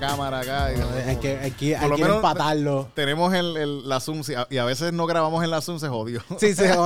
[0.00, 0.72] la cámara acá.
[0.72, 2.90] y- Hay que, hay que, Por hay lo que menos- empatarlo.
[2.94, 6.20] Tenemos el, el- la Zoom y a veces no grabamos en la Zoom, se jodió.
[6.38, 6.76] Sí, sí, se fue.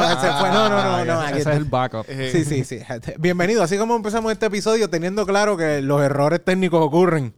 [0.50, 1.20] No, no, no, no.
[1.20, 2.04] aquí Ese es el backup.
[2.08, 2.78] Eh, Sí, sí, sí.
[3.18, 3.62] Bienvenido.
[3.62, 7.34] Así como empezamos este episodio teniendo claro que los errores técnicos ocurren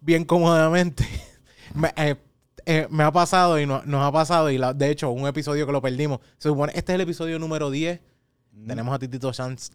[0.00, 1.06] bien cómodamente.
[1.74, 2.14] Me, eh,
[2.66, 5.66] eh, me ha pasado y no- nos ha pasado y la- de hecho un episodio
[5.66, 6.20] que lo perdimos.
[6.38, 8.00] Se supone, este es el episodio número 10.
[8.66, 9.72] Tenemos a Titito Sánchez,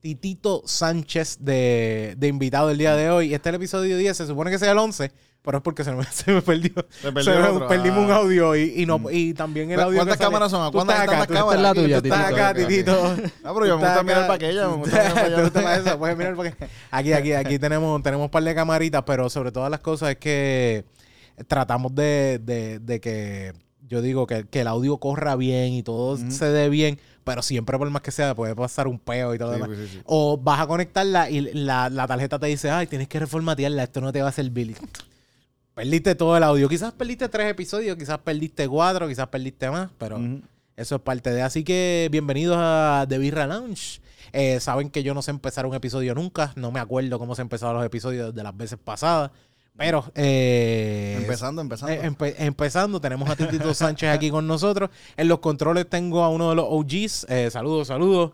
[0.00, 3.34] Titito Sánchez de, de invitado el día de hoy.
[3.34, 4.16] Este es el episodio 10.
[4.16, 5.12] Se supone que sea el 11.
[5.42, 6.72] Pero es porque se me, se me perdió.
[6.90, 8.02] Se perdió me- otro, perdimos ah.
[8.06, 9.96] un audio y, y, no, y también el ¿Cu- audio.
[9.98, 10.62] cuántas que cámaras son?
[10.62, 11.62] ¿A Tú cuántas estás están las tú- cámaras?
[11.62, 12.34] La tú tuya, estás Titito.
[12.42, 12.54] acá.
[12.54, 13.16] Titito.
[13.44, 14.68] Ah, pero yo me gusta mirar para aquella.
[14.68, 16.56] Me gusta mirar para
[16.90, 20.16] aquí, aquí, aquí tenemos, tenemos un par de camaritas, pero sobre todas las cosas es
[20.18, 20.84] que
[21.48, 23.52] tratamos de, de- de que
[23.88, 27.76] yo digo que, que el audio corra bien y todo se dé bien, pero siempre
[27.78, 29.68] por más que sea puede pasar un peo y todo Sí, demás.
[29.76, 30.00] pues, sí.
[30.04, 34.00] O vas a conectarla y la, la tarjeta te dice, ay, tienes que reformatearla, esto
[34.00, 34.76] no te va a servir.
[35.74, 36.68] Perdiste todo el audio.
[36.68, 40.20] Quizás perdiste tres episodios, quizás perdiste cuatro, quizás perdiste más, pero
[40.76, 41.42] eso es parte de.
[41.42, 44.00] Así que bienvenidos a The Birra Lounge.
[44.32, 46.52] Eh, saben que yo no sé empezar un episodio nunca.
[46.56, 49.30] No me acuerdo cómo se empezaron los episodios de las veces pasadas.
[49.80, 50.04] Pero.
[50.14, 51.94] eh, Empezando, empezando.
[51.94, 54.90] eh, empe- empezando, tenemos a Titito Sánchez aquí con nosotros.
[55.16, 57.24] En los controles tengo a uno de los OGs.
[57.30, 58.32] Eh, saludos, saludos.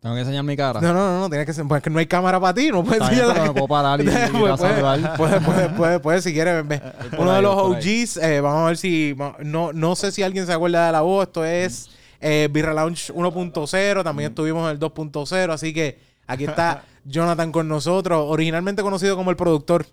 [0.00, 0.80] Tengo que enseñar mi cara.
[0.80, 1.66] No, no, no, no, tienes que ser.
[1.66, 4.00] Pues es que no hay cámara para ti, no puedes enseñar pero me puedo parar
[4.00, 5.16] y, y ir a Puedes, saludar.
[5.16, 6.66] puedes, puedes, puedes, puedes, si quieres.
[6.66, 6.80] ve.
[7.10, 7.56] por Uno de los.
[7.56, 9.16] OGs, eh, vamos a ver si.
[9.40, 11.26] No, no sé si alguien se acuerda de la voz.
[11.26, 14.04] Esto es eh, Birra Lounge 1.0.
[14.04, 15.52] También estuvimos en el 2.0.
[15.52, 15.98] Así que
[16.28, 18.24] aquí está Jonathan con nosotros.
[18.28, 19.86] Originalmente conocido como el productor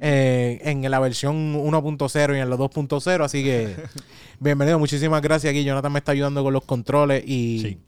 [0.00, 3.24] eh, en la versión 1.0 y en los 2.0.
[3.24, 3.76] Así que
[4.40, 4.78] bienvenido.
[4.78, 5.64] Muchísimas gracias aquí.
[5.64, 7.60] Jonathan me está ayudando con los controles y.
[7.60, 7.78] Sí.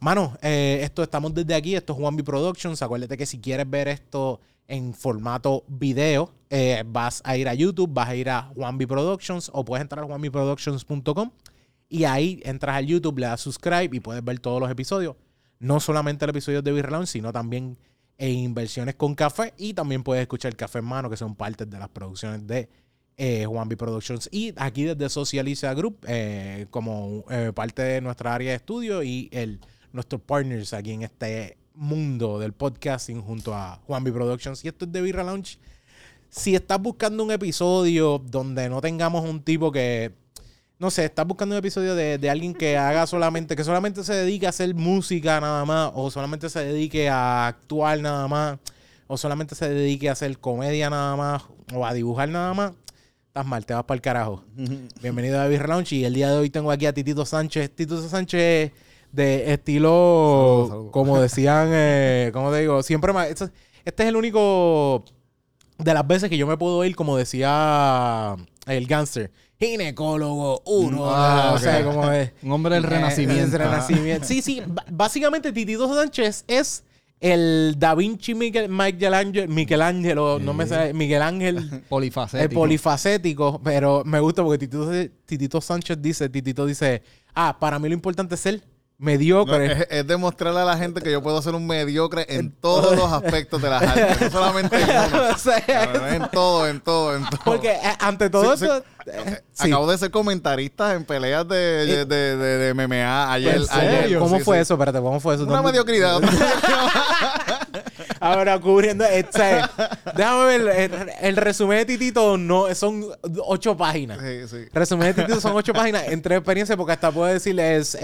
[0.00, 2.80] Mano, eh, esto estamos desde aquí, esto es Juanvi Productions.
[2.80, 7.90] Acuérdate que si quieres ver esto en formato video, eh, vas a ir a YouTube,
[7.92, 11.30] vas a ir a Juanvi Productions o puedes entrar a juanviproductions.com
[11.90, 15.16] y ahí entras al YouTube, le das subscribe y puedes ver todos los episodios.
[15.58, 17.76] No solamente el episodio de Lounge, sino también
[18.20, 21.78] en inversiones con café y también puedes escuchar Café en Mano, que son partes de
[21.78, 22.68] las producciones de
[23.16, 23.46] eh,
[23.78, 24.28] Productions.
[24.30, 29.30] Y aquí desde Socializa Group, eh, como eh, parte de nuestra área de estudio y
[29.32, 29.58] el,
[29.94, 34.66] nuestros partners aquí en este mundo del podcasting junto a Juanvi Productions.
[34.66, 35.58] Y esto es de Birra Lounge.
[36.28, 40.12] Si estás buscando un episodio donde no tengamos un tipo que,
[40.80, 44.14] no sé, estás buscando un episodio de, de alguien que haga solamente, que solamente se
[44.14, 48.58] dedique a hacer música nada más, o solamente se dedique a actuar nada más,
[49.06, 51.42] o solamente se dedique a hacer comedia nada más,
[51.74, 52.72] o a dibujar nada más,
[53.26, 54.42] estás mal, te vas para el carajo.
[55.02, 57.68] Bienvenido a Beer Lounge y el día de hoy tengo aquí a Titito Sánchez.
[57.70, 58.72] Titito Sánchez
[59.12, 62.82] de estilo, como decían, eh, ¿cómo te digo?
[62.82, 63.50] Siempre me- este,
[63.84, 65.04] este es el único
[65.76, 68.34] de las veces que yo me puedo ir, como decía
[68.66, 69.30] el gangster,
[69.60, 72.32] ginecólogo, uno, Ah, o sea, como es.
[72.42, 73.44] Un hombre del renacimiento.
[73.44, 74.26] el renacimiento.
[74.26, 74.62] Sí, sí.
[74.90, 76.84] Básicamente, Titito Sánchez es
[77.20, 82.48] el Da Vinci Miguel, Michelangelo, Michelangelo, no me sale, Miguel Ángel Polifacético.
[82.50, 84.90] es polifacético, pero me gusta porque Titito,
[85.26, 87.02] Titito Sánchez dice, Titito dice,
[87.34, 88.62] ah, para mí lo importante es ser
[89.00, 89.72] No, mediocre.
[89.72, 93.10] es, es demostrarle a la gente que yo puedo ser un mediocre en todos los
[93.10, 94.20] aspectos de las artes.
[94.20, 95.22] No solamente en uno.
[95.34, 95.58] O sea,
[96.14, 97.40] En todo, en todo, en todo.
[97.44, 98.84] porque eh, ante todo Sí, esto...
[99.06, 99.68] eh, sí.
[99.68, 103.62] Acabo de ser comentarista en peleas de, de, de, MMA ayer.
[103.70, 104.74] Ayer ¿Cómo fue eso?
[104.74, 105.44] Espérate, ¿cómo fue eso?
[105.44, 106.20] Una ¿Dónde- mediocridad.
[108.20, 109.04] Ahora cubriendo.
[109.04, 109.62] Este,
[110.14, 110.60] déjame ver.
[110.92, 113.06] El, el resumen de Titito no, son
[113.46, 114.18] ocho páginas.
[114.20, 114.66] sí, sí.
[114.72, 116.04] Resumen de Titito son ocho páginas.
[116.08, 117.96] Entre experiencias, porque hasta puedo decirle es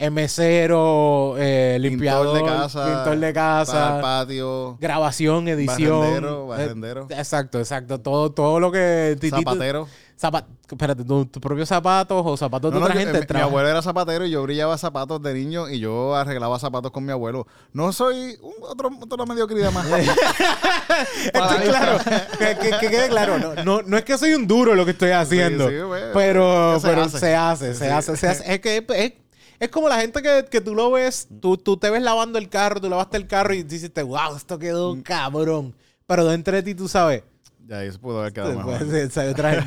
[0.00, 2.84] eh, mesero, eh, limpiador, Pintor de casa.
[2.86, 4.76] pintor de el casa, patio.
[4.80, 5.98] grabación, edición.
[6.00, 7.06] Barrendero, Eh, barrendero.
[7.10, 8.00] exacto, exacto.
[8.00, 9.18] Todo, todo lo que.
[9.28, 9.88] Zapatero.
[10.20, 13.18] Zapa- espérate, ¿tus tus propios zapatos o zapatos No, de otra yo- gente?
[13.20, 16.90] eh, mi abuelo era zapatero y yo brillaba zapatos de niño y yo arreglaba zapatos
[16.90, 17.46] con mi abuelo.
[17.72, 19.86] No soy un, otro, otra mediocridad más.
[19.88, 21.98] Esto es claro,
[22.38, 23.38] que, que- que quede claro.
[23.38, 26.02] No, no, no es que soy un duro lo que estoy haciendo, sí, güey.
[26.12, 27.18] pero, se pero hace.
[27.18, 27.90] se hace, se Sí.
[27.90, 28.54] hace, se hace.
[28.54, 29.12] Es que es,
[29.60, 32.48] es como la gente que, que tú lo ves, tú, tú te ves lavando el
[32.48, 35.02] carro, tú lavaste el carro y dices, wow, esto quedó Mm.
[35.02, 35.74] cabrón.
[36.06, 37.22] Pero dentro de ti tú sabes,
[37.66, 38.78] ya, eso pudo haber quedado Pues, mejor.
[38.78, 39.02] gente-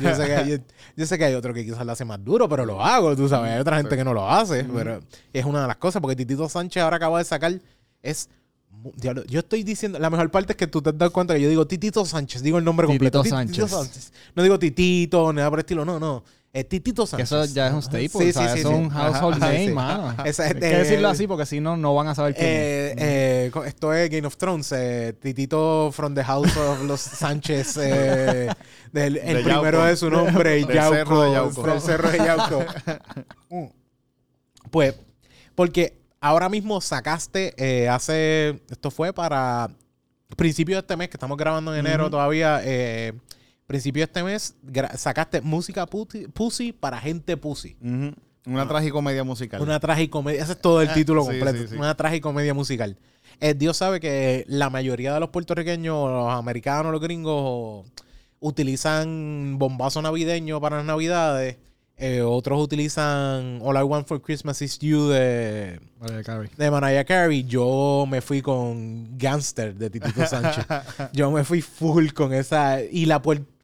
[0.00, 0.62] yo, sé que hay,
[0.96, 3.28] yo sé que hay otro que quizás lo hace más duro, pero lo hago, tú
[3.28, 3.52] sabes.
[3.52, 5.00] Hay otra gente que no lo hace, pero
[5.32, 7.52] es una de las cosas, porque Titito Sánchez ahora acaba de sacar,
[8.02, 8.28] es...
[9.28, 11.64] Yo estoy diciendo, la mejor parte es que tú te das cuenta que yo digo
[11.68, 13.22] Titito Sánchez, digo el nombre completo.
[13.22, 14.12] Titito Ti- Sánchez.
[14.34, 16.24] No digo Titito, nada por el estilo, no, no.
[16.54, 17.32] Eh, Titito Que Sánchez.
[17.32, 18.08] eso ya es un staple.
[18.10, 19.72] Sí, o sea, sí, sí, eso es un household Ajá, name, sí.
[19.72, 20.14] mano.
[20.26, 22.52] Esa- Hay que decirlo así porque si no, no van a saber quién es.
[22.54, 24.70] Eh, eh, esto es Game of Thrones.
[24.72, 27.78] eh, Titito from the House of los Sánchez.
[27.80, 28.50] eh,
[28.92, 29.84] del, el De primero Yauco.
[29.86, 31.62] de su nombre, Del Yauco, Cerro de Yauco.
[31.62, 32.64] Del Cerro de Yauco.
[33.48, 33.66] Mm.
[34.70, 34.94] pues,
[35.54, 38.60] porque ahora mismo sacaste eh, hace.
[38.70, 39.70] Esto fue para
[40.36, 42.60] principio de este mes, que estamos grabando en enero todavía.
[43.72, 44.54] Principio de este mes,
[44.96, 47.76] sacaste música pussy, pussy para gente pussy.
[47.80, 48.12] Ujú.
[48.46, 49.60] Una tragicomedia musical.
[49.62, 50.42] Una tragicomedia.
[50.42, 51.58] Ese es todo el Ah, título sí, completo.
[51.58, 51.74] sí, sí.
[51.76, 52.96] Una tragicomedia musical.
[53.40, 57.86] Eh, Dios sabe que la mayoría de los puertorriqueños, los americanos, los gringos,
[58.40, 61.56] utilizan bombazo navideño para las navidades.
[61.96, 66.50] Eh, otros utilizan All I Want for Christmas Is You de, Mariah Carey.
[66.56, 67.44] de Mariah Carey.
[67.44, 70.66] Yo me fui con Gangster de Titito Sánchez.
[71.12, 72.82] Yo me fui full con esa.
[72.82, 73.22] Y la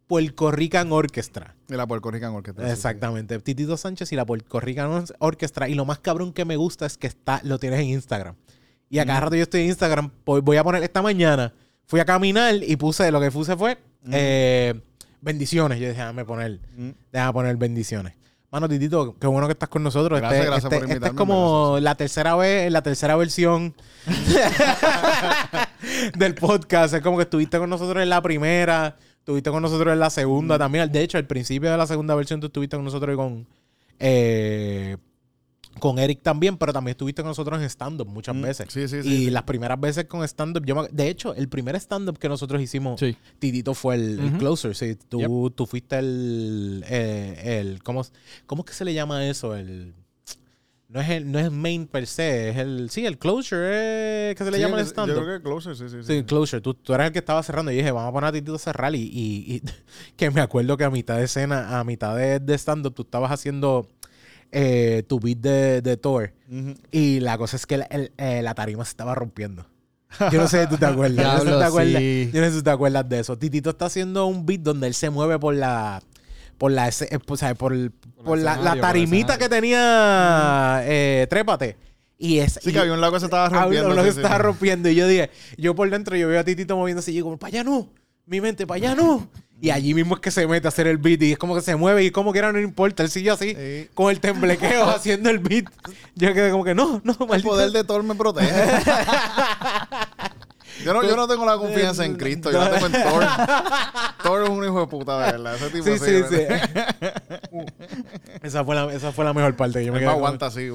[0.09, 1.55] Puerto Rican Orchestra.
[1.69, 2.65] De la Puerto Rican Orchestra.
[2.65, 2.75] sí, sí.
[2.75, 3.39] Exactamente.
[3.39, 5.69] Titito Sánchez y la Puerto Rican Orchestra.
[5.69, 8.35] Y lo más cabrón que me gusta es que está, lo tienes en Instagram.
[8.91, 10.11] Y a cada rato yo estoy en Instagram.
[10.25, 11.53] Voy a poner esta mañana.
[11.87, 13.79] Fui a caminar y puse, lo que puse fue
[14.11, 14.75] eh,
[15.21, 15.79] bendiciones.
[15.79, 16.91] Yo dije, déjame poner, Mm.
[17.13, 18.15] déjame poner bendiciones.
[18.51, 20.19] Mano, Titito, qué bueno que estás con nosotros.
[20.21, 23.75] Gracias, este, gracias este- por este invitarme, es como la tercera vez, la tercera versión
[26.17, 26.95] del podcast.
[26.95, 28.97] Es como que estuviste con nosotros en la primera,
[29.29, 30.59] estuviste con nosotros en la segunda Mm.
[30.59, 30.91] también.
[30.91, 33.47] De hecho, al principio de la segunda versión tú estuviste con nosotros y con,
[33.99, 34.97] eh,
[35.79, 38.67] con Eric también, pero también estuviste con nosotros en stand-up muchas Mm, veces.
[38.71, 39.09] Sí, sí, sí.
[39.09, 39.31] y sí.
[39.31, 42.99] las primeras veces con stand-up, yo me- de hecho, el primer stand-up que nosotros hicimos,
[42.99, 43.15] Sí.
[43.39, 44.75] Titito fue el, el closer.
[44.75, 48.03] Sí, tú, tú fuiste el, eh, el ¿cómo,
[48.47, 49.55] ¿cómo es que se le llama eso?
[49.55, 49.93] El
[50.89, 53.61] no es el no es main per se, es el sí, el closure,
[54.31, 55.23] eh, que se le Sí, llama el Yo stand-up.
[55.23, 55.97] creo que Closer, sí, sí.
[56.03, 56.63] Sí, el closure.
[56.63, 57.71] Tú, tú eras el que estaba cerrando.
[57.71, 58.95] Y dije, vamos a poner a Titito a cerrar.
[58.95, 59.63] Y, y- y
[60.17, 63.31] que me acuerdo que a mitad de escena, a mitad de, de stand-up, tú estabas
[63.31, 63.87] haciendo
[64.51, 66.33] eh, tu beat de, de Thor.
[66.91, 69.67] Y la cosa es que la, el- eh, la tarima se estaba rompiendo.
[70.33, 71.23] Yo no sé si tú te acuerdas.
[71.23, 72.01] Yo no sé si te acuerdas.
[72.01, 72.31] sí.
[72.33, 73.37] Yo no sé si tú te acuerdas de eso.
[73.37, 76.03] Titito está haciendo un beat donde él se mueve por la.
[76.59, 77.93] Por la, eh, o sea, por, el-
[78.25, 81.77] por el la, la por el tarimita que tenía eh, Trépate.
[82.19, 83.91] Y es, Sí, y- que había un lado que se estaba rompiendo.
[83.91, 84.89] lo sí, que sí, estaba rompiendo.
[84.89, 87.49] Y yo dije, yo por dentro, yo veo a Titito moviéndose y yo como, para
[87.49, 87.89] allá no.
[88.27, 89.29] Mi mente, para allá no.
[89.61, 91.63] Y allí mismo es que se mete a hacer el beat y es como que
[91.63, 93.03] se mueve y como quiera no importa.
[93.03, 93.89] Él sigue así, Sí.
[93.95, 95.65] con el temblequeo haciendo el beat.
[96.15, 97.49] Yo quedé como que no, no, El maldito.
[97.51, 98.51] poder de Thor me protege.
[100.85, 103.25] yo, no, yo no tengo la confianza en Cristo, yo la tengo en Thor.
[104.23, 105.55] Thor es un hijo de puta, de verdad.
[105.57, 107.59] Ese tipo Sí, así, sí, sí.
[108.43, 109.85] esa, fue la, esa fue la mejor parte.
[109.85, 110.69] Yo me como- aguanta así,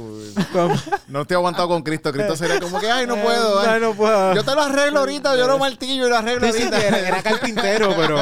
[1.08, 2.12] No estoy aguantado con Cristo.
[2.12, 3.60] Cristo sería como que, ay, no puedo.
[3.62, 4.34] Ay, no puedo.
[4.36, 6.88] Yo te lo arreglo ahorita, yo lo martillo y lo arreglo Sí, sí, ahorita.
[6.88, 8.18] era, era carpintero, pero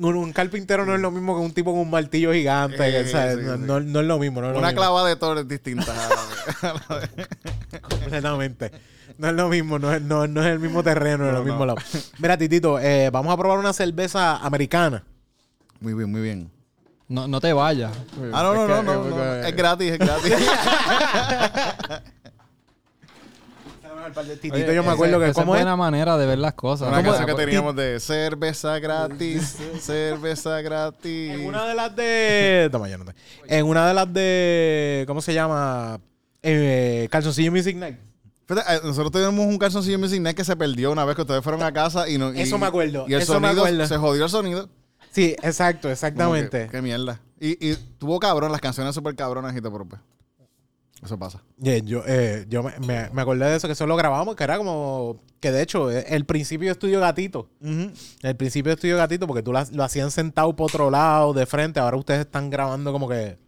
[0.00, 3.04] un, un carpintero no es lo mismo que un tipo con un martillo gigante.
[3.06, 4.40] Sí, no, no- no es lo mismo.
[4.40, 4.80] No es lo Una mismo.
[4.82, 5.92] clava de Thor es distinta.
[7.82, 8.70] Completamente.
[9.20, 11.44] No es lo mismo, no es, no, no es el mismo terreno, no, es el
[11.44, 11.66] mismo no.
[11.66, 11.78] lado.
[12.18, 15.04] Mira, Titito, eh, vamos a probar una cerveza americana.
[15.78, 16.50] Muy bien, muy bien.
[17.06, 17.92] No, no te vayas.
[18.32, 20.34] Ah, no, no, no, no, Es gratis, es gratis.
[24.40, 26.88] Titito, Oye, yo me acuerdo que esa es buena manera de ver las cosas.
[26.88, 31.30] Una ¿Cómo- canción que teníamos de cerveza gratis, cerveza gratis.
[31.32, 32.68] En una de las de.
[32.72, 33.14] Toma, ya no te-
[33.46, 35.04] En una de las de.
[35.06, 36.00] ¿Cómo se llama?
[36.42, 37.98] Eh, Calzoncillo Music Night.
[38.58, 41.62] Eh, nosotros tuvimos un calzoncillo Music Net que se perdió una vez que ustedes fueron
[41.62, 42.32] a casa y no.
[42.34, 43.86] y- Eso me acuerdo, Y el eso me sonido acuerdo.
[43.86, 44.68] se jodió el sonido.
[45.12, 46.66] Sí, exacto, exactamente.
[46.66, 47.20] que, qué mierda.
[47.40, 50.00] Y, y tuvo cabrón, las canciones súper cabronas y todo, pero pues.
[51.02, 51.42] Eso pasa.
[51.58, 54.44] Yeah, yo eh, yo me, me- me acordé de eso, que eso lo grabamos, que
[54.44, 55.16] era como.
[55.40, 57.48] Que de hecho, eh, el principio de Estudio Gatito.
[58.22, 61.46] El principio de Estudio Gatito, porque tú lo, lo hacían sentado por otro lado, de
[61.46, 61.80] frente.
[61.80, 63.38] Ahora ustedes están grabando como que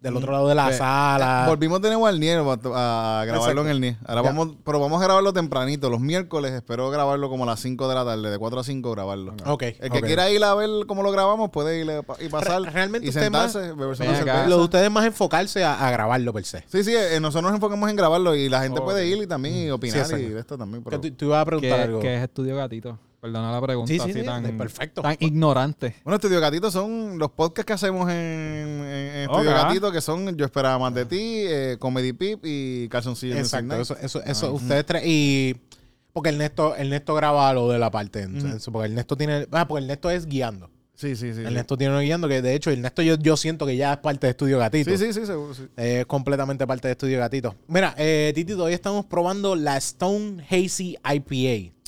[0.00, 1.44] del otro lado de la Pues, sala.
[1.46, 3.60] Volvimos de nuevo al NIE a, a grabarlo Exacto.
[3.62, 3.96] en el NIE.
[4.06, 4.28] Ahora Ya.
[4.30, 6.52] vamos, pero vamos a grabarlo tempranito, los miércoles.
[6.52, 9.34] Espero grabarlo como a las 5 de la tarde, de 4 a 5 grabarlo.
[9.46, 9.62] Ok.
[9.78, 12.70] El que quiera ir a ver cómo lo grabamos puede ir a- y pasar Re-
[12.70, 13.76] realmente y sentarse, acá.
[13.76, 14.46] cerveza.
[14.48, 16.64] Lo de ustedes es más enfocarse a, a grabarlo per se.
[16.66, 19.54] Sí, sí, eh, nosotros nos enfocamos en grabarlo y la gente puede ir y también
[19.54, 20.82] y opinar y de esto también.
[20.82, 20.98] Pero...
[21.00, 22.00] tú, tú ibas a preguntar ¿Qué, algo.
[22.00, 22.98] qué es Estudio Gatito?
[23.20, 25.02] Perdona la pregunta Sí, sí, así sí, tan, perfecto.
[25.02, 25.96] tan ignorante.
[26.04, 28.82] Bueno, Estudio Gatito son los podcasts que hacemos en,
[29.24, 29.50] Estudio.
[29.50, 33.96] Gatito, que son Yo Esperaba Más de Ti, eh, Comedy Pip y Calzoncillo Exacto, eso,
[34.00, 35.02] eso, eso ustedes tres.
[35.04, 35.56] Y.
[36.12, 38.22] Porque Ernesto, Ernesto graba lo de la parte.
[38.22, 39.46] entonces, Porque Ernesto tiene.
[39.52, 40.70] Ah, porque Ernesto es guiando.
[40.94, 41.34] Sí, sí, sí.
[41.34, 41.40] sí.
[41.42, 44.26] Ernesto tiene uno guiando que de hecho Ernesto yo, yo siento que ya es parte
[44.26, 44.90] de Estudio Gatito.
[44.90, 45.66] Sí, sí, sí, seguro, sí.
[45.76, 47.54] Es completamente parte de Estudio Gatito.
[47.68, 51.79] Mira, eh, Titito, hoy estamos probando la Stone Hazy IPA.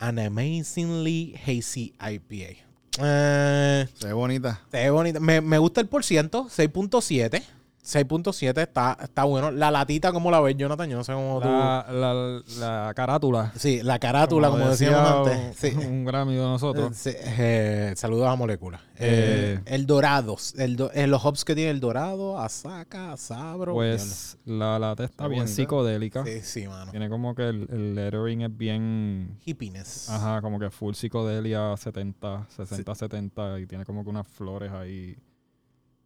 [0.00, 2.56] An amazingly hazy IPA.
[2.98, 4.48] Eh, Se ve bonita.
[4.48, 4.60] bonita.
[4.70, 5.20] Se ve bonita.
[5.20, 7.42] Me, me gusta el por ciento, 6.7.
[7.84, 9.50] 6.7 está, está bueno.
[9.50, 10.88] La latita, ¿cómo la ves, Jonathan?
[10.90, 11.48] Yo no sé cómo tú...
[11.48, 13.52] La, la, la carátula.
[13.56, 15.56] Sí, la carátula, como, decíamos decía antes.
[15.58, 15.76] Sí.
[15.86, 16.96] Un gran amigo de nosotros.
[17.00, 18.80] Sí, eh, saludos a Molécula.
[18.96, 20.36] Eh, Eh, el Dorado.
[20.58, 23.72] El do- los hops que tiene el Dorado, Asaka, Sabro.
[23.74, 25.56] Pues la lata está Está bien bonita.
[25.56, 26.24] psicodélica.
[26.24, 26.90] Sí, sí, mano.
[26.90, 29.38] Tiene como que el, el lettering es bien.
[29.44, 30.10] Hippiness.
[30.10, 35.16] Ajá, como que full psicodelia 70, 60, 70 y tiene como que unas flores ahí.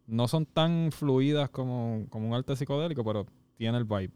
[0.07, 3.25] No son tan fluidas como, como un arte psicodélico, pero
[3.57, 4.11] tiene el vibe.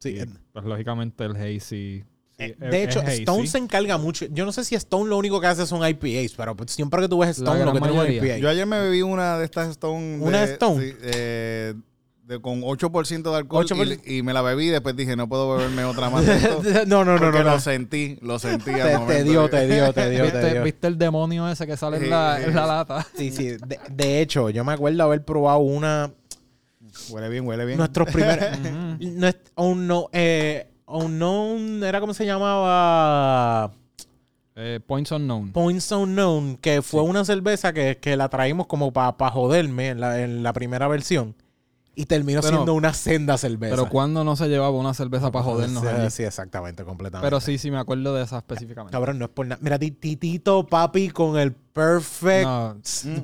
[0.00, 1.58] Sí, Y, eh, pues lógicamente el hazy.
[1.58, 2.04] sí,
[2.38, 3.00] eh, de es hecho.
[3.02, 4.26] Stone se encarga mucho.
[4.30, 7.08] Yo no sé si Stone lo único que hace son IPAs, pero pues siempre que
[7.08, 8.22] tú ves Stone, lo que tiene es un mayoría.
[8.36, 8.38] IPA.
[8.38, 10.18] Yo ayer me bebí una de estas Stone.
[10.20, 10.82] ¿Una de- Stone?
[10.84, 11.74] sí, eh,
[12.26, 14.00] de, con 8% de alcohol 8%.
[14.04, 16.60] Y, y me la bebí y después dije, no puedo beberme otra más de esto.
[16.86, 17.32] no, no, no, no.
[17.32, 17.42] no.
[17.44, 19.30] lo sentí, lo sentí al Te, te momento.
[19.30, 20.62] dio, te dio, te dio, te ¿Viste, dio.
[20.64, 22.44] viste el demonio ese que sale Sí, en, la, sí.
[22.48, 23.06] en la lata?
[23.16, 23.50] Sí, sí.
[23.66, 26.12] De, de hecho, yo me acuerdo haber probado una.
[27.10, 27.78] Huele bien, huele bien.
[27.78, 28.44] Nuestros primeros.
[29.56, 33.72] Unknown, eh, unknown, era como se llamaba.
[34.58, 35.52] Eh, Points Unknown.
[35.52, 40.22] Points Unknown, que fue una cerveza que, que la traímos como para joderme en la,
[40.22, 41.34] en la primera versión.
[41.98, 43.74] Y terminó Pero- siendo una senda cerveza.
[43.74, 46.10] Pero cuando no se llevaba una cerveza para jodernos sí, allí?
[46.10, 47.26] sí, exactamente, completamente.
[47.26, 48.92] Pero sí, sí me acuerdo de esa específicamente.
[48.92, 49.58] Cabrón, no es por nada.
[49.62, 52.76] Mira, ti- Titito, papi, con el perfect No,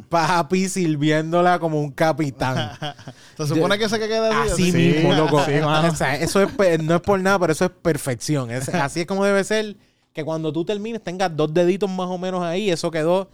[0.09, 2.71] papi sirviéndola como un capitán.
[3.37, 4.53] Se supone que se que queda así.
[4.53, 4.73] Así así.
[4.79, 5.45] mismo, loco.
[5.45, 5.89] sí, mano.
[5.93, 8.51] O sea, eso es, no es por nada, pero eso es perfección.
[8.51, 9.77] Es- así es como debe ser.
[10.15, 12.71] Que cuando tú termines tengas dos deditos más o menos ahí.
[12.71, 13.29] Eso quedó.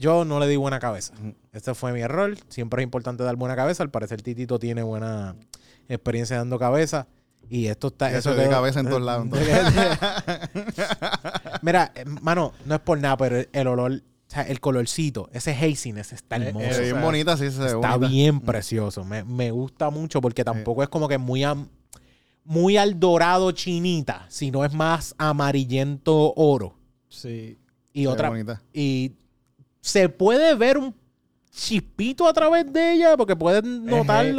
[0.00, 1.12] Yo no le di buena cabeza.
[1.52, 2.36] Este fue mi error.
[2.48, 3.82] Siempre es importante dar buena cabeza.
[3.82, 5.36] Al parecer Titito tiene buena
[5.88, 7.06] experiencia dando cabeza.
[7.48, 8.10] Y esto está...
[8.16, 9.58] Eso de quedó- cabeza en todos lados, entonces.
[11.62, 15.52] Mira, eh, mano, no es por nada, pero el, olor, o sea, el colorcito, ese
[15.52, 16.66] haziness está Eh, hermoso.
[16.66, 18.08] eh, Es o bien sea, bonita, sí, se ve Está bonita.
[18.08, 19.04] bien precioso.
[19.04, 21.68] Me, me gusta mucho porque tampoco es como que muy, am-
[22.44, 26.76] muy al dorado chinita, sino es más amarillento oro.
[27.08, 27.56] sí.
[27.92, 28.28] Y Se ve otra.
[28.28, 28.62] bonita.
[28.72, 29.16] Y
[29.80, 30.94] se puede ver un
[31.52, 33.34] chispito a través de ella porque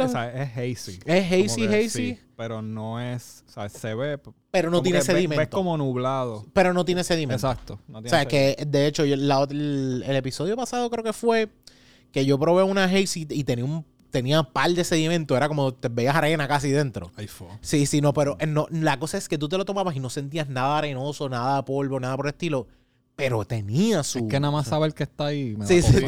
[0.04, 0.98] Es, o sea, es hazy.
[1.04, 1.88] Es hazy, hazy.
[1.88, 3.44] sí, pero no es...
[3.48, 4.18] O sea, se ve...
[4.50, 5.38] pero no tiene sedimento.
[5.40, 6.46] Ves como nublado.
[6.52, 7.34] Pero no tiene sedimento.
[7.46, 7.78] Exacto.
[7.86, 8.28] no O sea, sedimento.
[8.30, 11.50] que de hecho, yo- la ot- el, el episodio pasado creo que fue
[12.12, 15.36] que yo probé una hazy y tenía un tenía par de sedimento.
[15.36, 17.10] Era como te veías arena casi dentro.
[17.16, 17.28] Ay.
[17.62, 20.00] Sí, sí, no, pero eh, no, la cosa es que tú te lo tomabas y
[20.00, 22.66] no sentías nada arenoso, nada de polvo, nada por el estilo.
[23.16, 24.18] Pero tenía su.
[24.20, 25.54] Es que nada más saber que está ahí.
[25.56, 26.04] me Sí, sí,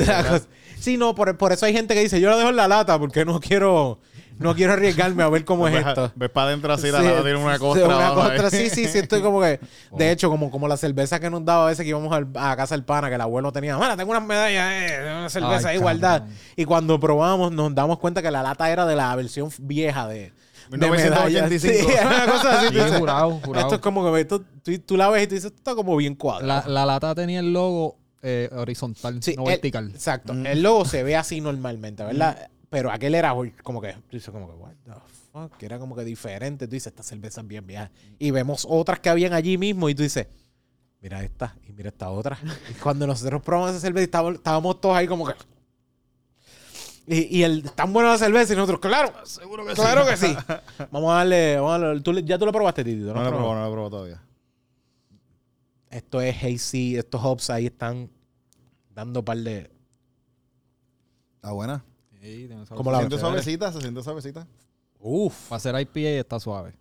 [0.80, 2.99] sí, no, por, por eso hay gente que dice, yo la dejo en la lata
[2.99, 4.00] porque no quiero,
[4.38, 6.12] no quiero arriesgarme a ver cómo es Ves- esto.
[6.16, 7.87] Ves para adentro así, la Sí, lata tiene una costra.
[7.87, 9.61] una costra, sí, sí, sí, estoy como que.
[9.96, 12.56] De hecho, como, como la cerveza que nos daba a veces que íbamos al- a
[12.56, 15.75] casa del pana, que el abuelo tenía, bueno, tengo unas medallas, eh, una cerveza de
[15.76, 16.25] igualdad.
[16.56, 20.32] Y cuando probamos, nos damos cuenta que la lata era de la versión vieja de.
[20.78, 21.88] De 1985.
[21.88, 22.00] medallas.
[22.00, 22.66] Sí, una cosa así.
[22.69, 23.66] Sí, tú dices, jurado, jurado.
[23.66, 25.97] Esto es como que tú, tú, tú la ves y tú dices, esto está como
[25.97, 26.47] bien cuadrado.
[26.69, 29.90] La, la lata tenía el logo eh, horizontal, Sí, no el- vertical.
[29.90, 30.33] Exacto.
[30.35, 30.47] Mm.
[30.47, 32.49] El logo se ve así normalmente, ¿verdad?
[32.71, 34.93] Pero aquel era como que, tú dices como que, what the
[35.33, 36.66] fuck, que era como que diferente.
[36.66, 37.90] Tú dices, esta cerveza es bien vieja.
[38.19, 40.26] Y vemos otras que habían allí mismo y tú dices,
[41.00, 42.38] mira esta y mira esta otra.
[42.71, 45.35] y cuando nosotros probamos esa cerveza, estábamos, estábamos todos ahí como que...
[47.06, 50.34] Y, y el tan buena la cerveza y nosotros, claro, Seguro que claro que sí.
[50.90, 53.12] Vamos a darle, vamos a darle- tú le- ya tú lo probaste, Tito.
[53.12, 54.23] No lo he probado, no lo he probado todavía.
[55.90, 58.11] Esto es hazy, estos hops ahí están
[58.90, 59.70] dando par de...
[61.37, 61.84] Está buena.
[62.12, 64.46] Sí, tiene ¿Cómo Se la siente suavecita, se siente suavecita.
[64.99, 65.49] Uf.
[65.50, 66.75] Para hacer IPA está suave.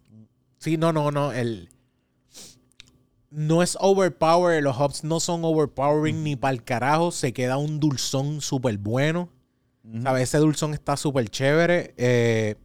[0.57, 1.33] Sí, no, no, no.
[1.33, 1.69] El,
[3.29, 4.63] no es overpower.
[4.63, 7.11] Los hops no son overpowering ni para el carajo.
[7.11, 9.29] Se queda un dulzón súper bueno.
[10.01, 10.23] ¿Sabes?
[10.23, 11.93] Ese dulzón está súper chévere.
[11.97, 12.55] Eh,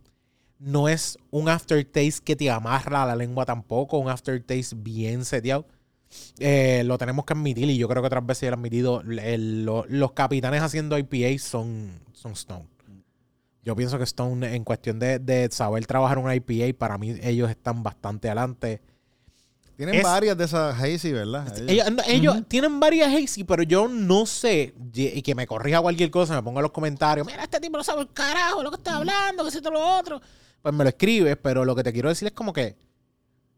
[0.59, 3.99] no es un aftertaste que te amarra a la lengua tampoco.
[3.99, 5.67] Un aftertaste bien seteado.
[6.39, 9.03] Eh, lo tenemos que admitir y yo creo que otras veces ya lo he admitido.
[9.89, 12.67] los capitanes haciendo IPA son, son Stone.
[13.63, 17.51] Yo pienso que Stone, en cuestión de, de saber trabajar un IPA, para mí ellos
[17.51, 18.81] están bastante adelante.
[19.79, 21.57] Tienen Es- varias de esas hazy, ¿verdad?
[21.69, 26.11] Ellos, no, ellos tienen varias hazy, pero yo no sé, y que me corrija cualquier
[26.11, 28.77] cosa, me ponga en los comentarios, mira, este tipo no sabe el carajo lo que
[28.79, 30.21] está hablando, que si esto lo otro.
[30.63, 32.75] Pues me lo escribes, pero lo que te quiero decir es como que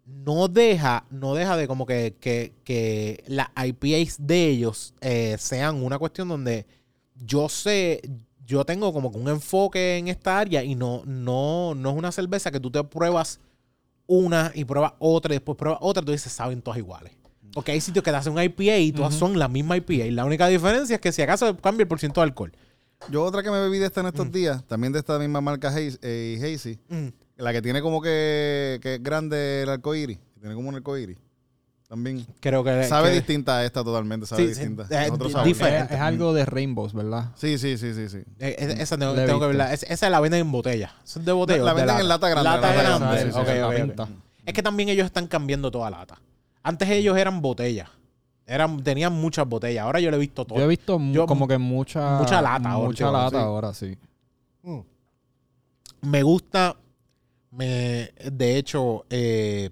[0.05, 5.83] no deja, no deja de como que, que, que las IPAs de ellos eh, sean
[5.83, 6.67] una cuestión donde
[7.15, 8.03] yo sé,
[8.45, 12.13] yo tengo como que un enfoque en esta área y no, no, no es una
[12.13, 13.41] cerveza que tú te pruebas
[14.11, 17.13] una y pruebas otra y después pruebas otra y tú dices, saben todas iguales.
[17.53, 19.93] Porque hay sitios que te hacen un IPA y todas son la misma IPA.
[20.07, 22.53] Y la única diferencia es que si acaso cambia el porcentaje de alcohol.
[23.11, 24.31] Yo otra que me bebí de esta en estos Mm.
[24.33, 26.79] días, también de esta misma marca Hazy, eh, Hazy,
[27.37, 31.17] la que tiene como que, que es grande el arcoíris, tiene como un arcoíris.
[31.91, 32.85] También Creo que.
[32.85, 34.85] sabe que- distinta a esta totalmente, sabe Sí, distinta.
[34.85, 37.33] eh, Es algo de Rainbows, ¿verdad?
[37.35, 38.19] Sí, sí, sí, sí, sí.
[38.39, 39.73] eh, es- esa tengo, que verla.
[39.73, 40.95] Es- esa la venden en botella.
[41.05, 41.65] ¿Eso es de botella?
[41.65, 43.33] La venden en lata grande, Lata lata grande.
[44.07, 44.13] sí.
[44.47, 46.21] Es que también ellos están cambiando toda lata.
[46.63, 47.89] Antes ellos eran botellas.
[48.47, 49.83] Eran, tenían muchas botellas.
[49.85, 50.59] Ahora yo lo he visto todo.
[50.59, 52.19] Yo he visto Yo- como que mucha...
[52.19, 53.37] mucha lata ahora, Mucha lata sí.
[53.37, 53.99] ahora, sí.
[54.63, 54.79] Mm.
[56.03, 56.77] Me gusta.
[57.51, 59.71] Me, de hecho, eh,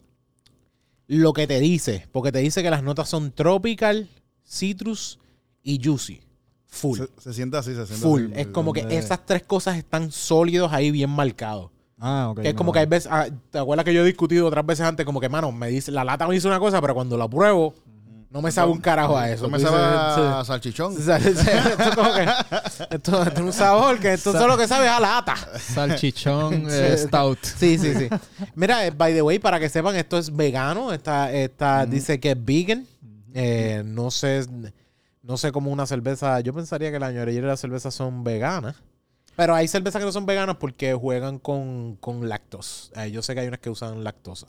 [1.09, 2.07] lo que te dice.
[2.12, 4.09] Porque te dice que las notas son tropical,
[4.47, 5.19] citrus
[5.62, 6.21] y juicy.
[6.67, 6.99] Full.
[6.99, 8.25] Se, se siente así, se siente full.
[8.33, 8.41] así.
[8.41, 11.71] Es como que de- esas tres cosas están sólidos ahí bien marcados.
[11.99, 12.43] Ah, ok.
[12.43, 12.59] Que es no.
[12.59, 15.05] como que hay veces, ah, ¿te acuerdas que yo he discutido otras veces antes?
[15.05, 17.75] Como que, mano, me dice, la lata me dice una cosa, pero cuando la pruebo,
[18.30, 19.47] no me sabe un carajo a eso.
[19.47, 20.92] Eso me sabe dices, a salchichón.
[20.99, 22.23] esto, es como que-
[22.94, 25.35] esto- esto es un sabor que esto solo que sabe es a lata.
[25.58, 27.38] Salchichón eh, stout.
[27.42, 28.08] Sí, sí, sí.
[28.54, 30.92] Mira, eh, by the way, para que sepan, esto es vegano.
[30.92, 32.87] Esta, esta dice que es vegan.
[33.35, 34.44] Eh, no sé,
[35.23, 36.40] no sé cómo una cerveza.
[36.40, 38.76] Yo pensaría que la mayoría de las cervezas son veganas.
[39.37, 42.90] Pero hay cervezas que no son veganas porque juegan con, con lactos.
[42.97, 44.49] Eh, yo sé que hay unas que usan lactosa.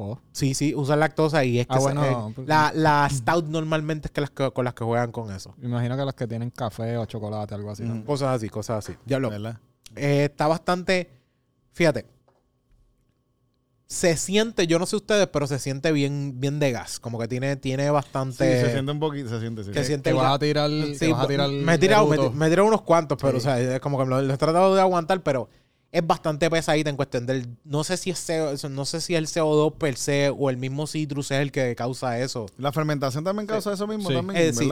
[0.00, 0.18] Fo.
[0.32, 4.08] Sí, sí, usan lactosa y es que Ah, se- bueno, eh, la, la stout normalmente
[4.08, 5.54] es que las que- con las que juegan con eso.
[5.58, 7.82] Me imagino que las que tienen café o chocolate, algo así.
[7.82, 8.02] ¿no?
[8.06, 8.96] Cosas así, cosas así.
[9.04, 9.30] Ya lo,
[9.96, 11.10] eh, está bastante.
[11.72, 12.06] Fíjate.
[13.86, 17.00] Se siente, yo no sé ustedes, pero se siente bien, bien de gas.
[17.00, 18.60] Como que tiene, tiene Sí, bastante.
[18.60, 19.72] se siente un poquito, se siente, sí.
[19.72, 22.30] que siente Que vas a tirar, Sí, que vas a tirar me he tirado, me,
[22.30, 23.36] me he tirado unos cuantos, pero Sí.
[23.38, 25.48] o sea, es como que lo, lo he tratado de aguantar, pero
[25.92, 27.48] es bastante pesadita en cuestión del.
[27.64, 30.86] No sé si es CO, no sé si el CO2 per se o el mismo
[30.86, 32.46] citrus es el que causa eso.
[32.58, 34.14] La fermentación también causa eso mismo, Sí.
[34.14, 34.68] también, Eh, sí,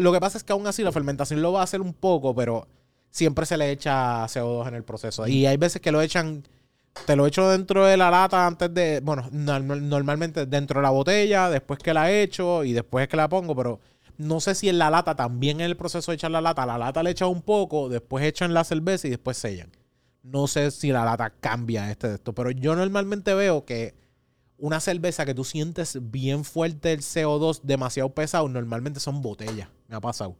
[0.00, 2.34] lo que pasa es que aún así la fermentación lo va a hacer un poco,
[2.34, 2.66] pero
[3.10, 5.26] siempre se le echa CO2 en el proceso.
[5.26, 6.44] Y hay veces que lo echan,
[7.06, 10.90] te lo echo dentro de la lata antes de, bueno, normal- normalmente dentro de la
[10.90, 13.80] botella, después que la echo y después que la pongo, pero
[14.16, 16.78] no sé si en la lata también en el proceso de echar la lata, la
[16.78, 19.70] lata le echa un poco, después echan la cerveza y después sellan.
[20.30, 23.94] No sé si la lata cambia este de esto, pero yo normalmente veo que
[24.58, 29.68] una cerveza que tú sientes bien fuerte el CO2 demasiado pesado, normalmente son botellas.
[29.88, 30.36] Me ha pasado.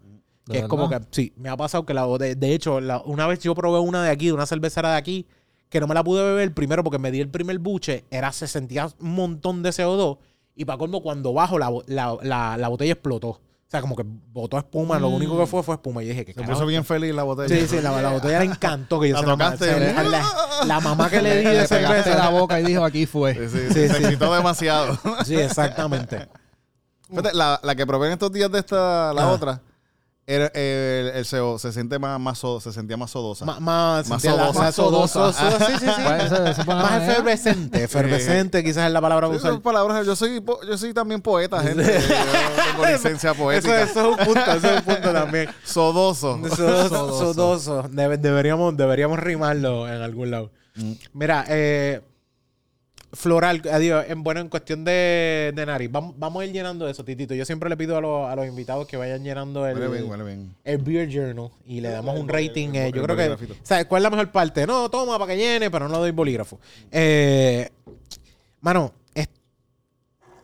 [0.47, 2.35] ¿De Que es como que, sí, me ha pasado que la botella.
[2.35, 5.27] De hecho, la- una vez yo probé una de aquí, de una cervecera de aquí,
[5.69, 8.47] que no me la pude beber primero porque me di el primer buche, era, se
[8.49, 10.19] sentía un montón de CO2.
[10.57, 13.41] Y para colmo, cuando bajo, la, la- la botella explotó.
[13.69, 14.03] O sea, como que
[14.33, 16.03] botó espuma, lo único que fue fue espuma.
[16.03, 17.55] Y dije que Se puso bien feliz la botella.
[17.55, 19.93] Sí, sí, la, la botella le encantó que yo La se tocaste.
[20.05, 20.25] la,
[20.65, 22.17] la mamá que le di de Le pegaste cerveza.
[22.17, 23.35] la boca y dijo, aquí fue.
[23.35, 24.03] Sí, sí, Sí, se sí.
[24.05, 24.99] excitó demasiado.
[25.27, 26.29] Sí, exactamente.
[27.11, 29.61] Fíjate, la, la que probé en estos días de esta, la otra,
[30.31, 33.45] eh, el, el CO se siente más, más so- se sentía más sodosa.
[33.47, 34.61] Má- más, Más sentía la- sodosa.
[34.61, 36.03] más sodoso, Más sodoso, sí, sí, sí.
[36.05, 37.13] Pues, eso- eso Más manera.
[37.13, 39.61] efervescente, efervescente quizás es la palabra que Sí, usar.
[39.61, 41.83] palabras, yo soy, yo soy también poeta, gente.
[41.83, 43.83] Yo tengo licencia Eso, poética.
[43.83, 45.49] eso es un punto, eso es un punto también.
[45.65, 46.39] Sodoso.
[46.49, 46.89] Sodoso.
[46.89, 47.35] Sodoso.
[47.35, 47.83] sodoso.
[47.91, 50.51] Debe- deberíamos, deberíamos rimarlo en algún lado.
[50.77, 50.93] Mm.
[51.15, 52.03] Mira, eh,
[53.13, 57.05] floral, adiós, en, bueno, en cuestión de, de nariz, vamos, vamos a ir llenando eso,
[57.05, 57.35] Titito.
[57.35, 60.55] Yo siempre le pido a, los- a los invitados que vayan llenando el, bien, bien.
[60.65, 62.71] el Beer Journal y le damos un rating.
[62.75, 63.55] eh, el yo creo que.
[63.63, 64.67] ¿Sabes cuál es la mejor parte?
[64.67, 66.61] No, toma para que llene, pero no doy bolígrafo.
[66.91, 67.71] Eh,
[68.61, 69.29] mano, es-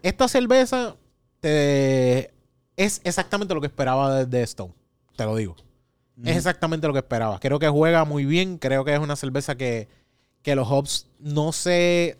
[0.02, 0.96] esta cerveza
[1.40, 2.30] te-
[2.76, 4.72] es exactamente lo que esperaba de, de Stone.
[5.16, 5.54] Te lo digo.
[6.24, 7.38] Es exactamente lo que esperaba.
[7.40, 8.56] Creo que juega muy bien.
[8.58, 9.88] Creo que es una cerveza que,
[10.42, 12.18] que los hops no sé.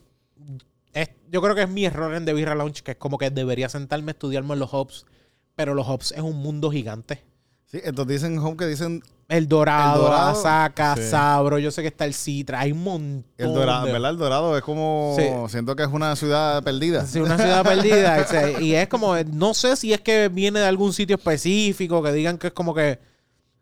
[0.95, 3.31] Es- yo creo que es mi error en The Birra Lounge, que es como que
[3.31, 5.05] debería sentarme a estudiarme los hops.
[5.57, 7.23] Pero los hops es un mundo gigante.
[7.67, 11.03] Sí, entonces dicen home que dicen El dorado, El dorado, Asaca, sí.
[11.09, 13.25] Sabro, yo sé que está el Citra, hay un montón.
[13.39, 14.11] el dorado, de- ¿verdad?
[14.11, 15.25] El dorado es como Sí.
[15.49, 17.07] siento que es una ciudad perdida.
[17.07, 18.61] Sí, una ciudad perdida.
[18.61, 22.37] y es como, no sé si es que viene de algún sitio específico, que digan
[22.39, 22.99] que es como que,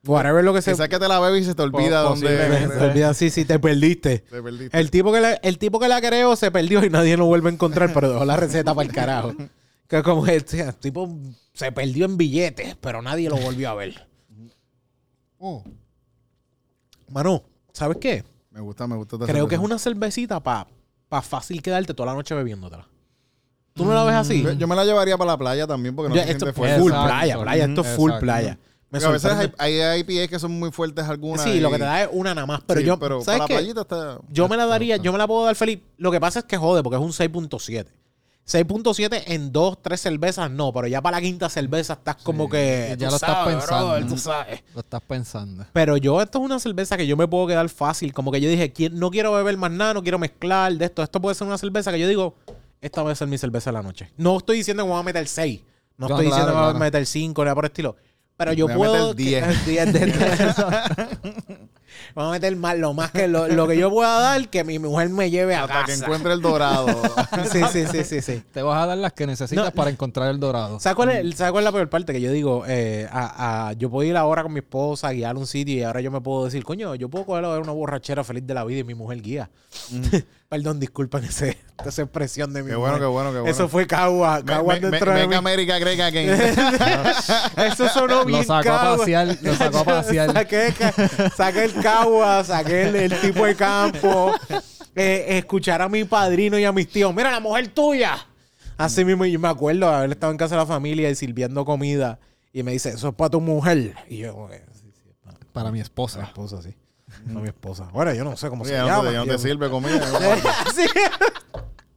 [0.04, 0.72] whatever lo que se...
[0.72, 2.28] Quizás que te la bebes y se te olvida dónde.
[2.68, 4.20] Te olvidas, sí, sí, te perdiste.
[4.20, 4.78] te perdiste.
[4.78, 7.50] El tipo, que la, el tipo que la creó se perdió y nadie lo vuelve
[7.50, 9.34] a encontrar, pero dejó la receta para el carajo.
[9.88, 11.18] Que es como el, el tipo
[11.52, 14.08] se perdió en billetes, pero nadie lo volvió a ver.
[17.10, 17.42] Mano,
[17.74, 18.24] ¿sabes qué?
[18.50, 19.18] Me gusta, me gusta.
[19.18, 20.66] Creo que es una cervecita para
[21.10, 22.88] pa fácil quedarte toda la noche bebiéndotela.
[23.74, 24.42] ¿Tú no la ves así?
[24.56, 27.38] Yo, me la llevaría para la playa también porque no Yo- se esto full playa,
[27.38, 27.64] playa.
[27.66, 28.58] Esto es full playa.
[28.92, 31.42] Me a veces hay, hay IPAs que son muy fuertes algunas.
[31.42, 32.60] Sí, lo que te da es una nada más.
[32.66, 34.18] Pero sí, yo, pero ¿sabes para la está...
[34.30, 35.80] Yo me la daría, yo me la puedo dar feliz.
[35.96, 37.86] Lo que pasa es que jode, porque es un 6.7.
[38.46, 42.94] 6.7 en dos, tres cervezas, no, pero ya para la quinta cerveza estás como que.
[42.98, 43.86] ya lo estás sabes, pensando.
[43.86, 44.62] brother, tú sabes.
[44.74, 45.64] Lo estás pensando.
[45.72, 48.12] Pero yo, esto es una cerveza que yo me puedo quedar fácil.
[48.12, 51.02] Como que yo dije, "Qui- no quiero beber más nada, no quiero mezclar de esto.
[51.02, 52.34] Esto puede ser una cerveza que yo digo,
[52.80, 54.10] esta va a ser mi cerveza de la noche.
[54.16, 55.60] No estoy diciendo que me voy a meter 6.
[55.96, 56.84] No No, estoy claro, diciendo que me voy a claro.
[56.84, 57.96] meter 5, nada por el estilo.
[58.44, 59.14] Pero yo puedo.
[59.14, 59.66] meter 10.
[59.66, 60.12] 10 de
[62.14, 64.78] Vamos a meter más, lo más que lo, lo que yo pueda dar, que mi
[64.78, 66.04] mujer me lleve a Hasta que casa.
[66.04, 66.86] encuentre el dorado.
[67.52, 68.42] Sí, sí, sí, sí, sí.
[68.52, 69.70] Te vas a dar las que necesitas No.
[69.72, 70.78] para encontrar el dorado.
[70.80, 72.12] ¿Sabes cuál, es, ¿Sabes cuál es la peor parte?
[72.12, 75.38] Que yo digo, eh, a- a- yo puedo ir ahora con mi esposa, guiar a
[75.38, 77.72] un sitio y ahora yo me puedo decir, coño, yo puedo coger a ver una
[77.72, 79.50] borrachera feliz de la vida y mi mujer guía.
[80.52, 83.08] Perdón, disculpen ese, esa expresión de mi qué bueno, mujer.
[83.08, 83.50] qué bueno, qué bueno.
[83.50, 85.34] Eso fue cagua, cagua dentro de mí.
[85.34, 86.28] America Great Again.
[87.72, 90.30] Eso sonó bien Lo sacó a pasear, lo sacó a pasear.
[91.34, 94.34] saqué, el cagua, saqué el, el tipo de campo.
[94.94, 97.14] eh, escuchar a mi padrino y a mis tíos.
[97.14, 98.18] Mira, la mujer tuya.
[98.76, 102.18] Así mismo, yo me acuerdo haber estado en casa de la familia y sirviendo comida.
[102.52, 103.94] Y me dice, eso es para tu mujer.
[104.06, 106.22] Y yo, como que, sí, sí, es para Para mi mi esposa.
[106.24, 106.74] esposa, sí.
[107.26, 107.88] Para mi esposa.
[107.92, 109.02] Bueno, yo no sé cómo Oye, se ya llama.
[109.02, 110.00] no te, ya no sirve comida.
[110.74, 110.86] Sí.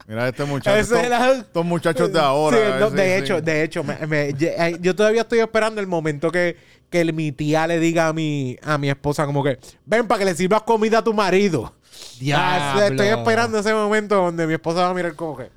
[0.08, 0.78] Mira este muchacho.
[0.78, 2.58] Estos, era- estos muchachos de ahora.
[2.58, 3.23] Sí, no, sí, de sí.
[3.23, 4.34] hecho, de hecho, me- me-
[4.80, 6.56] yo todavía estoy esperando el momento que,
[6.91, 10.19] que el- mi tía le diga a mi, a mi esposa como que, ven para
[10.19, 11.73] que le sirvas comida a tu marido.
[12.19, 12.84] Diablo.
[12.84, 15.49] estoy esperando ese momento donde mi esposa va a mirar como que,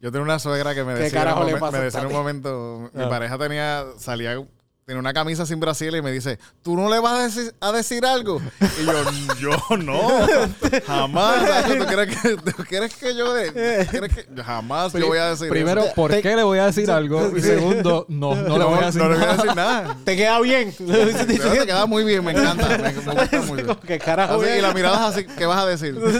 [0.00, 2.00] Yo tenía una suegra que me ¿Qué decía, carajo en le pasa me a decía
[2.00, 3.08] en un momento, mi Ah.
[3.08, 4.36] pareja tenía, salía,
[4.86, 7.72] tenía una camisa sin brasiles y me dice, ¿tú no le vas a decir, a
[7.72, 8.40] decir algo?
[8.80, 9.98] Y yo, yo no,
[10.86, 11.64] jamás.
[11.66, 15.48] ¿Tú crees que, tú crees que yo, de- ¿crees que, jamás yo voy a decir
[15.48, 15.94] Primero, eso?
[15.94, 17.32] ¿por qué le voy a decir algo?
[17.36, 19.36] Y segundo, no, no le voy a decir no le voy a nada.
[19.42, 19.96] decir nada.
[20.04, 20.74] te queda bien.
[20.76, 23.80] Te queda muy bien, me encanta, me, me gusta mucho.
[23.80, 24.40] Que carajo.
[24.40, 24.58] Así, es?
[24.58, 25.94] y la mirada es así, ¿qué vas a decir?
[25.94, 26.10] no,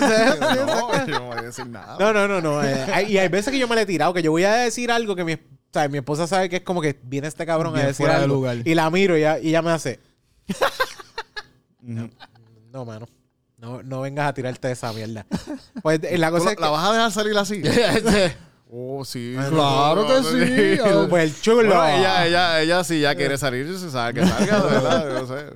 [1.07, 1.97] yo no voy a decir nada.
[1.99, 2.63] No, no, no, no.
[2.65, 4.55] eh, hay- y hay veces que yo me le he tirado, que yo voy a
[4.55, 5.37] decir algo que mi,
[5.75, 8.05] o sea, mi esposa sabe que es como que viene este cabrón Bien a decir
[8.05, 8.37] fuera de algo.
[8.37, 8.59] lugar.
[8.65, 9.99] Y la miro y ella, y ella me hace,
[11.81, 13.07] no, mano.
[13.59, 15.27] No, no vengas a tirarte esa mierda.
[15.83, 16.63] Pues eh, la ¿Tú cosa la, es que...
[16.63, 17.63] la vas a dejar salir así?
[18.77, 19.37] Oh, sí.
[19.51, 20.79] Claro que sí.
[20.93, 21.69] Súper chulo.
[21.69, 25.21] Bueno, ella, ella, ella, si ya quiere salir, se sabe que salga, de verdad.
[25.21, 25.47] Yo sé.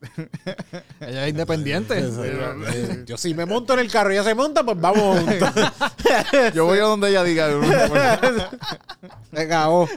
[1.00, 1.98] Ella es independiente.
[1.98, 5.50] Eh, Yo si me monto en el carro y ella se monta, pues vamos juntos.
[6.54, 7.48] Yo voy a donde ella diga.
[9.34, 9.88] Se cagó.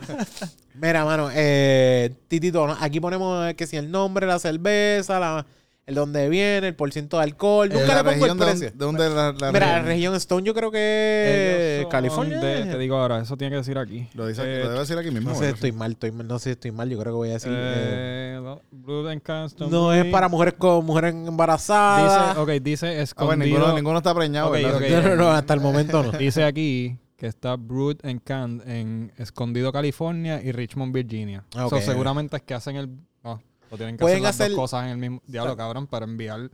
[0.73, 2.77] Mira, mano, eh, Titito, ¿no?
[2.79, 5.45] aquí ponemos eh, que si el nombre, la cerveza, la,
[5.87, 7.69] el dónde viene, el porciento de alcohol.
[7.69, 8.71] Nunca la le pongo el de precio.
[8.75, 10.15] dónde- ¿De dónde la, la Mira, la región?
[10.15, 12.39] Stone yo creo que California.
[12.39, 14.07] de- te digo ahora, eso tiene que decir aquí.
[14.13, 15.29] Lo, dice, Eh, lo debe decir aquí mismo.
[15.29, 15.55] no sé, ¿verdad?
[15.55, 17.51] estoy mal, estoy mal, no sé si estoy mal, yo creo que voy a decir.
[17.51, 22.29] eh, eh, no, Blood and Custom no es para mujeres con mujeres embarazadas.
[22.35, 23.45] Dice, ok, dice Ah, bueno, escondido.
[23.59, 24.75] ninguno, ninguno está preñado, Ok, ¿verdad?
[24.75, 24.83] ok.
[24.89, 26.11] No, no, no, hasta el momento no.
[26.17, 31.43] Dice aquí que está Brewed and Canned en Escondido, California y Richmond, Virginia.
[31.55, 31.69] Ok.
[31.69, 32.89] So, seguramente es que hacen el...
[33.23, 33.39] No,
[33.71, 35.21] lo tienen que Pueden hacer las hacer- dos cosas en el mismo...
[35.25, 36.51] Diablo, cabrón, para enviar...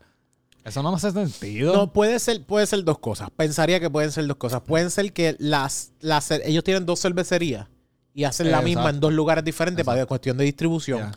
[0.64, 1.74] Eso no me hace sentido.
[1.74, 3.30] No, puede ser, puede ser dos cosas.
[3.32, 4.62] Pensaría que pueden ser dos cosas.
[4.62, 7.68] Pueden ser que las, las ellos tienen dos cervecerías
[8.14, 8.68] y hacen la Exacto.
[8.68, 11.16] misma en dos lugares diferentes para cuestión de distribución.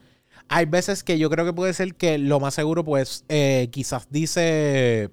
[0.48, 4.06] Hay veces que yo creo que puede ser que lo más seguro, pues, eh, quizás
[4.10, 5.10] dice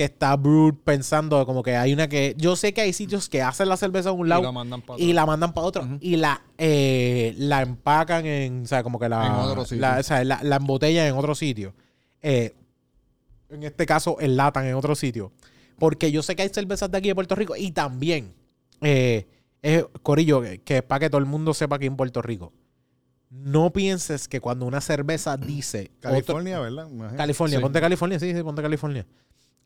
[0.00, 2.34] que está Brood pensando como que hay una que...
[2.38, 4.80] Yo sé que hay sitios que hacen la cerveza a un Y lado lo mandan
[4.80, 8.98] para y la mandan para otro y la eh, la empacan en o sea como
[8.98, 9.82] que la En otro sitio.
[9.82, 11.74] la, o sea, la, la embotellan en otro sitio
[12.22, 12.54] Eh,
[13.50, 15.32] en este caso enlatan en otro sitio
[15.78, 18.32] porque yo sé que hay cervezas de aquí de Puerto Rico y también
[18.80, 19.26] eh,
[19.60, 22.52] es corillo que, que es para que todo el mundo sepa aquí en Puerto Rico
[23.30, 26.88] no pienses que cuando una cerveza dice otro- California, ¿verdad?
[27.16, 27.62] California, Sí.
[27.62, 29.06] ponte California, sí, sí, ponte California.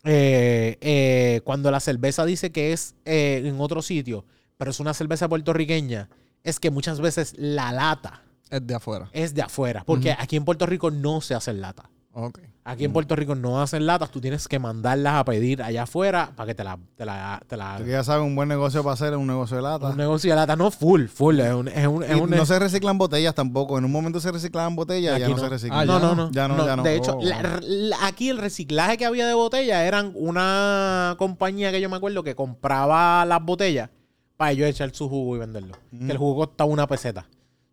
[0.05, 4.25] Eh, eh, cuando la cerveza dice que es eh, en otro sitio,
[4.59, 6.09] pero es una cerveza puertorriqueña,
[6.43, 9.09] es que muchas veces la lata Es de afuera.
[9.13, 9.83] es de afuera.
[9.87, 11.89] Porque aquí en Puerto Rico no se hacen lata.
[12.13, 12.39] Ok.
[12.67, 16.33] Aquí en Puerto Rico no hacen latas, tú tienes que mandarlas a pedir allá afuera
[16.35, 18.83] para que te la, te la, te la Tú que ya sabes, un buen negocio
[18.83, 19.89] para hacer es un negocio de lata.
[19.91, 22.47] un negocio de lata, no full, full, es un, es un, es Y un- no
[22.47, 23.77] se reciclan botellas tampoco.
[23.77, 25.43] En un momento se reciclaban botellas, ya Aquí no, no.
[25.45, 25.79] se reciclan.
[25.81, 26.31] Ah, no, ya no, no.
[26.33, 26.83] Ya no, ya no.
[26.83, 31.71] De hecho, Oh, la- la- aquí el reciclaje que había de botella eran una compañía
[31.71, 33.91] que yo me acuerdo que compraba las botellas
[34.39, 35.75] para ellos echar su jugo y venderlo.
[35.91, 37.27] Que el jugo costaba una peseta.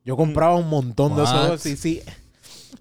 [0.04, 1.62] Yo compraba un montón de esos.
[1.62, 2.02] Sí, sí.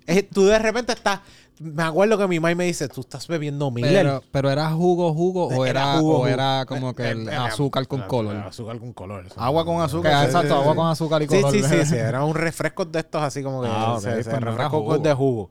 [0.08, 1.20] Eh, tú de repente estás.
[1.62, 3.92] Me acuerdo que mi mamá me dice: Tú estás bebiendo Miller.
[3.92, 7.32] Pero, pero era jugo, jugo o Era era, jugo, o era como que el Eh,
[7.32, 8.36] eh, azúcar con eh, color.
[8.38, 9.26] Azúcar con color.
[9.36, 10.24] Agua con Que, azúcar.
[10.24, 11.52] exacto, agua con azúcar y color.
[11.52, 11.96] sí, sí, sí.
[11.96, 13.68] Era un refresco de estos así como que.
[13.70, 14.98] Ah, ok, sí, pues sí, no era refresco jugo.
[14.98, 15.50] de jugo.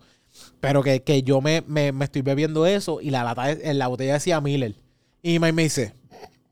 [0.59, 3.87] Pero que, que yo me, me, me estoy bebiendo eso y la lata, en la
[3.87, 4.75] botella decía Miller.
[5.21, 5.93] Y mi mamá me dice,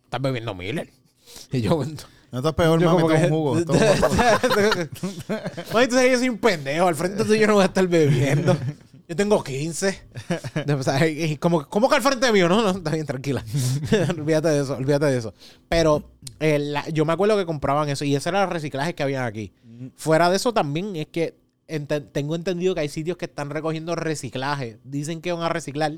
[0.04, 0.90] ¿estás bebiendo Miller?
[1.52, 1.84] Y yo,
[2.32, 3.24] No estás peor, yo mami, como que...
[3.24, 3.56] un jugo.
[3.56, 3.74] Mami, tú
[5.74, 6.88] sabes que yo soy un pendejo.
[6.88, 8.56] Al frente tuyo yo no voy a estar bebiendo.
[9.08, 10.02] Yo tengo 15.
[10.78, 12.50] O sea, y como, ¿Cómo que al frente mío?
[12.50, 13.44] No, no, está bien, tranquila.
[14.10, 15.34] olvídate de eso, olvídate de eso.
[15.70, 16.04] Pero
[16.40, 19.24] eh, la- yo me acuerdo que compraban eso y ese era el reciclaje que habían
[19.24, 19.54] aquí.
[19.96, 21.38] Fuera de eso también es que
[22.12, 24.80] tengo entendido que hay sitios que están recogiendo reciclaje.
[24.84, 25.94] Dicen que van a reciclar.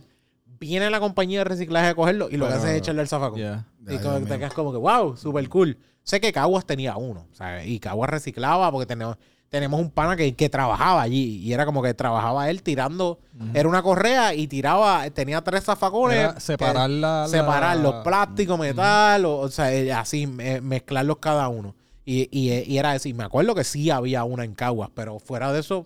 [0.60, 3.38] Viene la compañía de reciclaje a cogerlo y lo que hace es echarle el zafacón.
[3.40, 3.66] Yeah.
[3.90, 5.78] Y como te quedas como que, wow, súper cool.
[6.04, 7.66] Sé que Caguas tenía uno, ¿sabes?
[7.68, 9.16] Y Caguas reciclaba porque tenemos,
[9.50, 11.38] tenemos un pana que, que trabajaba allí.
[11.38, 13.20] Y era como que trabajaba él tirando.
[13.54, 16.18] Era una correa y tiraba, tenía tres zafacones.
[16.20, 21.18] Era separar la- Separar la- los plásticos, metal, o, o sea, eh, así, me- mezclarlos
[21.18, 21.76] cada uno.
[22.06, 25.52] Y, y, y era decir, me acuerdo que sí había una en Caguas, pero fuera
[25.54, 25.86] de eso,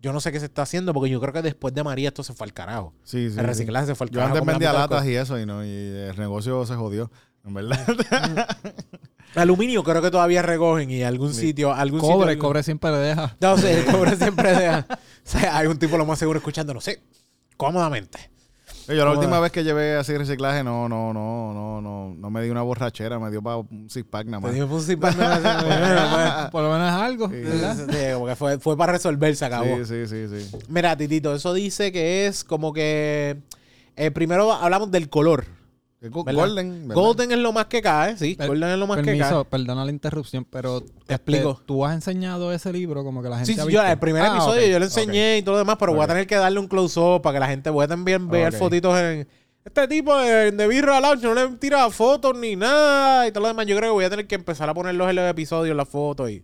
[0.00, 2.22] yo no sé qué se está haciendo porque yo creo que después de María esto
[2.22, 2.92] se fue al carajo.
[3.02, 3.24] Sí, sí.
[3.26, 3.40] el sí.
[3.42, 4.28] reciclaje se fue al Yo carajo.
[4.36, 7.10] antes como la vendía latas y eso y no, y el negocio se jodió.
[7.44, 7.78] En verdad.
[9.34, 13.36] Aluminio creo que todavía recogen y algún sitio, algún Cobre, sitio, cobre siempre deja.
[13.40, 14.86] No sé, el cobre siempre deja.
[14.90, 17.00] O sea, hay un tipo lo más seguro escuchando, no sé,
[17.56, 18.30] cómodamente.
[18.88, 22.30] Yo la ¿Cómo última vez que llevé así reciclaje, no, no, no, no, no, no
[22.30, 24.54] me di una borrachera, me dio para un six pack nada más.
[24.54, 27.34] digo, pues, sí, pa- no, Por lo menos algo, Sí.
[27.34, 27.76] ¿verdad?
[27.76, 29.76] no, sí, como que fue, fue para resolver, se acabó.
[29.84, 30.56] Sí, sí, sí, sí.
[30.68, 33.36] Mira, Titito, eso dice que es como que.
[33.96, 35.44] eh, primero hablamos del color.
[36.00, 37.02] Golden, ¿verdad?
[37.02, 38.34] Golden es lo más que cae, sí.
[38.36, 39.44] Per- Golden es lo más que cae.
[39.46, 41.60] perdona la interrupción, pero te explico.
[41.66, 43.82] ¿Tú has enseñado ese libro como que la gente Sí, ha sí, visto?
[43.84, 46.06] yo el primer Ah, episodio yo le enseñé y todo lo demás, pero voy a
[46.06, 49.26] tener que darle un close-up para que la gente pueda también ver fotitos en...
[49.64, 53.48] Este tipo de, de Birra Lounge no le tira fotos ni nada y todo lo
[53.48, 53.66] demás.
[53.66, 56.30] Yo creo que voy a tener que empezar a ponerlos en los episodios, las fotos
[56.30, 56.42] y...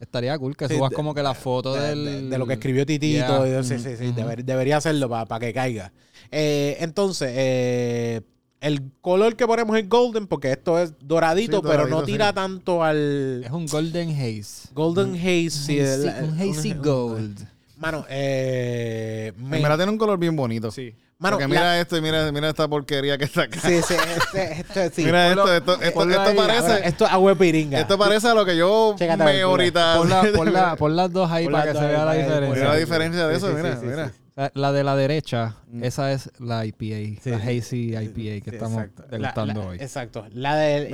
[0.00, 2.04] Estaría cool que Sí, subas de- como que la foto de, del...
[2.04, 3.44] de- de lo que escribió Titito.
[3.46, 3.60] Yeah.
[3.60, 5.92] y- sí, sí, sí, deber- debería hacerlo para que caiga.
[6.30, 8.22] Eh, entonces, eh,
[8.62, 12.34] el color que ponemos es golden porque esto es doradito, Sí, pero no tira sí.
[12.34, 14.68] tanto al Es un golden haze.
[14.72, 15.50] golden haze.
[15.50, 17.46] sí, un hazy gold.
[17.76, 20.70] Mano, eh, me- En verdad tiene un color bien bonito.
[20.70, 20.94] Sí.
[21.18, 23.60] mano, Porque la- mira esto y mira, mira esta porquería que está acá.
[23.60, 25.04] Sí, sí, este, este, sí.
[25.04, 27.78] mira esto, Ponlo- esto, esto, esto parece, esto es agua piringa.
[27.80, 29.98] esto parece a lo que yo Chécate, me ahorita.
[29.98, 32.54] Pon, la- pon la- pon las dos ahí Pon para que se vea la diferencia.
[32.54, 34.12] Mira la diferencia de eso, mira, mira.
[34.54, 38.84] La de la derecha, esa es la IPA, Sí, la hazy IPA que Sí, estamos
[39.10, 39.76] degustando hoy.
[39.78, 40.24] Exacto.
[40.32, 40.88] La de,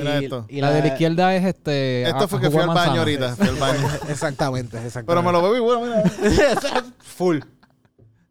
[0.49, 2.03] y, la de la izquierda es este.
[2.03, 3.89] Esto a- fue que fui al baño ahorita, fui al baño.
[4.09, 5.07] Exactamente, exactamente.
[5.07, 6.03] Pero me lo bebí, bueno, mira.
[6.99, 7.39] Full.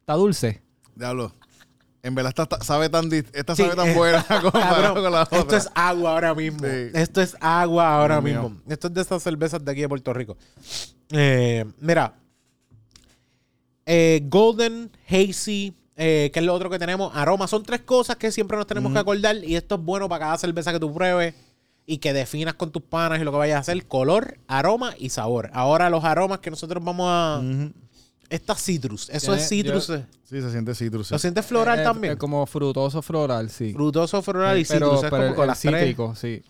[0.02, 0.62] Está dulce.
[0.94, 1.34] Diablo.
[2.04, 4.52] En verdad esta, esta sabe tan esta Sí, sabe tan eh, buena comparado
[4.94, 5.40] Cabrón, con la otra.
[5.40, 6.60] esto es agua ahora mismo.
[6.60, 6.90] Sí.
[6.94, 8.44] Esto es agua ahora mío.
[8.44, 8.62] mismo.
[8.68, 10.38] Esto es de estas cervezas de aquí de Puerto Rico.
[11.12, 12.14] Eh, mira.
[13.90, 17.12] Eh, Golden, Hazy, eh, que es lo otro que tenemos.
[17.16, 17.48] Aroma.
[17.48, 19.38] Son tres cosas que siempre nos tenemos que acordar.
[19.44, 21.34] Y esto es bueno para cada cerveza que tú pruebes.
[21.90, 23.88] Y que definas con tus panas y lo que vayas a hacer.
[23.88, 25.50] Color, aroma y sabor.
[25.54, 27.40] Ahora los aromas que nosotros vamos a...
[27.42, 27.72] Ujú.
[28.30, 29.10] Esta citrus.
[29.10, 29.88] Eso Tiene- es citrus.
[29.88, 31.10] yo- Sí, se siente citrus.
[31.12, 32.14] ¿Lo sientes floral Eh, también?
[32.16, 33.72] eh, como frutoso floral, sí.
[33.72, 35.04] Frutoso, floral y pero, citrus.
[35.06, 35.74] Es pero como el, con el las tres.
[35.80, 36.44] cítrico, sí.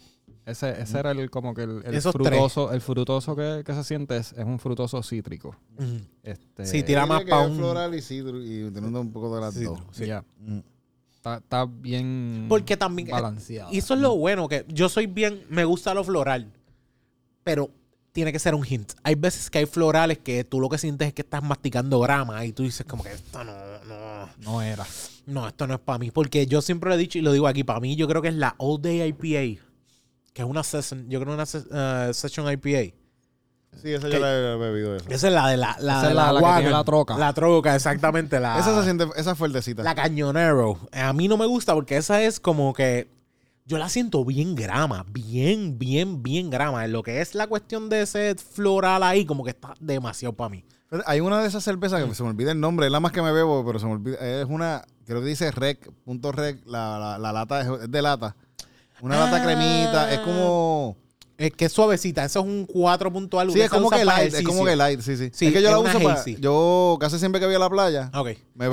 [0.48, 3.84] Ese, ese era el como que el, el Esos frutoso, el frutoso que, que se
[3.84, 5.56] siente es, es un frutoso cítrico.
[5.78, 6.00] Ujú.
[6.24, 9.36] Este, Sí, tira más que pa' es un- floral y citrus y teniendo un poco
[9.36, 9.98] de las Citrus, dos.
[9.98, 10.24] ya.
[10.40, 10.60] Mm.
[11.14, 13.10] Está, está bien Porque también.
[13.10, 13.74] balanceado.
[13.74, 15.44] Y eso es lo bueno, que yo soy bien.
[15.50, 16.50] Me gusta lo floral.
[17.44, 17.70] Pero
[18.14, 18.94] tiene que ser un hint.
[19.04, 22.46] Hay veces que hay florales que tú lo que sientes es que estás masticando grama
[22.46, 23.54] y tú dices, como que esto no,
[23.86, 24.30] no.
[24.44, 24.86] No era.
[25.26, 26.10] No, esto no es para mí.
[26.12, 27.64] Porque yo siempre lo he dicho y lo digo aquí.
[27.66, 29.62] Para mí, yo creo que es la All Day IPA.
[30.38, 31.10] Que es una session.
[31.10, 32.94] Yo creo una eh, session IPA.
[33.82, 35.10] Sí, esa yo la he bebido esa.
[35.10, 35.76] Esa es la de la.
[35.80, 36.58] La, Esa de la- la que Wagon.
[36.60, 37.18] tiene la troca.
[37.18, 38.40] La troca, exactamente.
[38.40, 39.82] La, Esa se siente, esa es fuertecita.
[39.82, 40.78] La cañonero.
[40.92, 43.10] A mí no me gusta porque esa es como que.
[43.66, 45.08] Yo la siento bien grama.
[45.10, 46.86] Bien, bien, bien grama.
[46.86, 50.50] En lo que es la cuestión de ese floral ahí, como que está demasiado para
[50.50, 50.64] mí.
[51.08, 53.24] Hay una de esas cervezas que se me olvida el nombre, es la más que
[53.24, 54.18] me bebo, pero se me olvida.
[54.20, 58.02] Es una, creo que dice rec, punto rec, la, la, la lata es, es de
[58.04, 58.36] lata.
[59.02, 59.44] Una lata Ah.
[59.44, 60.98] cremita, es como.
[61.38, 62.26] Es que es suavecita.
[62.26, 63.54] Eso es un 4 punto algo.
[63.54, 65.30] Sí, es como que light, es como que light, sí, sí.
[65.34, 66.24] Sí, es que yo la uso para.
[66.26, 68.30] Yo casi siempre que voy a la playa, Ok.
[68.56, 68.68] me,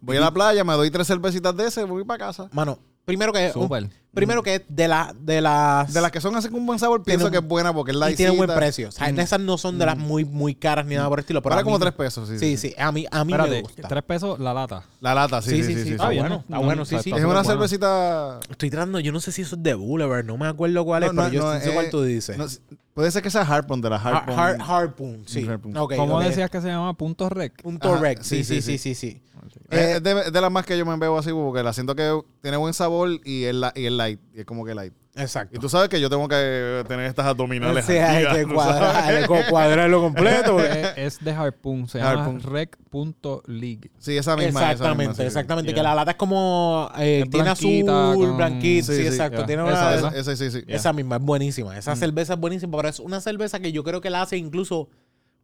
[0.00, 2.48] voy a la playa, me doy tres cervecitas de ese, voy para casa.
[2.52, 3.50] Mano, primero que.
[3.52, 3.88] Súper.
[4.14, 5.90] Primero que de, la, de las.
[5.94, 7.92] De las que son así con un buen sabor, pienso un- que es buena porque
[7.92, 8.14] es y light.
[8.18, 8.90] tiene buen precio.
[8.90, 9.18] O sea, Mm.
[9.20, 11.40] esas no son de las muy, muy caras ni nada por el estilo.
[11.40, 12.38] Pero Para como mí- tres pesos, sí.
[12.38, 12.74] Sí, sí.
[12.76, 13.88] A mí, a mí me gusta.
[13.88, 14.84] tres pesos la lata.
[15.00, 15.82] La lata, sí, sí, sí.
[15.84, 16.18] sí, Está sí.
[16.18, 17.08] bueno, está bueno, sí, sí.
[17.08, 17.44] Está Es una bueno.
[17.48, 18.38] cervecita.
[18.50, 21.14] Estoy tratando, yo no sé si eso es de Boulevard, no me acuerdo cuál es,
[21.14, 22.36] No, pero no, yo no, sé eh, cuál tú dices.
[22.36, 22.44] no,
[22.92, 24.38] puede ser que sea Harpoon de la Har- Harpoon.
[24.38, 25.48] Har- Harpoon, sí.
[25.96, 26.92] ¿Cómo decías que se llama?
[26.92, 27.62] Punto rec.
[27.62, 28.20] Punto rec.
[28.20, 29.22] Sí, sí, sí, sí, sí.
[29.70, 31.94] Eh, Eh, es de, de las más que yo me veo así porque la siento
[31.94, 34.20] que tiene buen sabor y es, la, y es light.
[34.34, 34.92] Y es como que light.
[35.14, 35.54] Exacto.
[35.54, 38.96] Y tú sabes que yo tengo que tener estas abdominales Sí, hay que ¿tú cuadrar-
[39.04, 40.58] hay que cuadrarlo completo.
[40.58, 42.40] es, es de Harpoon, se llama Harpoon.
[42.40, 43.90] rec.league.
[43.98, 44.60] Sí, esa misma.
[44.60, 45.26] esa exactamente, misma, sí, sí.
[45.26, 45.68] exactamente.
[45.70, 45.76] Yeah.
[45.76, 46.90] Que la lata es como.
[46.98, 48.86] eh, Es tiene azul, con- blanquita.
[48.86, 49.44] Sí, Sí, sí, exacto.
[49.44, 49.94] Tiene Esa, una.
[49.94, 50.08] esa.
[50.18, 50.64] Esa, esa, sí, sí.
[50.66, 51.76] Esa misma es buenísima.
[51.76, 54.88] Esa cerveza es buenísima, pero es una cerveza que yo creo que la hace incluso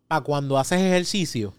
[0.07, 1.53] para cuando haces ejercicio,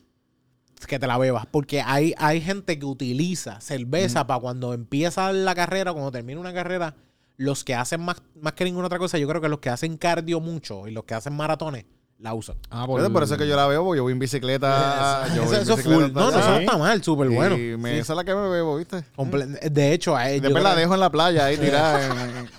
[0.88, 1.46] que te la bebas.
[1.46, 6.54] Porque hay, hay gente que utiliza cerveza para cuando empieza la carrera, cuando termina una
[6.54, 6.96] carrera,
[7.38, 9.98] los que hacen más, más que ninguna otra cosa, yo creo que los que hacen
[9.98, 11.86] cardio mucho y los que hacen maratones,
[12.18, 12.58] la usan.
[12.70, 15.26] Ah, Por, por eso es que yo la bebo, yo voy en bicicleta.
[15.34, 16.14] yo voy eso, en eso es bicicleta full.
[16.14, 16.60] No, no, eso no allá.
[16.66, 17.56] está mal, súper Y bueno.
[17.78, 17.98] me- Sí.
[18.00, 19.04] Esa es la que me bebo, ¿viste?
[19.16, 22.06] Comple- De hecho, a Y después la dejo en la playa ahí tirada
[22.40, 22.50] en...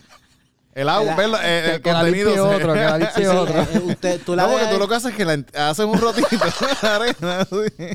[0.74, 2.30] El agua, La- eh, Que- el que la contenido.
[2.30, 3.61] limpie se- otro, que la limpie otro.
[3.61, 6.00] eh, usted, tú la No, porque tú lo que haces es que la haces un
[6.00, 6.40] rotito en
[6.83, 7.46] la arena.
[7.50, 7.88] Sí,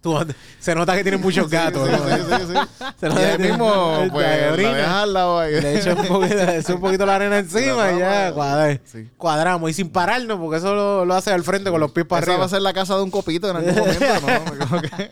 [0.00, 0.26] tú-
[0.60, 1.88] se nota que tiene muchos gatos.
[1.88, 2.16] sí, ¿no?
[2.16, 2.84] sí, sí, sí.
[3.00, 5.60] Se Y nota que ahí tiene- mismo, pues, la dejas al lado ahí.
[5.60, 9.08] Le echo un poquito, le echo un poquito la arena encima y ya cuadra- sí.
[9.18, 9.68] cuadramos.
[9.70, 12.30] Y sin pararnos, porque eso lo, lo hace al frente con los pies para Esa
[12.30, 12.46] va arriba.
[12.46, 14.04] a ser la casa de un copito en algún momento,
[14.58, 14.66] ¿no?
[14.68, 15.10] Como que-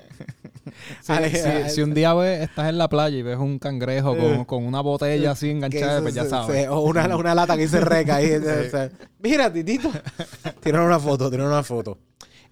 [1.03, 3.59] Si, Ale- si- ale- si un día ves, estás en la playa y ves un
[3.59, 6.69] cangrejo con, con una botella así enganchada, pues ya sabes.
[6.69, 8.33] o una, una lata que se reca ahí.
[8.33, 9.91] o sea, Mira, titito.
[10.63, 11.99] Tiraron una foto, tiraron una foto.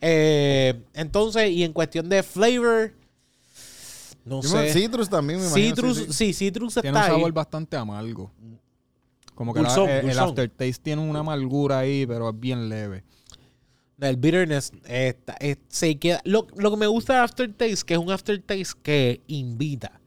[0.00, 2.92] Eh, entonces, y en cuestión de flavor,
[4.24, 4.72] no Yo sé.
[4.72, 5.68] Citrus también, me imagino.
[5.76, 6.12] Citrus, sí, sí.
[6.12, 7.16] sí, Citrus Tiene está un ahí.
[7.18, 8.30] sabor bastante amargo.
[9.34, 13.04] Como que la- Dulzón, el, el aftertaste tiene una amargura ahí, pero es bien leve.
[14.00, 16.20] El bitterness está- eh, se queda.
[16.24, 20.00] Lo, lo que me gusta del aftertaste, que es un aftertaste que invita.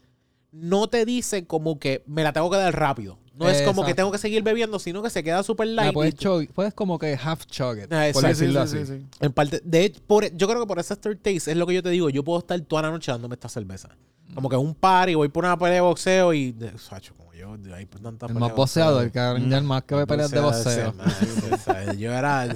[0.52, 3.18] No te dice como que me la tengo que dar rápido.
[3.36, 5.94] No es como que tengo que seguir bebiendo, sino que se queda súper light.
[5.94, 8.28] puedes, y- chug- puedes como que half chug it, Ah, por exacto.
[8.28, 8.92] decirlo Sí, sí, así.
[8.94, 9.08] sí, sí.
[9.22, 11.82] En parte, de hecho, por- yo creo que por ese aftertaste es lo que yo
[11.82, 12.10] te digo.
[12.10, 13.90] Yo puedo estar toda la noche dándome esta cerveza.
[14.36, 16.52] Como que un par y voy por una pelea de boxeo y.
[16.52, 19.12] de- Sacho, como yo, de ahí por tanta El más de boxeador, boxeo.
[19.12, 22.48] cabrón, ya el más que ve peleas de man, Yo era.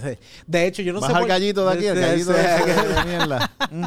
[0.48, 1.16] De hecho, yo no Vas sé.
[1.16, 3.52] al por- gallito de aquí, el gallito de, ese de mierda.
[3.72, 3.86] Mm.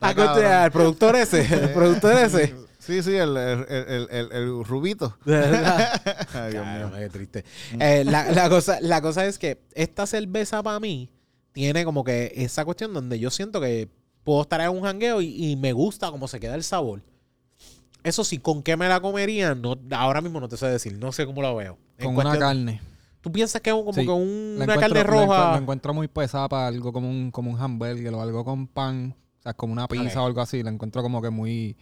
[0.00, 1.42] Ah, al productor ese.
[1.42, 2.54] El productor ese.
[2.78, 5.16] Sí, sí, el, el, el, el, el rubito.
[5.24, 6.00] De verdad.
[6.34, 6.90] Ay, Dios mío.
[6.98, 7.44] Qué triste.
[7.78, 11.10] Eh, la, la cosa, la cosa es que esta cerveza para mí
[11.52, 13.88] tiene como que esa cuestión donde yo siento que
[14.24, 17.02] puedo estar en un jangueo y, y me gusta cómo se queda el sabor.
[18.04, 19.54] Eso sí, ¿con qué me la comería?
[19.56, 20.96] No, ahora mismo no te sé decir.
[20.98, 21.76] No sé cómo la veo.
[21.98, 22.80] En Con una carne.
[23.20, 24.04] ¿Tú piensas que es un- como Sí.
[24.04, 24.20] que un-
[24.56, 25.50] una encuentro- carne encuentro- roja?
[25.52, 29.16] La encuentro muy pesada para algo como un, como un hamburger o algo con pan.
[29.40, 30.62] O sea, como una pizza o algo así.
[30.62, 31.76] La encuentro como que muy...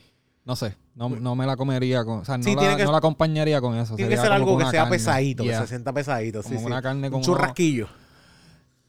[0.45, 2.21] No sé, no, no me la comería con...
[2.21, 3.95] O sea, no, Sí, la, tiene que- no la acompañaría con eso.
[3.95, 4.91] Tiene que ser algo que sea carne.
[4.97, 5.59] pesadito, Yeah.
[5.61, 6.43] que se sienta pesadito.
[6.43, 6.83] Como sí, una sí.
[6.83, 7.89] carne Un con churrasquillo.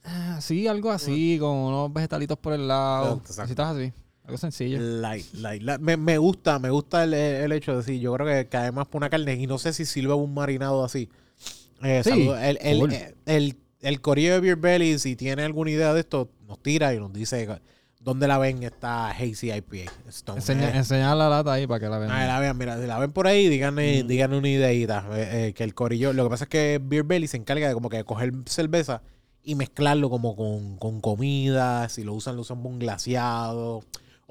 [0.06, 3.18] Ah, Sí, algo así, con unos vegetalitos por el lado.
[3.18, 3.42] Exacto.
[3.44, 3.94] Cositas así.
[4.26, 4.80] Algo sencillo.
[4.80, 5.82] Light, light, light.
[5.82, 8.88] Me, me gusta, me gusta el, el hecho de decir, yo creo que cae más
[8.88, 11.10] por una carne y no sé si sirve un marinado así.
[11.84, 12.38] Eh, Sí, saludo.
[12.40, 12.92] el, el, full.
[13.26, 17.00] el, el, corillo de Beer Belly, si tiene alguna idea de esto, nos tira y
[17.00, 17.48] nos dice
[18.00, 19.92] dónde la ven esta Hazy IPA.
[20.36, 20.70] Enseña,
[21.14, 22.12] Eh, la lata ahí para que la vean.
[22.12, 24.08] ah, la vean, mira, si la ven por ahí, díganle, Mm.
[24.08, 25.06] díganle una ideita.
[25.12, 27.74] eh, eh, que el corillo, lo que pasa es que Beer Belly se encarga de
[27.74, 29.02] como que coger cerveza
[29.44, 31.90] y mezclarlo como con, con comida.
[31.90, 33.84] Si lo usan, lo usan un glaseado.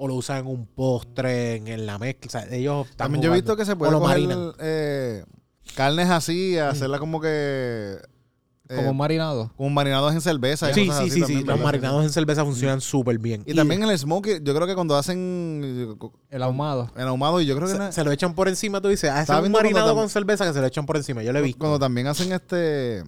[0.03, 2.27] O lo usan en un postre, en, en la mezcla.
[2.27, 4.19] O sea, ellos están También yo he visto que se puede coger
[4.59, 5.23] eh,
[5.75, 7.97] carnes así, hacerla como que...
[8.67, 9.53] eh, Como un marinado.
[9.55, 10.71] como marinados en cerveza.
[10.71, 11.43] y Sí, sí, así sí, sí.
[11.45, 13.43] Los marinados en cerveza funcionan súper bien.
[13.45, 15.95] Y, también el smoke, yo creo que cuando hacen
[16.29, 16.91] El ahumado.
[16.97, 19.21] el ahumado, y yo creo que se, se lo echan por encima, tú dices, ah,
[19.21, 21.23] es un marinado tam- con cerveza que se lo echan por encima.
[21.23, 21.59] Yo lo he visto.
[21.59, 23.03] cuando también hacen este...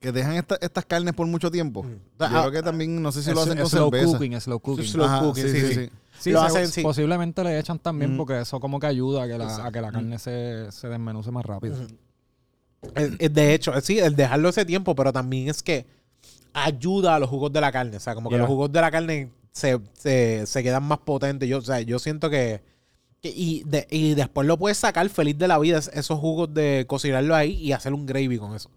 [0.00, 1.82] Que dejan esta- estas carnes por mucho tiempo.
[1.82, 1.88] Mm.
[1.88, 4.12] Yo Ah, creo que también, no sé si Es- lo hacen con slow cerveza.
[4.12, 4.84] cooking, slow cooking.
[4.86, 5.90] Slow Ajá, cooking, sí, sí.
[6.20, 6.82] Sí, Lo hacen, sí.
[6.82, 8.16] posiblemente le echan también Mm.
[8.16, 11.30] porque eso como que ayuda a que la, a que la carne se, se desmenuce
[11.30, 11.76] más rápido.
[13.30, 15.86] De hecho, sí, el dejarlo ese tiempo, pero también es que
[16.52, 17.96] ayuda a los jugos de la carne.
[17.96, 18.40] O sea, como que Yeah.
[18.42, 21.48] los jugos de la carne se, se, se quedan más potentes.
[21.48, 22.62] Yo, o sea, yo siento que.
[23.20, 26.54] que- y, de- y después lo puedes sacar feliz de la vida, es- esos jugos
[26.54, 28.70] de cocinarlo ahí y hacer un gravy con eso.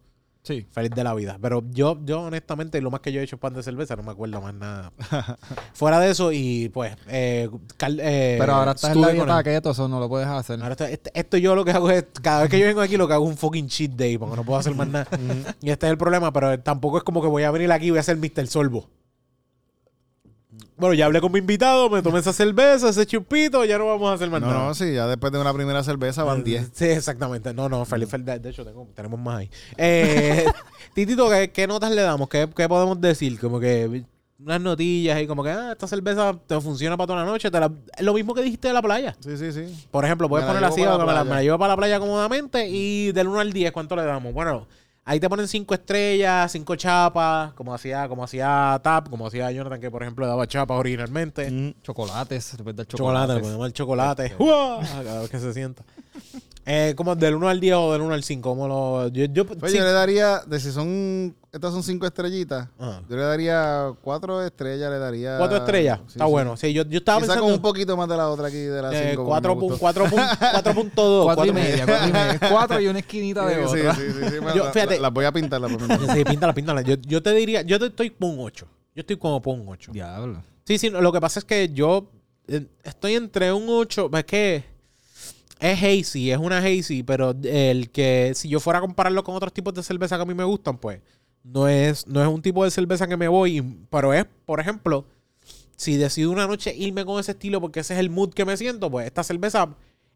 [0.43, 0.65] Sí.
[0.71, 1.37] Feliz de la vida.
[1.39, 4.01] Pero yo, yo honestamente, lo más que yo he hecho es pan de cerveza, no
[4.03, 4.91] me acuerdo más nada.
[5.73, 6.95] Fuera de eso, y pues.
[7.07, 10.59] Eh, cal- eh, Pero ahora estás en la dieta keto, eso no lo puedes hacer.
[10.61, 12.97] Ahora esto, este- esto yo lo que hago es, cada vez que yo vengo aquí,
[12.97, 15.07] lo que hago es un fucking cheat day, porque no puedo hacer más nada.
[15.61, 17.89] y este es el problema, pero tampoco es como que voy a venir aquí y
[17.91, 18.47] voy a hacer Mr.
[18.47, 18.89] Solvo.
[20.82, 24.09] Bueno, ya hablé con mi invitado, me tomé esa cerveza, ese chupito, ya no vamos
[24.09, 24.65] a hacer más No, nada.
[24.65, 26.71] no, sí, ya después de una primera cerveza van 10.
[26.73, 27.53] Sí, exactamente.
[27.53, 28.25] No, no, feliz, feliz.
[28.41, 29.49] De hecho, tengo- tenemos más ahí.
[29.77, 30.43] Eh,
[30.95, 32.27] Titito, ¿qué, qué notas le damos?
[32.29, 33.39] ¿Qué, qué podemos decir?
[33.39, 34.03] Como que
[34.43, 37.51] unas notillas y como que, ah, esta cerveza te funciona para toda la noche.
[37.51, 39.15] te la- Lo mismo que dijiste de la playa.
[39.19, 39.86] Sí, sí, sí.
[39.91, 43.11] Por ejemplo, puedes poner así, me la, me la llevo para la playa cómodamente y
[43.11, 44.34] del 1 al 10, ¿cuánto le damos?
[44.34, 44.67] Bueno,
[45.06, 49.80] ahí te ponen 5 estrellas, 5 chapas, como hacía, como hacía Tap, como hacía Jonathan,
[49.80, 51.49] que por ejemplo daba chapas originalmente.
[51.49, 52.97] Mm, Chocolates, después del Chocolate,
[53.28, 53.34] chocolate.
[53.36, 54.36] le ponemos el chocolate.
[54.39, 54.80] ¡Uah!
[55.04, 55.84] Cada vez que se sienta.
[56.64, 59.07] Eh, como del 1 al 10 o del 1 al 5, como lo.
[59.07, 59.80] Yo, yo, Pues sí.
[59.80, 63.01] yo le daría, de si son, estas son cinco estrellitas, Ajá.
[63.09, 65.39] yo le daría cuatro estrellas, le daría...
[65.39, 65.99] Cuatro estrellas.
[66.05, 66.32] Sí, Está sí.
[66.32, 66.55] bueno.
[66.57, 67.45] Sí, yo, yo estaba Quizá pensando.
[67.45, 69.26] con un poquito más de la otra aquí, de la eh, cinco.
[69.26, 69.80] cuatro me pun- gustó.
[69.80, 70.20] cuatro pun-
[70.53, 71.24] 4.2.
[71.24, 72.39] Cuatro y cuatro- media, cuatro y media.
[72.51, 73.95] Cuatro y una esquinita de Sí, sí, otra.
[73.95, 75.97] sí, sí, sí, me- Yo, la- fíjate- la- Las voy a pintar, las voy a
[75.97, 76.16] pintar.
[76.16, 76.82] Sí, píntala, píntala.
[76.84, 78.68] Yo, yo te diría, yo te estoy por un 8.
[78.95, 79.91] Yo estoy como por un 8.
[79.93, 80.43] Diablo.
[80.64, 82.12] Sí, sí, lo que pasa es que yo
[82.47, 84.70] eh, estoy entre un 8, es que
[85.62, 89.53] es hazy, es una hazy, pero el que si yo fuera a compararlo con otros
[89.53, 91.01] tipos de cerveza que a mí me gustan, pues
[91.43, 95.05] no es, no es un tipo de cerveza que me voy, pero es, por ejemplo,
[95.76, 98.57] si decido una noche irme con ese estilo porque ese es el mood que me
[98.57, 99.70] siento, pues esta cerveza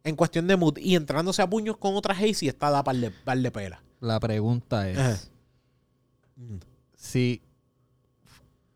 [0.04, 3.12] en cuestión de mood y entrándose a puños con otra hazy está da par de,
[3.12, 3.84] par de pela.
[4.00, 5.18] La pregunta es: Ajá.
[6.96, 7.41] si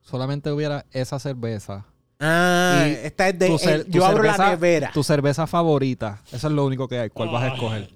[0.02, 1.86] solamente hubiera esa cerveza,
[2.20, 4.92] Ah, Y esta es de, tu cer- tu yo abro la cerveza- nevera.
[4.92, 7.90] tu cerveza favorita, eso es lo único que hay, ¿cuál vas a escoger?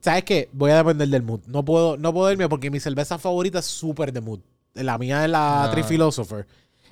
[0.00, 0.48] ¿Sabes qué?
[0.52, 1.40] Voy a depender del mood.
[1.46, 4.40] No puedo, no puedo irme porque mi cerveza favorita es súper de mood.
[4.74, 5.70] La mía es la Ah.
[5.70, 6.46] Tree Philosopher.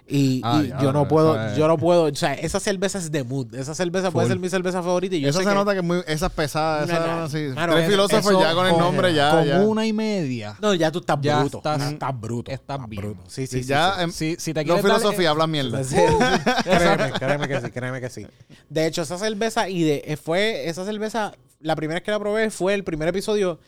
[0.09, 2.99] Y, Ah, y ya, yo no puedo, es- yo no puedo, o sea, esa cerveza
[2.99, 3.53] es de mood.
[3.57, 4.35] Esa cerveza puede Full.
[4.35, 6.31] ser mi cerveza favorita y yo Eso sé se que- nota que es muy, esas
[6.31, 7.23] pesadas, No, esas, no.
[7.25, 7.39] así.
[7.57, 9.61] Mano, Tres eso- filósofos ya con el nombre, ya, Con ya.
[9.63, 10.57] una y media.
[10.63, 11.57] No, ya tú estás Ya bruto.
[11.59, 12.51] estás- Estás, estás bruto.
[12.53, 13.03] estás bien.
[13.03, 13.23] bruto.
[13.27, 14.03] Sí, Sí, sí, ya, sí, sí.
[14.05, 15.83] em, Si, si te no quieres dar- filosofía, hablan mierda.
[15.83, 15.97] Sí,
[16.65, 18.27] créeme, créeme que sí, créeme que sí.
[18.71, 22.19] De hecho, esa cerveza, y de, eh, fue esa cerveza, la primera vez que la
[22.21, 23.59] probé fue el primer episodio.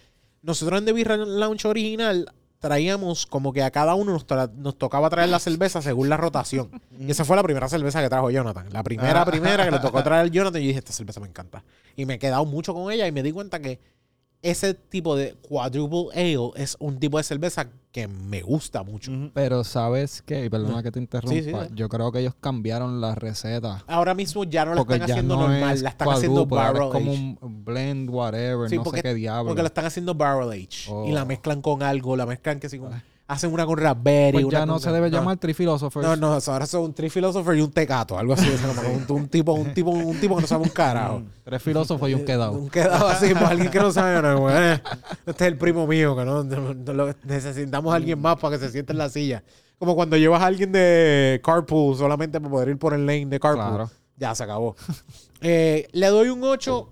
[0.43, 4.77] Nosotros en The Beer Lounge original traíamos como que a cada uno nos, tra- nos
[4.77, 6.71] tocaba traer la cerveza según la rotación.
[6.99, 8.67] Y esa fue la primera cerveza que trajo Jonathan.
[8.73, 9.25] La primera, Ah.
[9.25, 10.61] primera que le tocó traer Jonathan.
[10.61, 11.63] Y yo dije, esta cerveza me encanta.
[11.97, 13.79] Y me he quedado mucho con ella y me di cuenta que
[14.43, 19.11] ese tipo de quadruple ale es un tipo de cerveza que me gusta mucho.
[19.35, 23.01] Pero sabes qué, y perdona que te interrumpa, Sí, sí, yo creo que ellos cambiaron
[23.01, 23.83] la receta.
[23.89, 26.83] Ahora mismo ya no la Porque están haciendo no normal, es la están haciendo barrel
[26.85, 27.37] es como age.
[27.41, 29.49] un blend, whatever, Sí, no porque- sé qué diablo.
[29.49, 30.91] Porque la están haciendo barrel age.
[30.91, 31.07] Oh.
[31.09, 34.33] Y la mezclan con algo, la mezclan que si con- hacen una con raspberry.
[34.33, 36.05] Pues una ya no con- se debe llamar Three Philosophers.
[36.05, 38.49] No, no, ahora son un Tree Philosopher y un tecato, algo así.
[38.49, 41.23] un, un tipo, un tipo, un tipo que no sabe un carajo.
[41.45, 42.53] Tres filósofos y un quedado.
[42.53, 44.83] Un quedado así, pues alguien que no sabe, no, como, eh,
[45.27, 48.57] este es el primo mío, que no, no- no lo- necesitamos a alguien más para
[48.59, 49.45] que se siente en la silla.
[49.79, 53.39] Como cuando llevas a alguien de carpool solamente para poder ir por el lane de
[53.39, 53.63] carpool.
[53.65, 53.91] Claro.
[54.17, 54.75] Ya se acabó.
[55.41, 56.89] Eh, le doy un 8,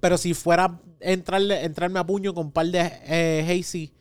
[0.00, 3.92] pero si fuera entrarle, entrarme a puño con un par de eh, Hazy,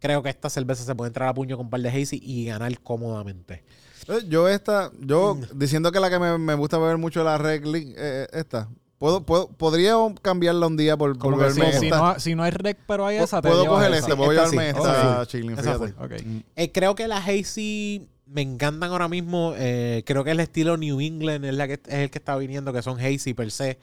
[0.00, 2.46] creo que esta cerveza se puede entrar a puño con un par de Hazy y
[2.46, 3.62] ganar cómodamente.
[4.08, 5.58] Eh, Yo esta, yo Mm.
[5.58, 8.68] diciendo que la que me, me gusta beber mucho la Red League, eh, esta.
[8.98, 11.78] Puedo, puedo, podría cambiarla un día por, por ¿Cómo que beberme sí?
[11.78, 11.98] si, esta.
[11.98, 13.98] no, si no hay rec, pero hay esa, te puedo coger esa.
[14.00, 15.30] esta, puedo Esta sí, llevarme esta sí.
[15.30, 15.94] chilling, Esa fíjate.
[16.04, 16.22] Ok.
[16.56, 19.54] Eh, creo que las Hazy me encantan ahora mismo.
[19.56, 22.74] eh, creo que el estilo New England es, la que, es el que está viniendo,
[22.74, 23.78] que son Hazy per se.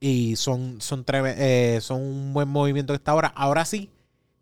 [0.00, 3.28] Y son, son, eh, son un buen movimiento que está ahora.
[3.28, 3.88] Ahora sí,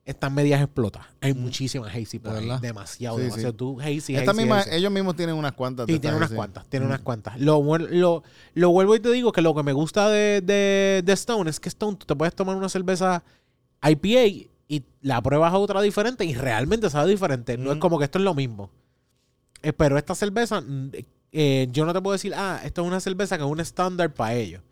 [0.05, 1.07] están medias explotas.
[1.21, 2.61] Hay muchísimas Hazy por ¿De ahí.
[2.61, 3.53] Demasiado, Sí, demasiado.
[3.53, 3.57] sí.
[3.57, 4.71] Tú, Hazy, Esta Hazy, misma, Hazy.
[4.73, 5.87] ellos mismos tienen unas cuantas.
[5.87, 7.41] Sí, estas, tiene unas cuantas, tiene unas cuantas.
[7.41, 8.23] Lo, lo,
[8.55, 11.61] lo vuelvo y te digo que lo que me gusta de, de, de Stone es
[11.61, 13.23] que Stone tú te puedes tomar una cerveza
[13.83, 17.57] IPA y la pruebas a otra diferente y realmente sabe diferente.
[17.59, 17.81] No es Mm.
[17.81, 18.71] como que esto es lo mismo.
[19.63, 20.91] Eh, pero esta cerveza, mm,
[21.33, 24.13] eh, yo no te puedo decir, ah, esto es una cerveza que es un estándar
[24.13, 24.63] para ellos.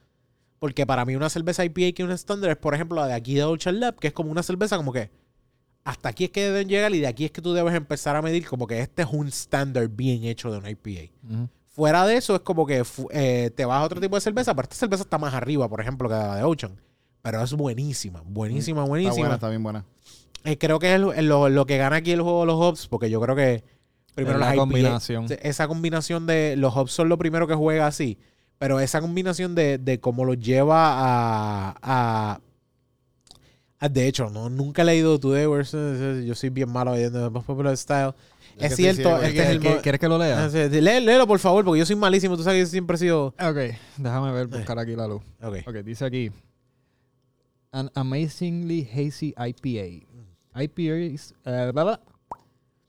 [0.59, 3.15] Porque para mí una cerveza IPA que es un estándar es, por ejemplo, la de
[3.15, 5.11] aquí de Old Lab, que es como una cerveza como que
[5.91, 8.23] hasta aquí es que deben llegar y de aquí es que tú debes empezar a
[8.23, 11.13] medir como que este es un estándar bien hecho de una IPA.
[11.73, 12.83] Fuera de eso, es como que
[13.13, 15.81] eh, te vas a otro tipo de cerveza, pero esta cerveza está más arriba, por
[15.81, 16.73] ejemplo, que la de Ocean.
[17.23, 19.17] Pero es buenísima, buenísima, Está buenísima.
[19.19, 19.85] buena, está bien buena.
[20.45, 23.11] Eh, creo que es lo, lo- que gana aquí el juego de los hops, porque
[23.11, 23.63] yo creo que
[24.15, 25.27] primero la IPA, combinación.
[25.43, 28.19] esa combinación de los hops son lo primero que juega así,
[28.59, 32.41] pero esa combinación de, de cómo los lleva a, a-
[33.81, 37.47] a- de hecho, no nunca he leído Today versus yo soy bien malo leyendo Most
[37.47, 38.13] Popular Style.
[38.57, 40.45] Es Es, que sí, cierto, sí, este es el ¿Quieres que lo lea?
[40.45, 42.97] Ah, sí, lé- léelo por favor, porque yo soy malísimo, tú sabes que yo siempre
[42.97, 45.23] he sido Ok, déjame ver, buscar aquí la luz.
[45.43, 45.57] Ok.
[45.67, 46.31] Ok, dice aquí.
[47.73, 50.05] An amazingly hazy IPA.
[50.55, 52.01] IPAs, eh, blah, blah.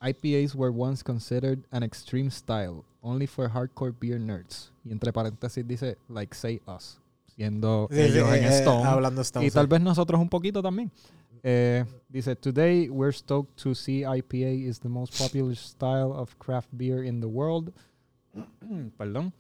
[0.02, 4.72] IPAs were once considered an extreme style, only for hardcore beer nerds.
[4.84, 7.00] Y entre paréntesis dice, like say us,
[7.42, 8.84] siendo Sí, sí, ellos en eh, Stone.
[8.88, 9.46] hablando Stone.
[9.46, 9.54] y sí.
[9.56, 10.92] tal vez nosotros un poquito también.
[11.44, 16.70] Eh, dice, Today we're stoked to see IPA is the most popular style of craft
[16.78, 17.74] beer in the world.
[18.98, 19.34] Perdón.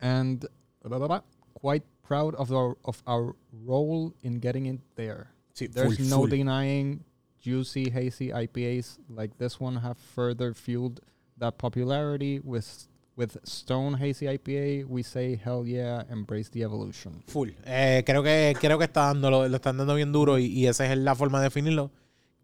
[0.00, 0.46] And
[0.82, 1.20] blah, blah, blah,
[1.52, 5.28] quite proud of our, of our role in getting it there.
[5.54, 6.26] Sí, There's full, no full.
[6.28, 7.04] denying
[7.38, 11.00] juicy, hazy IPAs like this one have further fueled
[11.36, 14.86] that popularity with with Stone Hazy IPA.
[14.86, 17.22] We say hell yeah, embrace the evolution.
[17.28, 17.50] Full.
[17.64, 20.90] Eh, creo que creo que está dándolo, lo están dando bien duro y, y esa
[20.90, 21.90] es la forma de definirlo.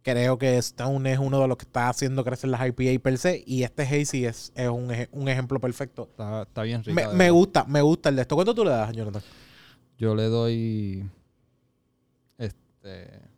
[0.02, 3.44] Creo que Stone es uno de los que está haciendo crecer las IPA per se
[3.46, 6.04] y este Hazy es, es un, un ejemplo perfecto.
[6.10, 7.08] Está, está bien rica.
[7.08, 8.34] Me, me gusta, me gusta el de esto.
[8.34, 9.22] ¿Cuánto tú le das, Jonathan?
[9.98, 11.10] Yo le doy.
[12.38, 13.29] Este.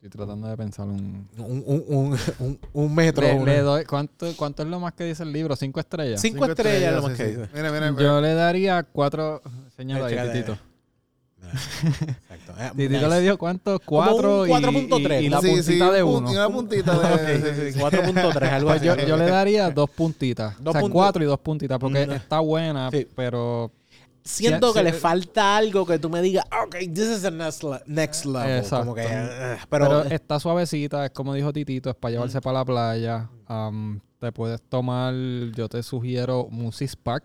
[0.00, 1.28] Estoy tratando de pensar un.
[1.38, 3.26] Un, un, un, un, un metro.
[3.26, 5.56] Le, una- le doy, ¿cuánto, ¿Cuánto es lo más que dice el libro?
[5.56, 6.20] ¿Cinco estrellas?
[6.20, 7.30] Cinco, estrellas, lo más sí, que sí.
[7.36, 7.48] dice.
[7.52, 8.02] Mira, mira, mira.
[8.04, 9.42] Yo le daría cuatro.
[9.76, 10.16] Señala ahí.
[10.32, 10.56] Titito.
[11.48, 12.52] Exacto.
[12.58, 13.08] Eh, Titito nice.
[13.08, 13.80] le dio cuánto?
[13.84, 15.20] Cuatro y, 4.3.
[15.22, 16.32] y, y la Sí, sí, puntita de un uno.
[16.32, 17.36] y una puntita de...
[17.36, 18.86] Sí, sí, sí, 4.3, algo Pues así.
[18.86, 20.54] yo, yo le daría dos puntitas.
[20.62, 22.12] Dos o sea, cuatro y dos puntitas, porque Mm.
[22.12, 23.06] está buena, Sí.
[23.16, 23.70] pero
[24.28, 24.84] Siento Sí, que sí.
[24.84, 28.58] le falta algo que tú me digas, ok, this is the next, le- next level.
[28.58, 28.78] Exacto.
[28.84, 32.58] Como que, eh, pero, pero, está suavecita, es como dijo Titito, es para llevarse para
[32.58, 33.30] la playa.
[33.46, 35.14] Am, te puedes tomar,
[35.56, 37.24] yo te sugiero Musis Pack.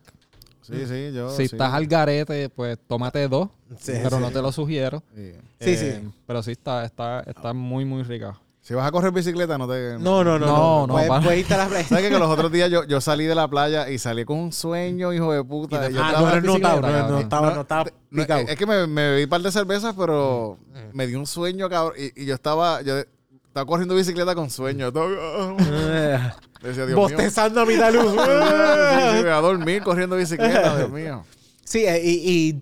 [0.61, 1.29] Sí, sí, yo...
[1.31, 1.55] si sí.
[1.55, 4.21] estás al garete, pues tómate dos, Sí, pero sí.
[4.21, 5.03] no te lo sugiero.
[5.13, 5.31] Sí.
[5.59, 5.85] Sí, sí.
[5.87, 8.39] Eh, Pero sí está, está, está muy, muy rica.
[8.65, 9.97] Si vas a correr bicicleta, no te...
[9.99, 10.45] no, no, no, no.
[10.45, 11.21] No, no, Puedes- pa.
[11.21, 11.85] puedes irte a la playa.
[11.89, 14.53] ¿Sabes que los otros días yo, yo salí de la playa y salí con un
[14.53, 15.75] sueño, hijo de puta?
[15.75, 17.83] Y de- Yo Ah, estaba no en eres notado, no, no, estaba, No, no estaba
[18.09, 18.39] No, picado.
[18.47, 20.57] es que me, me bebí un par de cervezas, pero
[20.93, 21.93] me dio un sueño, cabrón.
[21.99, 22.81] Y, y yo estaba...
[22.83, 24.91] Yo estaba corriendo bicicleta con sueño.
[24.91, 26.95] Decía, Dios mío.
[26.95, 28.13] Bostezando a mitad luz.
[28.13, 31.25] Sí, a dormir corriendo bicicleta, Dios mío.
[31.65, 32.11] Sí, eh, y,
[32.49, 32.61] y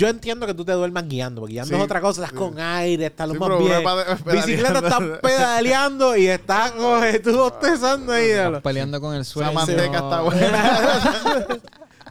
[0.00, 2.36] yo entiendo que tú te duermas guiando, porque guiando Sí, es otra cosa, estás sí.
[2.36, 4.34] con aire, estás lo Sí, más pero bien.
[4.34, 6.16] Bicicleta estás pedaleando.
[6.16, 8.30] y estás coge, tú bostezando ahí.
[8.30, 9.50] Estás peleando con el sueño.
[9.50, 11.58] Esa manteca está buena.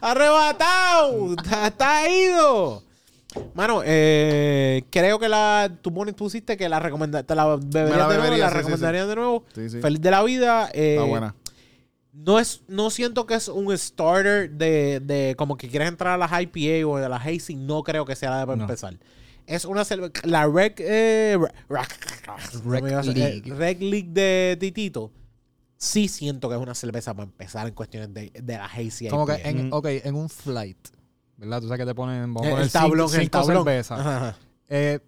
[0.00, 1.34] ¡Arrebatado!
[1.64, 2.82] ¡Está, ido!
[3.54, 7.84] Mano, eh, creo que la tú pones- pusiste que la recomenda, te la beberías la
[7.84, 9.44] de nuevo, bebería, la sí, sí, recomendarías de nuevo.
[9.54, 9.80] Sí, sí.
[9.80, 10.68] Feliz de la vida.
[10.72, 11.34] eh, Está buena.
[12.12, 16.18] No es, no siento que es un starter de, de como que quieres entrar a
[16.18, 18.64] las IPA o de las Hazy, no creo que sea la de para No.
[18.64, 18.96] empezar.
[19.46, 21.38] Es una cerveza, la Rec, eh,
[21.68, 22.24] Rec,
[22.64, 23.42] Rec sa- League.
[23.50, 25.12] eh, Rec League de Titito.
[25.76, 29.24] Sí siento que es una cerveza para empezar en cuestiones de, de la Hazy Como
[29.26, 30.76] que en, ok, en un flight,
[31.36, 31.60] ¿verdad?
[31.60, 33.64] Tú sabes que te ponen, vamos Eh, poner el tablón, cinco, el tablón.
[33.64, 33.98] cervezas.
[34.00, 34.36] Ajá.
[34.68, 34.98] Eh,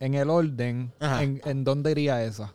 [0.00, 2.52] en el orden, en, ¿en dónde iría esa?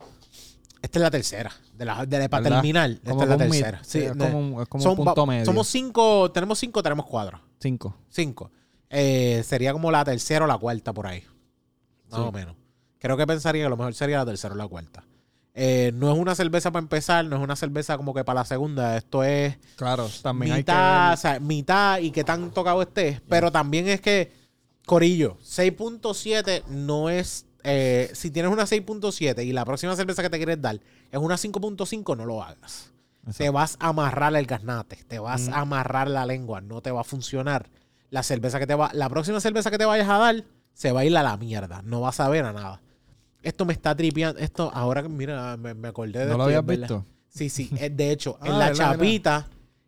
[0.81, 1.51] Esta es la tercera.
[1.77, 2.57] De la, de la para ¿Verdad?
[2.57, 2.89] terminar.
[2.91, 3.43] Esta Como es la mid.
[3.51, 3.79] tercera.
[3.83, 5.45] Sí, es como, un- es como son un punto medio.
[5.45, 7.39] Somos cinco, tenemos cinco, tenemos cuatro.
[7.59, 7.95] cinco.
[8.09, 8.51] Cinco.
[8.89, 11.23] Eh, sería como la tercera o la cuarta por ahí.
[12.09, 12.25] Más Sí.
[12.27, 12.55] o menos.
[12.99, 15.03] Creo que pensaría que lo mejor sería la tercera o la cuarta.
[15.53, 18.45] Eh, no es una cerveza para empezar, no es una cerveza como que para la
[18.45, 18.95] segunda.
[18.97, 23.21] Esto es Claro, también hay que mitad, o sea, mitad y que tan tocado esté.
[23.27, 24.31] Pero también es que,
[24.85, 27.45] Corillo, 6.7 no es.
[27.63, 30.79] Eh, si tienes una 6.7 y la próxima cerveza que te quieres dar
[31.11, 32.91] es una 5.5, no lo hagas.
[33.37, 37.01] Te vas a amarrar el garnate, te vas a amarrar la lengua, no te va
[37.01, 37.69] a funcionar.
[38.09, 40.43] La cerveza que te va, la próxima cerveza que te vayas a dar,
[40.73, 42.81] se va a ir a la mierda, no vas a ver a nada.
[43.43, 46.43] Esto me está tripeando, esto, ahora que mira, me, me acordé de ¿No esto lo
[46.45, 46.81] habías verdad.
[46.81, 47.05] visto?
[47.29, 47.69] Sí, sí.
[47.77, 49.05] eh, De hecho, en Ah, la verdad, verdad.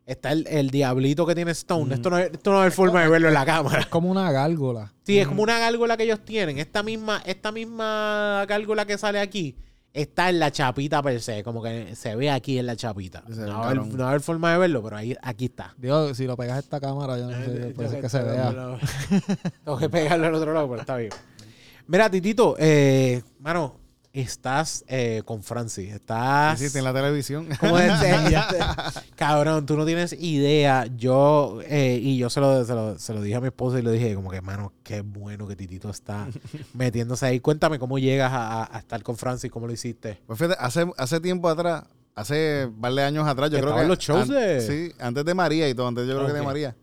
[0.05, 1.93] Está el, el diablito que tiene Stone.
[1.95, 3.79] Esto, no, es- esto no es forma de verlo en la cámara.
[3.81, 4.93] Es como una gárgola.
[5.03, 6.57] Sí, es como una gárgola que ellos tienen.
[6.59, 9.55] Esta misma, esta misma gárgola que sale aquí
[9.93, 11.43] está en la chapita per se.
[11.43, 13.23] Como que se ve aquí en la chapita.
[13.27, 15.73] No va a haber, no va a haber forma de verlo, pero ahí, aquí está.
[15.77, 18.51] Digo, si lo pegas a esta cámara, yo no sé, puede ser que se vea.
[19.63, 21.11] Tengo que pegarlo al otro lado, pero está bien.
[21.87, 23.75] Mira, Titito, eh, mano,
[24.13, 25.91] estás eh, con Francis.
[25.93, 26.59] Estás.
[26.59, 27.47] Sí, sí, en la televisión.
[27.59, 27.91] ¿Cómo es?
[29.15, 30.85] Cabrón, tú no tienes idea.
[30.95, 33.81] Yo, eh, y yo se lo, se, lo, se lo dije a mi esposa y
[33.81, 36.27] le dije, como que, mano, qué bueno que Titito está
[36.73, 37.39] metiéndose ahí.
[37.39, 40.19] Cuéntame cómo llegas a, a- a estar con Francis, cómo lo hiciste.
[40.27, 41.83] Pues fíjate, hace, hace tiempo atrás,
[42.15, 43.87] hace varios años atrás, yo creo que.
[43.87, 46.41] los shows de- Sí, antes de María y todo, antes yo creo que de.
[46.43, 46.75] María.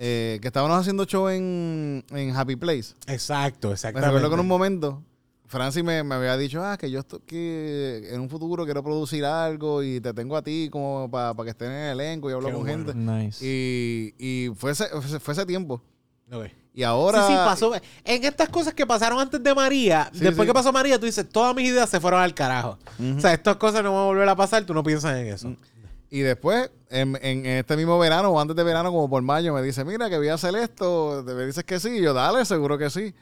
[0.00, 2.94] eh, que estábamos haciendo show en, en Happy Place.
[3.06, 4.06] Exacto, Me exactamente.
[4.12, 5.02] recuerdo que en un momento,
[5.48, 9.24] Francis me, me había dicho, ah, que yo estoy que en un futuro quiero producir
[9.24, 12.48] algo y te tengo a ti como para que estés en el elenco y hablo
[12.48, 12.84] Qué con bueno.
[12.86, 12.94] gente.
[12.94, 13.44] Nice.
[13.44, 14.86] Y, y fue, ese,
[15.20, 15.82] fue ese tiempo.
[16.74, 17.26] Y ahora.
[17.26, 17.74] Sí, sí, pasó.
[18.04, 20.50] En estas cosas que pasaron antes de María, Sí, después sí.
[20.50, 22.78] que pasó María, tú dices, todas mis ideas se fueron al carajo.
[23.16, 25.56] O sea, estas cosas no van a volver a pasar, tú no piensas en eso.
[26.10, 29.60] Y después, en, en este mismo verano o antes de verano, como por mayo, me
[29.62, 31.22] dice, mira, que voy a hacer esto.
[31.26, 31.88] Me dices que sí.
[31.98, 33.14] Y yo, dale, seguro que sí.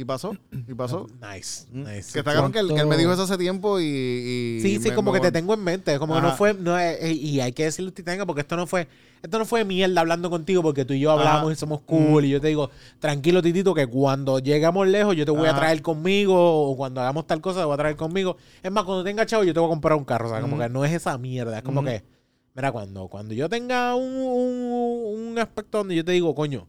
[0.00, 1.08] Y pasó, y pasó.
[1.20, 2.12] Nice, nice.
[2.12, 3.84] Que está cabrón que él, que él me ¿Cuánto- dijo eso hace tiempo y...
[3.84, 5.98] y- Sí, sí, me- como me que te tengo en mente.
[5.98, 6.54] Como que no fue.
[6.54, 8.86] No, eh, eh, y hay que decirlo que tenga, porque esto no fue.
[9.20, 11.52] Esto no fue mierda hablando contigo, porque tú y yo hablamos Ajá.
[11.52, 12.24] y somos cool.
[12.24, 12.70] Y yo te digo,
[13.00, 16.36] tranquilo, Titito, que cuando lleguemos lejos, yo te voy a traer conmigo.
[16.70, 18.36] O cuando hagamos tal cosa, te voy a traer conmigo.
[18.62, 20.28] Es más, cuando tenga chavo, yo te voy a comprar un carro.
[20.28, 21.56] O sea, como que no es esa mierda.
[21.58, 22.04] Es como que.
[22.54, 26.68] Mira, cuando, cuando yo tenga un, un, un aspecto donde yo te digo, coño,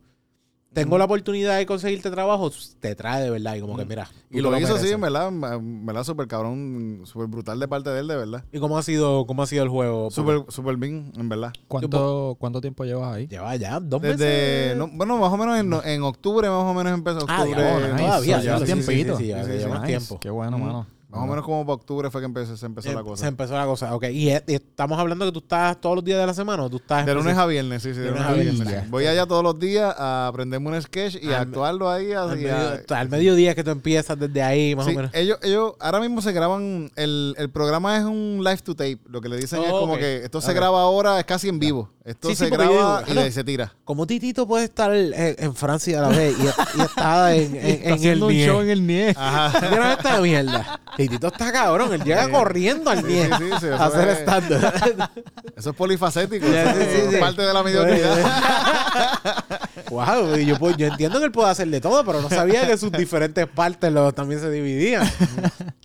[0.74, 3.56] tengo la oportunidad de conseguirte trabajo, te trae de verdad.
[3.56, 4.08] Y como que, mira.
[4.30, 7.90] Y te lo hizo así, en verdad, en verdad, súper cabrón, súper brutal de parte
[7.90, 8.44] de él, de verdad.
[8.52, 10.12] ¿Y cómo ha sido, cómo ha sido el juego?
[10.12, 11.52] Súper, súper bien, en verdad.
[11.68, 13.28] ¿Cuánto, ¿Cuánto tiempo llevas ahí?
[13.28, 14.78] Lleva ya dos Desde, meses.
[14.78, 17.26] no, bueno, más o menos en, en octubre, más o menos empezó.
[17.28, 17.64] Ah, Octubre,
[17.94, 18.04] nice.
[18.04, 18.38] todavía.
[18.38, 19.18] Ya, lleva sí, sí, tiempito.
[19.18, 19.88] sí, sí, ya Sí, sí, lleva sí.
[19.88, 20.20] tiempo.
[20.20, 20.88] Qué bueno, mano.
[21.10, 23.22] Más o menos como para octubre fue que empezó, se empezó la Eh, cosa.
[23.24, 23.96] Se empezó la cosa.
[23.96, 24.06] Ok.
[24.12, 26.70] ¿Y, es- y estamos hablando que tú estás todos los días de la semana o
[26.70, 27.04] tú estás...
[27.04, 28.90] De lunes a viernes, sí, sí, de lunes a viernes.
[28.92, 32.12] Voy allá todos los días a aprenderme un sketch y a actuarlo ahí.
[32.14, 32.56] al, medio-
[32.90, 35.12] al mediodía que tú empiezas desde ahí, más Sí, o menos.
[35.16, 39.20] ellos, ellos ahora mismo se graban, el, el programa es un live to tape, lo
[39.20, 41.90] que le dicen es Oh, como que esto se graba ahora, es casi en vivo.
[42.10, 43.72] Esto Sí, se graba digo, y se tira.
[43.86, 47.66] Como Titito puede estar en, en Francia a la vez y, y está en, en,
[47.66, 49.10] Está en el un show en el NIE.
[49.16, 49.70] Ajá.
[49.70, 50.80] Mira esta mierda.
[50.98, 51.94] Titito está cabrón.
[51.94, 52.32] Él llega Sí.
[52.32, 55.10] corriendo al Sí, NIE sí, sí, eso a hacer es- stand
[55.56, 56.46] Eso es polifacético.
[56.48, 57.18] Eso sí, sí, es sí.
[57.20, 58.18] parte de la mediocridad.
[59.90, 62.66] wow, y yo, puedo- yo entiendo que él puede hacer de todo, pero no sabía
[62.68, 65.08] que sus diferentes partes lo, también se dividían.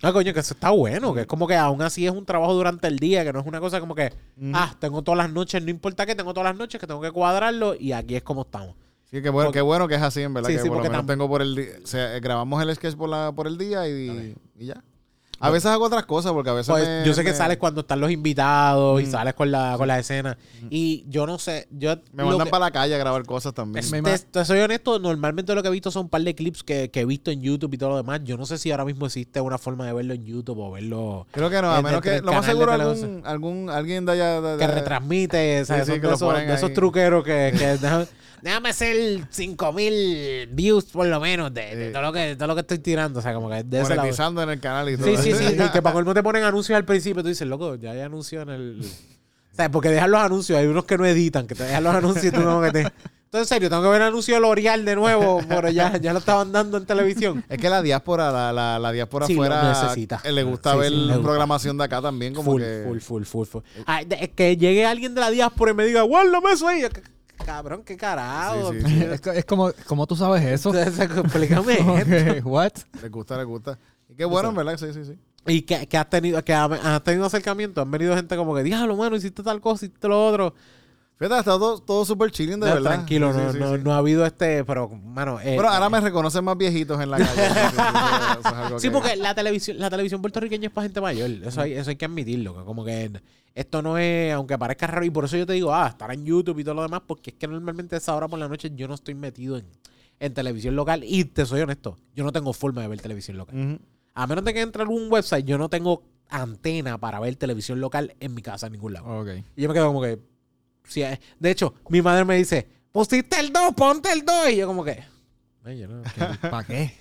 [0.03, 2.53] No, coño, que eso está bueno, que es como que aún así es un trabajo
[2.53, 4.13] durante el día, que no es una cosa como que,
[4.53, 7.75] ah, tengo todas las noches, no importa tengo todas las noches, que tengo que cuadrarlo
[7.79, 8.75] y aquí es como estamos.
[9.05, 10.49] Sí, qué bueno, Porque- qué bueno que es así, en verdad.
[10.49, 11.67] Sí, que sí, por lo menos tengo por el día.
[11.83, 14.83] O sea, grabamos el sketch por, la, por el día y, y ya.
[15.45, 16.71] A veces hago otras cosas porque a veces.
[16.71, 19.11] Pues, me- yo sé que sales cuando están los invitados y Mm.
[19.11, 20.37] sales con la, con la escena.
[20.69, 21.95] Y yo no sé, yo...
[22.13, 23.85] Me mandan que- para la calle a grabar cosas también.
[24.31, 27.01] Te, soy honesto, normalmente lo que he visto son un par de clips que, que
[27.01, 28.21] he visto en YouTube y todo lo demás.
[28.23, 31.27] Yo no sé si ahora mismo existe una forma de verlo en YouTube o verlo
[31.31, 32.21] Creo que no, a en- menos que.
[32.21, 33.69] Lo más seguro, algún, algún.
[33.69, 34.41] Alguien de allá.
[34.41, 37.77] de- que retransmite, Sí, sí, de, esos, de truqueros que, que
[38.45, 41.93] déjame, hacer 5000 views por lo menos de, de Sí.
[41.93, 43.19] todo, lo que, de todo lo que estoy tirando.
[43.19, 45.07] O sea, como que de monetizando en el canal y todo.
[45.07, 45.43] Sí, sí, sí.
[45.65, 47.21] y que para colmo te ponen anuncios al principio.
[47.23, 48.79] Tú dices, loco, ya hay anuncios en el.
[48.81, 50.57] O sea, porque dejan los anuncios.
[50.59, 52.79] Hay unos que no editan, que te dejan los anuncios y tú como que te.
[52.81, 56.13] Entonces, en serio, tengo que ver el anuncio de L'Oreal de nuevo, pero ya, ya
[56.13, 57.43] lo estaban dando en televisión.
[57.49, 60.21] Es que la diáspora, la, la, la diáspora Sí, lo afuera necesita.
[60.23, 61.21] eh, le gusta Sí, ver sí, gusta.
[61.21, 62.83] programación de acá también, como full, que.
[62.87, 63.61] full, full, full, full.
[63.87, 66.83] Ay, de- que llegue alguien de la diáspora y me diga, guárdame eso ahí.
[67.43, 68.71] Cabrón, qué carajo.
[68.73, 69.03] Sí, sí, sí.
[69.03, 70.73] es, co- es como, ¿cómo tú sabes eso?
[70.79, 72.47] Explícame Como esto.
[72.49, 72.71] What?
[73.01, 73.79] Les gusta, les gusta.
[74.09, 75.17] Y qué bueno, en verdad, sí, sí, sí.
[75.47, 78.63] Y que, que has tenido, que ha- has tenido acercamiento, han venido gente como que,
[78.63, 80.53] diablo, mano, hiciste tal cosa, hiciste lo otro.
[81.17, 82.91] Fíjate, está todo, todo súper chilling, de No, verdad.
[82.95, 83.81] Tranquilo, Sí, no, sí, no, sí.
[83.83, 85.39] no ha habido este, pero, mano.
[85.39, 88.79] eh, Pero ahora eh, me reconocen más viejitos en la calle.
[88.79, 91.29] Sí, es porque la televisión, la televisión puertorriqueña es para gente mayor.
[91.29, 92.65] Eso hay, eso hay que admitirlo.
[92.65, 93.11] como que
[93.53, 96.25] esto no es, aunque parezca raro, y por eso yo te digo, ah, estar en
[96.25, 98.71] YouTube y todo lo demás, porque es que normalmente a esa hora por la noche
[98.75, 99.65] yo no estoy metido en,
[100.19, 101.03] en televisión local.
[101.05, 103.79] Y te soy honesto, yo no tengo forma de ver televisión local.
[104.13, 107.79] A menos de que entre a algún website, yo no tengo antena para ver televisión
[107.79, 109.21] local en mi casa en ningún lado.
[109.21, 109.29] Ok.
[109.55, 110.19] Y yo me quedo como que.
[110.87, 114.49] Sí, eh, de hecho, mi madre me dice, pusiste el 2, ponte el 2.
[114.51, 115.03] Y yo como que.
[115.63, 116.01] "Ay, yo no-
[116.49, 116.97] ¿Para qué?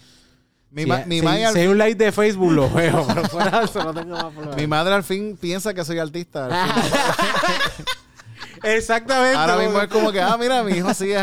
[0.70, 3.06] Mi, si, ma- mi, si- ma- al si hay un like de Facebook, lo veo.
[3.06, 4.56] Pero fuera de eso no tengo más problema.
[4.56, 6.48] mi madre al fin piensa que soy artista.
[8.62, 9.36] Exactamente.
[9.36, 11.20] Ahora mismo es como que, ah, mira, mi hijo sí es.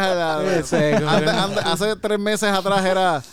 [0.68, 3.24] Sí, como antes- que- antes- hace tres meses atrás era.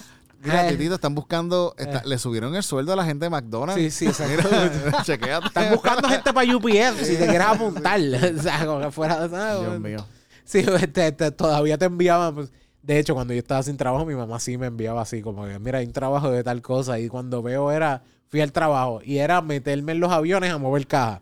[0.43, 0.79] Mira, Eh.
[0.95, 1.75] están buscando.
[1.79, 3.83] está- le subieron el sueldo a la gente de McDonald's.
[3.83, 4.49] Sí, sí, exacto.
[5.05, 5.47] Chequéate.
[5.49, 8.01] Están buscando gente para UPS si te quieres apuntar.
[8.39, 9.61] o sea, como que fuera de ¿sabes?
[9.61, 10.07] Dios mío.
[10.45, 10.63] Sí,
[10.93, 12.35] te- te- todavía te enviaban.
[12.35, 15.45] pues, de hecho, cuando yo estaba sin trabajo, mi mamá sí me enviaba así, como
[15.47, 16.99] que, mira, hay un trabajo de tal cosa.
[16.99, 20.87] Y cuando veo era, fui al trabajo y era meterme en los aviones a mover
[20.87, 21.21] caja.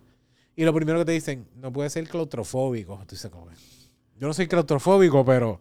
[0.55, 2.99] Y lo primero que te dicen, no puede ser claustrofóbico.
[3.07, 3.49] Tú dices, como
[4.19, 5.61] yo no soy claustrofóbico, pero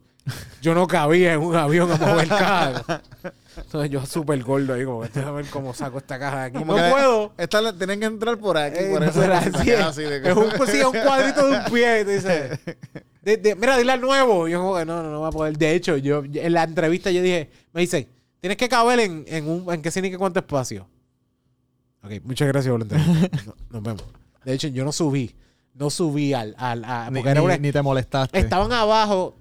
[0.62, 3.02] yo no cabía en un avión a mover caja.
[3.58, 6.58] Entonces yo súper gordo ahí, como que, a ver cómo saco esta caja de aquí.
[6.58, 7.34] Como no que puedo.
[7.38, 9.22] Esta tienen que entrar por aquí, Eh, por eso.
[9.22, 9.80] así es.
[9.80, 12.02] así de que- Es un, pues sí, es un cuadrito de un pie.
[12.02, 12.60] Y te dice,
[13.22, 14.48] de- de- mira, dile al nuevo.
[14.48, 15.58] Y yo, como que no, no, no va a poder.
[15.58, 18.10] De hecho, yo en la entrevista yo dije, me dice,
[18.42, 20.88] tienes que caber en, en un, en qué cine que cuánto espacio.
[22.04, 23.42] Ok, muchas gracias por la entrevista.
[23.46, 24.04] No- nos vemos.
[24.44, 25.34] De hecho, yo no subí.
[25.74, 26.56] No subí al.
[26.58, 28.38] al a- Ni, porque era una- ni te molestaste.
[28.38, 29.38] Estaban abajo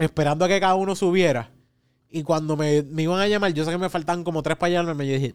[0.00, 1.50] esperando a que cada uno subiera.
[2.10, 4.70] Y cuando me, me iban a llamar, yo sé que me faltaban como tres para
[4.72, 5.06] llamarme.
[5.06, 5.34] Yo dije,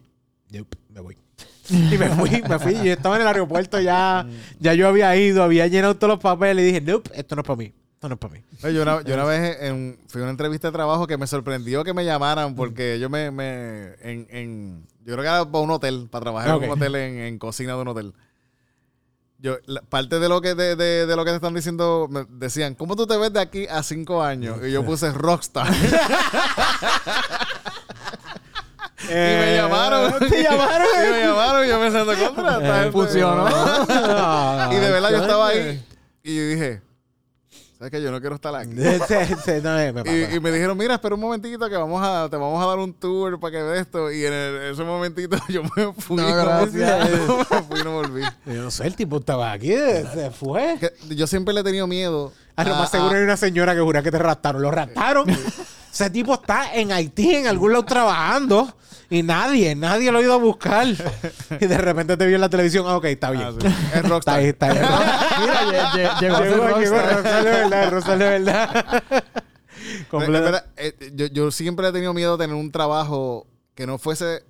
[0.51, 1.18] "Nope, me voy.
[1.70, 2.74] Y me fui, me fui.
[2.76, 4.28] Yo estaba en el aeropuerto ya.
[4.59, 7.47] Ya yo había ido, había llenado todos los papeles y dije, nope, esto no es
[7.47, 7.74] para mí.
[7.93, 8.39] esto no es para mí.
[8.63, 11.26] Oye, Yo una, yo una vez en- fui a una entrevista de trabajo que me
[11.28, 15.63] sorprendió que me llamaran porque yo me, me en, en- yo creo que era para
[15.63, 18.13] un hotel, para trabajar en un hotel, en, en cocina de un hotel.
[19.38, 22.26] Yo, la- parte de lo que de, de- de lo que te están diciendo, me
[22.30, 24.58] decían, ¿cómo tú te ves de aquí a cinco años?
[24.66, 25.68] Y yo puse rockstar.
[29.04, 30.12] y me llamaron.
[30.24, 30.88] Eh, ¿Te llamaron?
[31.06, 32.54] y me llamaron y yo pensando contra.
[32.58, 33.48] esta Eh, funcionó.
[34.72, 35.86] Y de verdad yo estaba ahí
[36.24, 36.82] y yo dije,
[37.78, 38.01] ¿sabes qué?
[38.01, 38.71] Yo no quiero estar aquí.
[38.76, 40.11] Sí, sí, no, me pasa.
[40.11, 42.78] Y, y me dijeron, mira, espera un momentito que vamos a, te vamos a dar
[42.80, 44.11] un tour para que veas esto.
[44.11, 46.17] Y en el- ese momentito yo me fui.
[46.17, 47.09] No, gracias.
[47.11, 48.21] me fui y no volví.
[48.45, 49.73] Yo no sé, el tipo estaba aquí,
[50.13, 50.78] se fue.
[50.80, 52.32] Que yo siempre le he tenido miedo.
[52.55, 54.61] Ah, lo a- más seguro hay una señora que jura que te raptaron.
[54.61, 55.26] Lo raptaron.
[55.96, 58.76] Ese tipo está en Haití, en algún lado trabajando.
[59.10, 60.86] Y nadie, nadie lo ha ido a buscar.
[60.88, 62.84] Y de repente te vio en la televisión.
[62.86, 63.46] Ah, ok, está bien.
[63.48, 63.68] Ah, sí.
[63.68, 64.39] Es Está rockstar.
[64.39, 64.84] ahí, está bien.
[65.39, 67.43] Mira, lle- lle- llegó a ser Llegó, rockstar.
[67.43, 69.06] De verdad, Rosal de verdad.
[70.78, 74.43] Eh, yo, yo siempre he tenido miedo de tener un trabajo que no fuese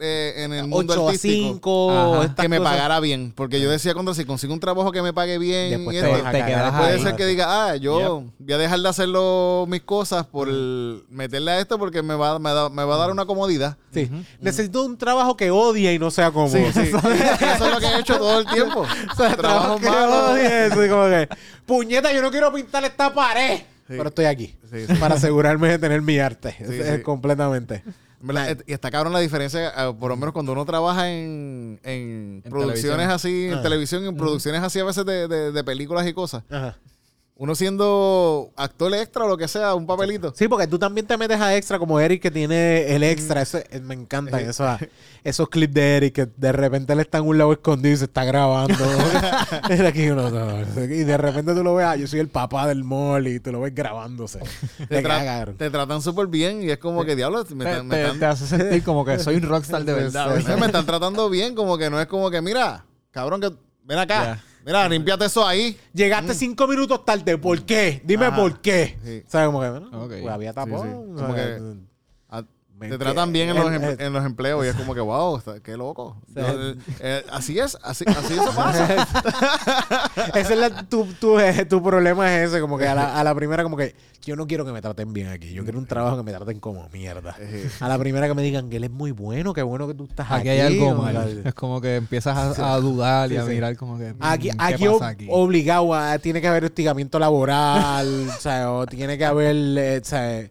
[0.00, 1.52] eh, en el mundo 8 a artístico.
[1.54, 1.90] 5.
[1.92, 2.24] Ajá.
[2.24, 2.72] estas que me cosas.
[2.72, 3.32] pagara bien.
[3.36, 6.06] Porque yo decía, contra si consigo un trabajo que me pague bien, Después y te
[6.06, 6.48] esto, vas a te cagar.
[6.58, 7.02] quedas puede ahí.
[7.02, 11.52] ser que diga, ah, yo voy a dejar de hacerlo mis cosas por el- meterle
[11.52, 13.76] a esto porque me va, me, da- me va a dar una comodidad.
[13.94, 14.10] Sí.
[14.40, 16.56] Necesito un trabajo que odie y no sea cómodo.
[16.56, 16.80] Sí, sí.
[16.90, 18.84] Eso es lo que he hecho todo el tiempo.
[19.12, 21.28] O sea, Trabajo que odie, eso, y como que,
[21.66, 23.60] puñeta, yo no quiero pintar esta pared.
[23.86, 24.54] Pero estoy aquí.
[25.00, 26.54] Para asegurarme de tener mi arte.
[26.58, 27.82] Es- es completamente.
[28.20, 28.58] ¿Verdad?
[28.66, 32.50] Y está cabrón la diferencia, eh, por lo menos cuando uno trabaja en, en, En
[32.50, 33.10] producciones televisión.
[33.10, 36.42] así, en televisión, en producciones así a veces de, de- de películas y cosas.
[36.50, 36.76] Ajá.
[37.40, 40.32] Uno siendo actor extra o lo que sea, un papelito.
[40.36, 43.40] Sí, porque tú también te metes a extra como Eric que tiene el extra.
[43.42, 44.66] Eso, eh, me encantan esos,
[45.22, 48.06] esos clips de Eric que de repente él está en un lado escondido y se
[48.06, 48.74] está grabando.
[49.70, 52.66] Es aquí uno, no, y de repente tú lo ves, ah, yo soy el papá
[52.66, 54.40] del mall y tú lo ves grabándose.
[54.88, 58.02] Te, tra- te tratan súper bien y es como que, diablo, me, Te, me te-
[58.02, 60.34] están, te hace sentir como que soy un rockstar de verdad.
[60.58, 63.52] Me están tratando bien, como que no es como que, mira, cabrón, que
[63.84, 64.42] ven acá.
[64.64, 65.78] Mira, límpiate eso ahí.
[65.94, 67.38] Llegaste cinco minutos tarde.
[67.38, 68.02] ¿Por qué?
[68.04, 68.36] Dime Ajá.
[68.36, 68.98] por qué.
[69.04, 69.22] Sí.
[69.26, 69.46] ¿Sabes?
[69.46, 70.08] Como que, bueno, Ok.
[70.20, 70.82] pues había tapón.
[70.82, 70.94] Sí, sí.
[71.14, 71.46] Como ¿sabes?
[71.46, 71.74] que- Ah,
[72.78, 75.36] Me- Te tratan bien en los, em- en los empleos y es como que, wow,
[75.38, 76.16] está- qué loco.
[76.28, 79.06] Yo, eh, eh, así es, así, así eso pasa.
[80.34, 83.24] Ese es la- tu, tu, eh, tu problema es ese, como que a la, a
[83.24, 85.86] la primera como que yo no quiero que me traten bien aquí, yo quiero un
[85.86, 87.34] trabajo que me traten como mierda.
[87.80, 90.04] A la primera que me digan que él es muy bueno, qué bueno que tú
[90.08, 90.40] estás aquí.
[90.40, 91.42] Aquí hay algo mal.
[91.44, 93.50] Es como que empiezas a, a dudar y Sí, a sí.
[93.50, 94.14] mirar como que.
[94.20, 95.26] Aquí, mm, ¿qué aquí, pasa ob- aquí?
[95.30, 100.04] obligado a- tiene que haber hostigamiento laboral, o sea, o tiene que haber, eh, o
[100.04, 100.48] sea,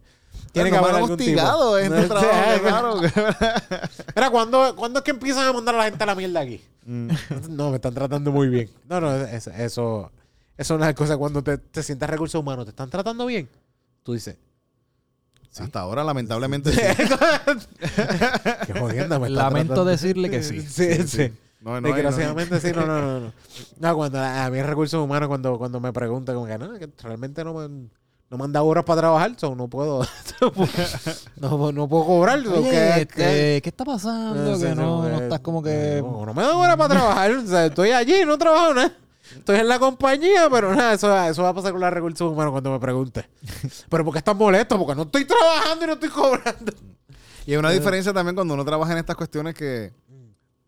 [0.64, 1.95] tiene que haber algún hostigado tipo.
[1.95, 3.01] en este O sea, trabajo, raro.
[4.16, 6.62] Mira, ¿cuándo, ¿cuándo es que empiezan a mandar a la gente a la mierda aquí?
[6.86, 7.10] Mm.
[7.49, 8.70] No, me están tratando muy bien.
[8.88, 10.12] No, no, es- eso, eso
[10.58, 13.49] es una cosa cuando te, te sientas recursos humanos, ¿te están tratando bien?
[14.03, 14.38] Tú dices,
[15.60, 16.80] Hasta ahora, lamentablemente, sí.
[18.68, 19.86] qué jodienda me están Lamento tratando".
[19.86, 20.62] decirle que sí.
[20.62, 21.34] Sí, sí.
[21.62, 23.34] No, no, Desgraciadamente sí, no, no, no, no.
[23.80, 26.88] No, cuando a a mí recursos humanos, cuando, cuando me preguntan, como que no, que
[27.01, 27.88] realmente no me,
[28.30, 30.05] no me han dado horas para trabajar, so no puedo,
[31.38, 32.39] no, no puedo cobrar.
[32.39, 34.55] Oye, que- este, ¿qué está pasando?
[34.55, 36.01] Sí, que sí, no, no estás como que.
[36.03, 37.32] No, no me da hora para trabajar.
[37.32, 38.93] O sea, estoy allí, no trabajo nada.
[39.36, 42.51] Estoy en la compañía, pero nada, eso, eso va a pasar con los recursos humanos
[42.51, 43.28] cuando me pregunte.
[43.89, 44.78] Pero ¿por qué estás molesto?
[44.78, 46.71] Porque no estoy trabajando y no estoy cobrando.
[47.45, 49.91] Y hay una diferencia también cuando uno trabaja en estas cuestiones que.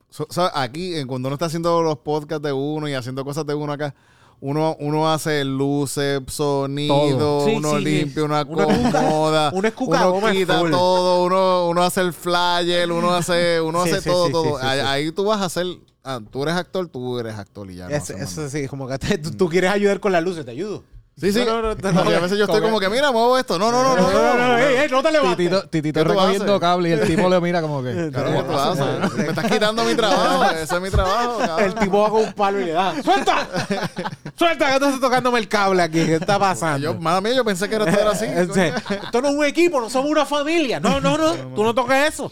[0.10, 3.46] so- so- aquí, en cuando uno está haciendo los podcasts de uno y haciendo cosas
[3.46, 3.94] de uno acá,
[4.42, 7.46] uno, uno hace luces, sonido.
[7.46, 7.84] Sí, uno sí, sí.
[7.84, 10.72] limpia, uno Uno acomoda, uno cucagoma quita full.
[10.72, 14.58] todo, uno, uno hace el flyer, uno hace, uno Sí, hace sí, todo, sí, todo.
[14.58, 14.86] sí, sí, ahí, sí.
[14.88, 15.66] ahí tú vas a hacer.
[16.04, 17.90] ah, tú eres actor, tú eres actor y ya.
[17.90, 20.52] no Es- eso sí, como que te- tú, tú quieres ayudar con las luces, te
[20.52, 20.84] ayudo.
[21.20, 21.44] Sí, sí.
[21.46, 23.60] No, no, no, No, no, y a veces yo estoy como que, mira, muevo esto.
[23.60, 24.10] No, no, no, no.
[24.12, 25.38] no, no, ey, ey, no te levantes.
[25.38, 27.90] Titito, titito ¿Qué tú recogiendo cable y el tipo le mira como que.
[28.12, 29.14] Claro, ¿qué ¿qué tú haces?
[29.18, 30.46] Me estás quitando mi trabajo.
[30.46, 31.64] Ese es mi trabajo, cabrón.
[31.64, 32.94] El tipo va con un palo y le da.
[33.04, 33.48] ¡Suelta!
[34.36, 34.68] ¡Suelta!
[34.68, 36.06] Que estás tocándome el cable aquí.
[36.06, 36.80] ¿Qué está pasando?
[36.80, 38.26] Yo, mía, yo pensé que era todo era así.
[39.04, 40.80] Esto no es un equipo, no somos una familia.
[40.80, 41.34] No, no, no.
[41.34, 42.32] Tú no toques eso.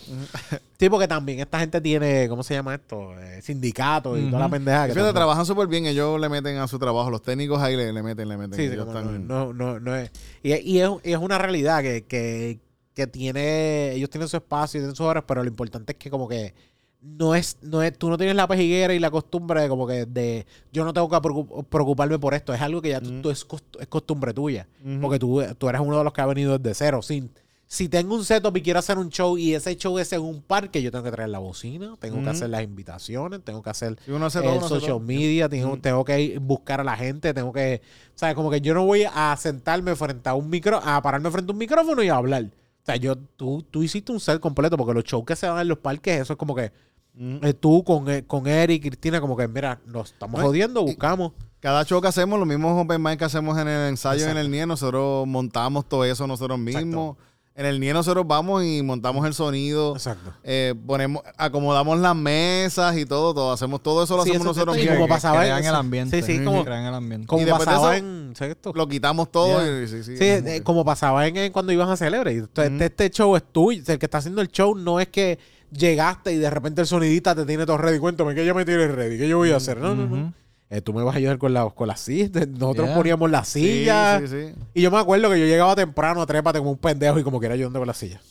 [0.80, 3.20] Sí, porque también esta gente tiene, ¿cómo se llama esto?
[3.20, 4.86] Eh, sindicatos y toda la pendeja.
[4.88, 5.88] que Fíjate, trabajan súper bien.
[5.88, 7.10] Ellos le meten a su trabajo.
[7.10, 8.54] Los técnicos ahí le, le meten, le meten.
[8.60, 10.12] Sí, sí, están- no, no, no, es.
[10.44, 12.60] Y, y es, es una realidad que, que,
[12.94, 13.94] que tiene.
[13.94, 16.54] Ellos tienen su espacio y tienen sus horas, pero lo importante es que, como que.
[17.00, 20.06] No es, no es, tú no tienes la pejiguera y la costumbre de como que
[20.08, 22.54] de yo no tengo que preocup- preocuparme por esto.
[22.56, 24.68] Es algo que ya tú, tú es, cost- es costumbre tuya.
[25.00, 27.30] Porque tú, tú eres uno de los que ha venido desde cero, sin,
[27.70, 30.42] si tengo un setup y quiero hacer un show y ese show es en un
[30.42, 33.98] parque, yo tengo que traer la bocina, tengo que hacer las invitaciones, tengo que hacer
[34.06, 35.00] Si uno hace todo, el uno social todo.
[35.02, 35.78] media, tengo, Ujú.
[35.78, 37.82] tengo que ir buscar a la gente, tengo que,
[38.16, 41.30] o sea, como que yo no voy a sentarme frente a un micro, a pararme
[41.30, 42.46] frente a un micrófono y a hablar.
[42.46, 45.60] O sea, yo, tú, tú hiciste un set completo porque los shows que se dan
[45.60, 46.72] en los parques, eso es como que
[47.20, 51.34] eh, tú con, eh, con Eric y Cristina, como que, mira, nos estamos jodiendo, buscamos.
[51.60, 54.50] Cada show que hacemos, los mismos open mic que hacemos en el ensayo en el
[54.50, 57.18] NIE, nosotros montamos todo eso nosotros mismos.
[57.58, 59.94] En el NIE nosotros vamos y montamos el sonido.
[59.96, 60.32] Exacto.
[60.44, 63.52] eh, ponemos, acomodamos las mesas y todo, todo.
[63.52, 64.94] Hacemos todo eso, lo Sí, hacemos eso nosotros mismos.
[64.96, 66.22] como que pasaba en- crean el ambiente.
[66.22, 67.26] Sí, sí, como- crean el ambiente.
[67.26, 68.74] Como Y después de pasaba eso.
[68.76, 69.60] Lo quitamos todo.
[69.60, 69.82] Yeah.
[69.84, 70.18] y- sí, sí.
[70.18, 72.32] Sí, eh, como pasaba en, en cuando ibas a Celebre.
[72.34, 72.84] Entonces, Ujú.
[72.84, 73.82] este, este show es tuyo.
[73.88, 75.40] El que está haciendo el show no es que
[75.72, 77.98] llegaste y de repente el sonidista te tiene todo ready.
[77.98, 79.18] Cuéntame, ¿qué ya me tienes ready?
[79.18, 79.80] ¿Qué yo voy a hacer?
[79.80, 80.34] No, no, no.
[80.70, 82.30] Eh, tú me vas a ayudar con, la, con las sillas.
[82.48, 82.96] Nosotros Yeah.
[82.96, 84.22] poníamos las Sí, sillas.
[84.22, 84.54] sí, sí.
[84.74, 87.40] Y yo me acuerdo que yo llegaba temprano a trépate como un pendejo y como
[87.40, 88.22] que era ayudando con las sillas.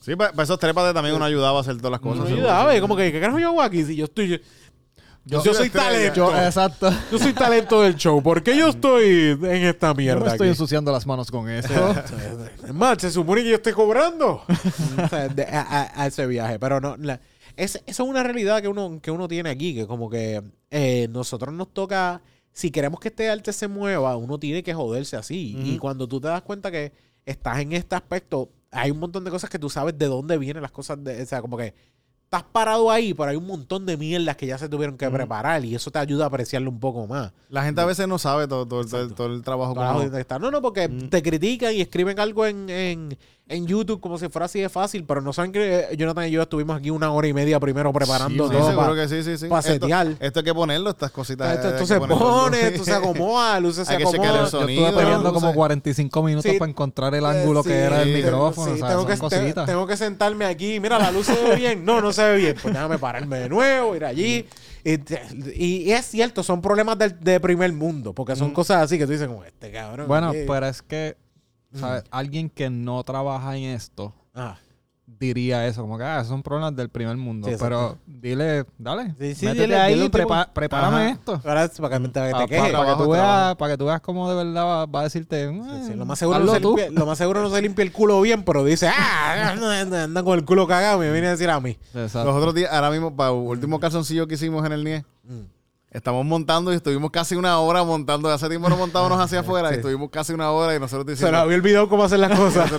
[0.00, 2.20] Sí, para, esos trépates también uno ayudaba a hacer todas las cosas.
[2.24, 2.46] me seguro.
[2.48, 2.76] ayudaba.
[2.76, 3.84] Y como que, ¿qué carajo yo hago aquí?
[3.84, 4.42] Si yo estoy...
[5.26, 6.14] Yo, yo soy talento.
[6.14, 6.90] Yo, Yo, exacto.
[7.18, 8.22] soy talento del show.
[8.22, 10.52] ¿Por qué yo estoy en esta Yo mierda me estoy aquí?
[10.54, 11.68] ensuciando las manos con eso.
[12.66, 14.42] Es más, se supone que yo estoy cobrando
[15.12, 16.58] a, a- a ese viaje.
[16.58, 17.20] Pero no, la-
[17.64, 21.08] es, eso es una realidad que uno, que uno tiene aquí, que como que eh,
[21.10, 25.56] nosotros nos toca, si queremos que este arte se mueva, uno tiene que joderse así.
[25.64, 26.92] Y cuando tú te das cuenta que
[27.24, 30.62] estás en este aspecto, hay un montón de cosas que tú sabes de dónde vienen
[30.62, 31.02] las cosas.
[31.02, 31.74] De, o sea, como que
[32.24, 35.64] estás parado ahí, pero hay un montón de mierdas que ya se tuvieron que preparar
[35.64, 37.32] y eso te ayuda a apreciarlo un poco más.
[37.48, 39.80] La gente a veces no sabe todo, todo, el- todo el, todo el trabajo que
[39.80, 40.38] Carajo, uno- ¿dónde está?
[40.38, 43.18] No, no, porque te critican y escriben algo en, en,
[43.50, 46.30] en YouTube como si fuera así de fácil, pero no saben que eh, Jonathan y
[46.30, 49.22] yo estuvimos aquí una hora y media primero preparando Sí, todo seguro pa- que sí,
[49.22, 49.46] sí, sí.
[49.46, 50.06] Esto- setear.
[50.20, 51.54] Esto, hay que ponerlo, estas cositas.
[51.56, 54.44] esto, esto se pone, esto se acomoda, luces se Hay que chequear el acomodan.
[54.52, 55.56] Yo sonido, estuve peleando como luces.
[55.56, 56.58] 45 minutos Sí.
[56.58, 58.66] para encontrar el ángulo que Sí, era el sí, micrófono.
[58.68, 59.66] sí, o sea, tengo, son que, te- cositas.
[59.66, 60.78] tengo que sentarme aquí.
[60.80, 61.84] Mira, la luz se ve bien.
[61.84, 62.56] No, no se ve bien.
[62.62, 64.46] Pues déjame pararme de nuevo, ir allí.
[64.84, 68.54] Y, es cierto, son problemas del, de primer mundo, porque son Mm.
[68.54, 70.06] cosas así que tú dices, como este cabrón.
[70.08, 70.44] Bueno, ¿qué?".
[70.48, 71.16] pero es que,
[71.74, 72.04] ¿sabes?
[72.10, 74.56] Alguien que no trabaja en esto Ah,
[75.06, 77.48] diría eso, como que ah, son problemas del primer mundo.
[77.48, 81.08] Sí, pero dile, dale, Sí, sí, métete dile- ahí, dile prepa- prepárame Ajá.
[81.10, 81.40] esto.
[81.44, 82.72] ahora es para que te, te Para quejes.
[82.72, 85.48] que tú veas, para que tú veas cómo de verdad va, va a decirte.
[85.50, 86.76] Sí, sí, "Eh, lo, más seguro no hazlo se tú".
[86.76, 90.38] limpia, lo más seguro no se limpia el culo bien, pero dice, ah, anda, con
[90.38, 91.76] el culo cagado y me viene a decir a mí.
[91.92, 92.24] Exacto.
[92.24, 95.40] Los otros días, ahora mismo, para el último calzoncillo que hicimos en el NIE, Mm.
[95.90, 98.28] Estamos montando y estuvimos casi una hora montando.
[98.30, 101.32] Hace tiempo no montábamos hacia afuera y estuvimos casi una hora y nosotros Se diciendo...
[101.32, 102.70] nos había olvidado cómo hacer las cosas.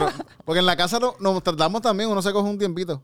[0.46, 3.02] porque en la casa no- nos tratamos también, uno se coge un tiempito.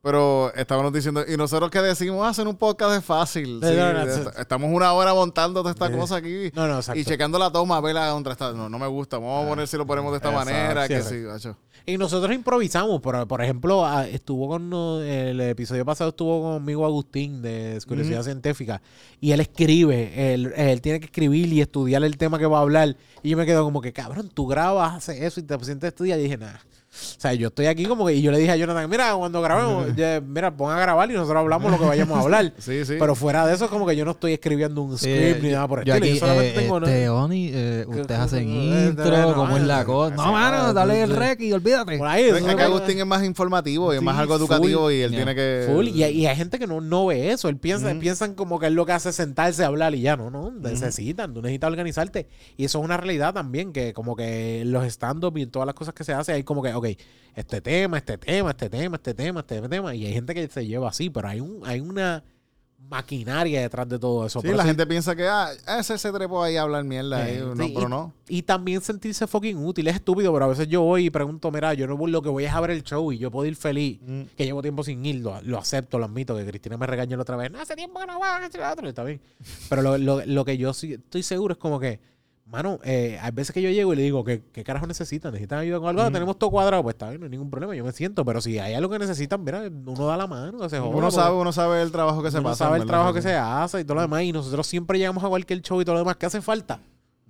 [0.00, 3.60] Pero estábamos diciendo, y nosotros que decimos, ah, hacer un podcast es fácil.
[3.60, 6.52] Sí, no, no, estamos una hora montando toda esta cosa aquí.
[6.94, 8.36] Y checando la toma, a ver la contra.
[8.52, 9.18] No, no me gusta.
[9.18, 10.86] Vamos a poner si lo ponemos de esta Exacto, manera.
[10.86, 11.56] que sí, gacho.
[11.88, 14.70] Y nosotros improvisamos, pero por ejemplo, estuvo con
[15.02, 18.82] el episodio pasado estuvo conmigo Agustín de Curiosidad Científica
[19.22, 22.60] y él escribe, él, él tiene que escribir y estudiar el tema que va a
[22.60, 25.84] hablar y yo me quedo como que, cabrón, tú grabas, haces eso y te sientes
[25.84, 26.60] a estudiar y dije, nada.
[27.16, 29.40] O sea, yo estoy aquí como que, y yo le dije a Jonathan, mira, cuando
[29.42, 32.52] grabemos, ya, mira, pon a grabar y nosotros hablamos lo que vayamos a hablar.
[32.58, 32.96] Sí, sí.
[32.98, 35.54] Pero fuera de eso, es como que yo no estoy escribiendo un script ni yo-
[35.56, 36.04] nada por el estilo.
[36.06, 36.80] aquí, Yo solamente eh, tengo...
[36.80, 36.86] ¿no?
[36.86, 40.14] este, Oni, eh, ustedes hacen eh, intro, no, cómo es la eh, cosa.
[40.16, 41.98] No, mano, dale el rec y olvídate.
[41.98, 44.42] Por ahí, Es que Agustín es más informativo y es más algo full.
[44.44, 45.66] educativo y él tiene que.
[45.72, 45.88] Full.
[45.88, 47.48] Y, hay- gente que no, no ve eso.
[47.48, 50.30] Él piensa, piensan como que es lo que hace sentarse a hablar y ya, no,
[50.30, 50.50] no.
[50.50, 52.28] Necesitan, tú necesitas organizarte.
[52.56, 55.94] Y eso es una realidad también, que como que los stand-up y todas las cosas
[55.94, 56.87] que se hacen, hay como que, ok,
[57.34, 59.94] este tema, este tema, este tema, este tema, este tema.
[59.94, 62.22] Y hay gente que se lleva así, pero hay un, hay una
[62.88, 64.40] maquinaria detrás de todo eso.
[64.40, 67.24] Sí, la gente piensa que, ah, ese se trepó ahí a hablar mierda.
[67.24, 67.38] Sí, ahí.
[67.38, 68.12] sí, no, y- pero no.
[68.28, 69.88] Y también sentirse fucking útil.
[69.88, 72.44] Es estúpido, pero a veces yo voy y pregunto, mira, yo no lo que voy
[72.44, 73.98] es a ver el show y yo puedo ir feliz.
[74.02, 74.22] Mm.
[74.36, 77.22] Que llevo tiempo sin ir, lo, lo acepto, lo admito, que Cristina me regañó la
[77.22, 77.50] otra vez.
[77.50, 79.20] No, hace tiempo que no va, y lo otro", está bien.
[79.68, 82.00] Pero lo, lo- lo que yo sí estoy seguro es como que,
[82.48, 85.32] mano, eh, hay veces que yo llego y le digo, ¿qué, qué carajo necesitan?
[85.32, 86.08] ¿Necesitan ayuda con algo?
[86.08, 86.12] Mm.
[86.12, 88.24] Tenemos todo cuadrado, pues está bien, no hay ningún problema, yo me siento.
[88.24, 91.36] Pero si hay algo que necesitan, mira, uno da la mano, se joda, Uno sabe,
[91.36, 92.64] uno sabe el trabajo que se uno pasa.
[92.66, 94.22] sabe el trabajo que se hace y todo lo demás.
[94.22, 96.80] Y nosotros siempre llegamos a cualquier show y todo lo demás que hace falta.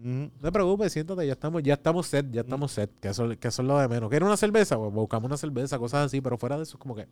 [0.00, 3.48] No te preocupes, siéntate, ya estamos, ya estamos set, ya estamos set, que eso, que
[3.48, 4.08] eso es lo de menos.
[4.08, 4.76] ¿Quieres una cerveza?
[4.76, 7.08] Pues buscamos una cerveza, cosas así, pero fuera de eso es como que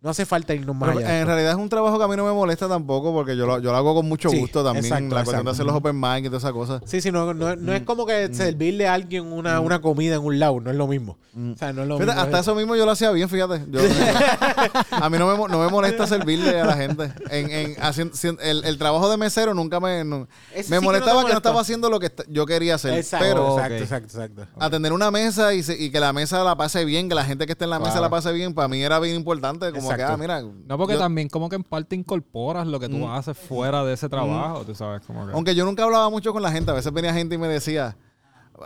[0.00, 1.20] No hace falta irnos más Pero allá.
[1.20, 3.58] en realidad es un trabajo que a mí no me molesta tampoco porque yo lo,
[3.58, 4.84] yo lo hago con mucho Sí, gusto también.
[4.84, 6.82] exacto, la cuestión de hacer los open mic y todas esas cosas.
[6.86, 8.06] Sí, sí, no, no, no es como Mm.
[8.06, 11.18] que servirle a alguien una, una comida en un lado, no es lo mismo.
[11.36, 12.22] O sea, no es lo Fíjate, mismo.
[12.26, 13.64] hasta eso mismo yo lo hacía bien, fíjate.
[13.70, 13.80] Yo-
[14.90, 17.12] a mí no me, no me molesta servirle a la gente.
[17.30, 20.04] En, en haciendo- el, el trabajo de mesero nunca me...
[20.04, 22.46] no- Ese sí me que no te molestaba que no estaba haciendo lo que yo
[22.46, 22.94] quería hacer.
[22.94, 24.46] Exacto, pero exacto, exacto, exacto.
[24.64, 27.46] atender una mesa y, se- y que la mesa la pase bien, que la gente
[27.46, 29.72] que esté en la mesa la pase bien, para mí era bien importante.
[29.72, 30.12] Como Exacto.
[30.12, 30.42] ah, mira...
[30.42, 33.94] No, porque yo- también como que en parte incorporas lo que tú haces fuera de
[33.94, 35.32] ese trabajo, tú sabes, como que...
[35.32, 37.96] Aunque yo nunca hablaba mucho con la gente, a veces venía gente y me decía,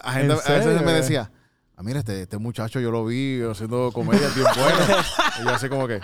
[0.02, 1.30] a, gente, ¿En a veces me decía,
[1.76, 5.04] ah, mira, este, este muchacho yo lo vi haciendo comedia bien buena.
[5.40, 6.00] y yo así como que,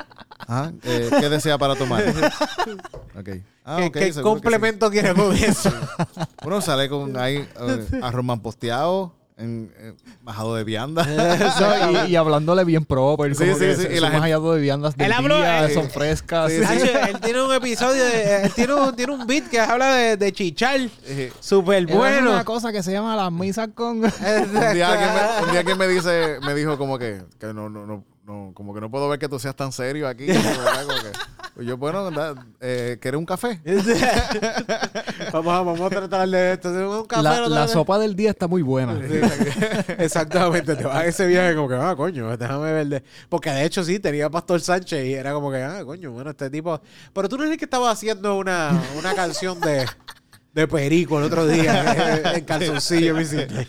[0.48, 2.02] ah, eh, ¿qué desea para tomar?
[3.18, 3.28] ok.
[3.64, 5.70] Ah, ¿Qué, complemento quieres con eso?
[5.70, 6.20] sí.
[6.44, 11.04] Uno sale con ahí eh, arroz manposteado, en, eh, bajado de vianda.
[11.06, 14.18] No, y, y hablándole bien proper, Sí, como sí, que sí, y la son gente-
[14.20, 16.50] hallado de viandas día, eh, son frescas.
[16.52, 20.16] sí, él tiene un episodio, de- él tiene un, tiene un beat que habla de,
[20.16, 20.80] de chichar.
[21.40, 22.30] Súper bueno.
[22.30, 23.98] una cosa que se llama las misas con...
[23.98, 24.02] un,
[24.74, 27.86] día alguien me, un día alguien me dice, me dijo como que, que no, no,
[27.86, 30.26] no, no, como que no puedo ver que tú seas tan serio aquí.
[30.26, 30.34] que,
[31.54, 32.10] pues yo, bueno,
[32.60, 33.60] eh, ¿quieres un café?
[35.32, 36.68] vamos, a, vamos a tratar de esto.
[37.00, 38.92] Un café, La, no la te- sopa del día está muy buena.
[39.98, 42.86] Exactamente, te vas a ese viaje como que, ah, coño, déjame ver.
[42.86, 46.30] de- Porque de hecho sí, tenía Pastor Sánchez y era como que, ah, coño, bueno,
[46.30, 46.80] este tipo.
[47.12, 49.86] Pero tú no eres el que estaba haciendo una, una canción de,
[50.52, 53.66] de Perico el otro día en, en calzoncillo, me hiciste.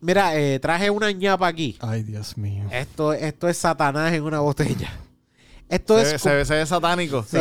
[0.00, 1.76] Mira, eh, traje una ñapa aquí.
[1.80, 2.64] Ay, Dios mío.
[2.70, 4.92] Esto, esto es Satanás en una botella.
[5.68, 6.12] Esto Se, es.
[6.12, 7.24] ve- se, ve- se ve satánico.
[7.28, 7.38] Sí,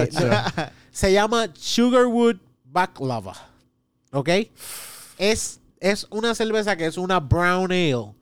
[0.91, 3.35] se llama Sugarwood Baklava.
[4.13, 4.29] ¿Ok?
[5.17, 8.13] Es, es una cerveza que es una brown ale,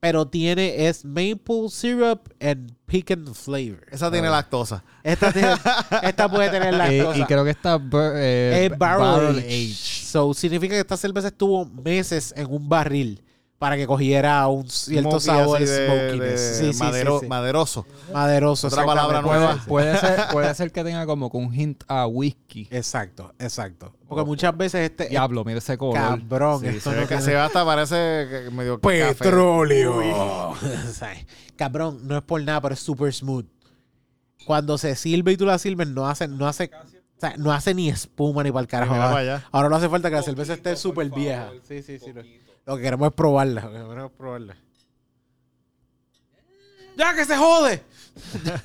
[0.00, 3.86] pero tiene es maple syrup and pecan flavor.
[3.90, 4.82] Esa tiene lactosa.
[5.02, 5.54] Esta, tiene-
[6.02, 9.48] esta puede tener la Eh, y creo que está bur- eh, es barrel, barrel aged.
[9.48, 10.06] aged.
[10.06, 13.22] So, significa que esta cerveza estuvo meses en un barril
[13.62, 16.18] para que cogiera un cierto Smoky sabor de- smokiness.
[16.40, 17.26] de Sí, sí, sí, madero- sí.
[17.28, 17.86] Maderoso.
[18.12, 18.66] Maderoso.
[18.66, 19.56] Otra palabra nueva.
[19.68, 22.66] Puede ser, puede ser que tenga como que un hint a whisky.
[22.72, 23.94] Exacto, exacto.
[24.08, 25.94] Porque muchas veces este Diablo, mira ese color.
[25.94, 27.94] cabrón, Sí, esto se, no tiene- se ve hasta parece
[28.28, 30.54] que medio petróleo.
[31.56, 33.46] Cabrón, no es por nada, pero es super smooth.
[34.44, 36.68] Cuando se sirve y tú la sirves, no hace, no hace,
[37.16, 38.94] o sea, no hace ni espuma ni para el carajo.
[39.52, 41.50] Ahora no hace falta que la cerveza esté súper vieja.
[41.68, 42.12] Sí, sí, sí.
[42.66, 43.60] Lo, que queremos es probarla.
[43.62, 44.56] Lo que queremos es probarla.
[46.96, 47.82] ¡Ya que se jode!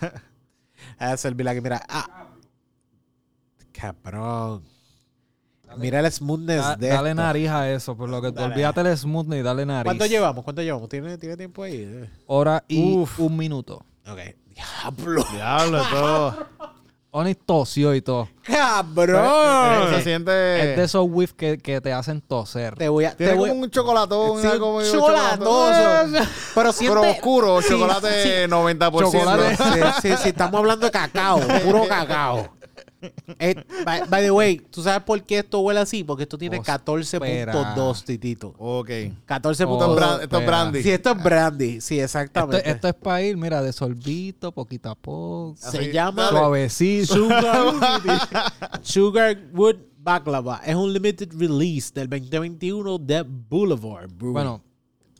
[0.99, 1.81] a servirla que mira.
[1.87, 2.27] Ah.
[3.71, 4.63] Cabrón.
[5.77, 7.21] Mira el smoothness Da- de dale esto.
[7.21, 8.53] nariz a eso, por lo que Dale.
[8.53, 9.83] olvídate el smoothie y dale nariz.
[9.85, 10.43] ¿Cuánto llevamos?
[10.43, 10.87] ¿Cuánto llevamos?
[10.89, 12.09] ¿Tiene, tiene tiempo ahí?
[12.25, 13.19] Hora y Uf.
[13.19, 13.85] un minuto.
[14.07, 14.19] Ok.
[14.55, 15.23] Diablo.
[15.31, 16.47] Diablo, todo.
[17.11, 18.27] Oni tosió y todo.
[18.43, 19.89] ¡Cabrón!
[19.89, 20.31] se Es siente.
[20.31, 22.75] de esos whiffs que, que te hacen toser.
[22.75, 23.11] Te voy a.
[23.11, 24.41] Te Tiene voy como un chocolatón.
[24.41, 26.25] Sí, algo chocolatoso.
[26.53, 28.29] Pero Pero oscuro, Sí, chocolate sí.
[28.51, 28.99] 90%.
[29.11, 29.55] Chocolate.
[29.57, 29.63] Sí,
[30.09, 32.56] sí, sí, estamos hablando de cacao, puro cacao.
[33.39, 36.03] Eh, by, by the way, ¿tú sabes por qué esto huele así?
[36.03, 36.83] Porque esto tiene Espera.
[36.83, 38.55] 14.2, titito.
[38.57, 38.89] Ok.
[39.27, 40.21] 14.2.
[40.23, 40.83] Esto es, brandy.
[40.83, 41.81] Sí, esto es brandy.
[41.81, 42.69] Sí, exactamente.
[42.69, 45.55] esto es para ir, mira, de sorbito, poquito a poco.
[45.59, 46.29] Se Así, llama.
[46.29, 47.13] Suavecito.
[47.13, 47.73] Sugar,
[48.81, 50.61] Sugarwood Baklava.
[50.65, 54.33] Es un limited release del 2021 de Boulevard Brewing.
[54.33, 54.61] Bueno,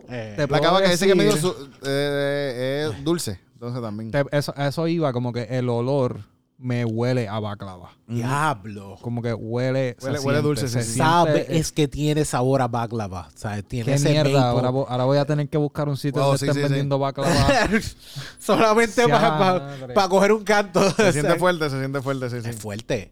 [0.09, 1.53] Eh, te La puedo cava que dice que medio su-
[1.85, 3.41] eh, es dulce.
[3.53, 4.09] Entonces también.
[4.11, 6.21] te- eso iba, como que el olor
[6.59, 7.91] me huele a baklava.
[8.07, 8.97] Diablo.
[9.01, 9.95] Como que huele.
[9.99, 13.29] se Huele- huele siente, dulce, se siente, Sabe, eh, es que tiene sabor a baklava.
[13.33, 14.49] O sea, tiene Qué ese mierda.
[14.49, 16.59] Ahora, vo- ahora voy a tener que buscar un sitio Wow, donde sí, estén sí,
[16.61, 16.63] sí.
[16.69, 17.47] vendiendo baklava.
[18.39, 20.89] Solamente para coger un canto.
[20.91, 22.49] Se siente fuerte, se siente fuerte, sí, sí.
[22.49, 23.11] Es fuerte.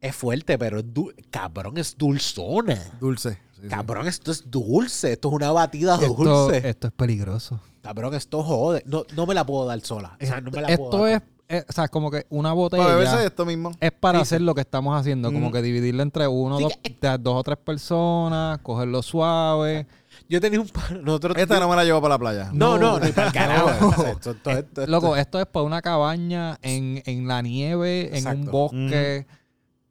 [0.00, 2.78] Es fuerte, pero es du- cabrón, es dulzona.
[3.00, 3.38] Dulce.
[3.54, 3.68] sí, sí.
[3.68, 5.12] Cabrón, esto es dulce.
[5.14, 6.68] Esto es una batida esto, dulce.
[6.68, 7.58] esto es peligroso.
[7.82, 8.82] Cabrón, esto jode.
[8.86, 10.16] No, no me la puedo dar sola.
[10.20, 11.12] O sea, no me la puedo Esto dar.
[11.12, 11.22] es,
[11.58, 13.72] eh, o sea, como que una Para botella beberse esto mismo.
[13.80, 17.18] es para hacer lo que estamos haciendo, como que dividirlo entre uno, Sí, dos, de-
[17.18, 19.86] dos o tres personas, cogerlo suave.
[20.28, 20.92] Yo tenía un par.
[21.02, 21.36] Nosotros.
[21.36, 22.50] Esta no me la llevo para la playa.
[22.52, 23.04] No, no, No.
[23.04, 23.90] ni para el carajo.
[24.12, 28.14] Esto- esto- Eh, esto- Loco, esto es para una cabaña en, en la nieve, en
[28.16, 28.38] Exacto.
[28.40, 29.26] un bosque.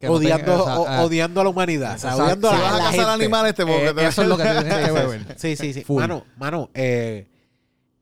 [0.00, 1.94] que no odiando, tenga- o sea, o- ah, odiando a la humanidad.
[1.94, 3.10] O sea, odiando Si a vas a la cazar gente.
[3.24, 5.34] animales, te eh, te eso es lo que tienes que beber.
[5.38, 5.82] Sí, sí, sí.
[5.84, 6.00] Full.
[6.00, 7.28] Mano, mano, eh,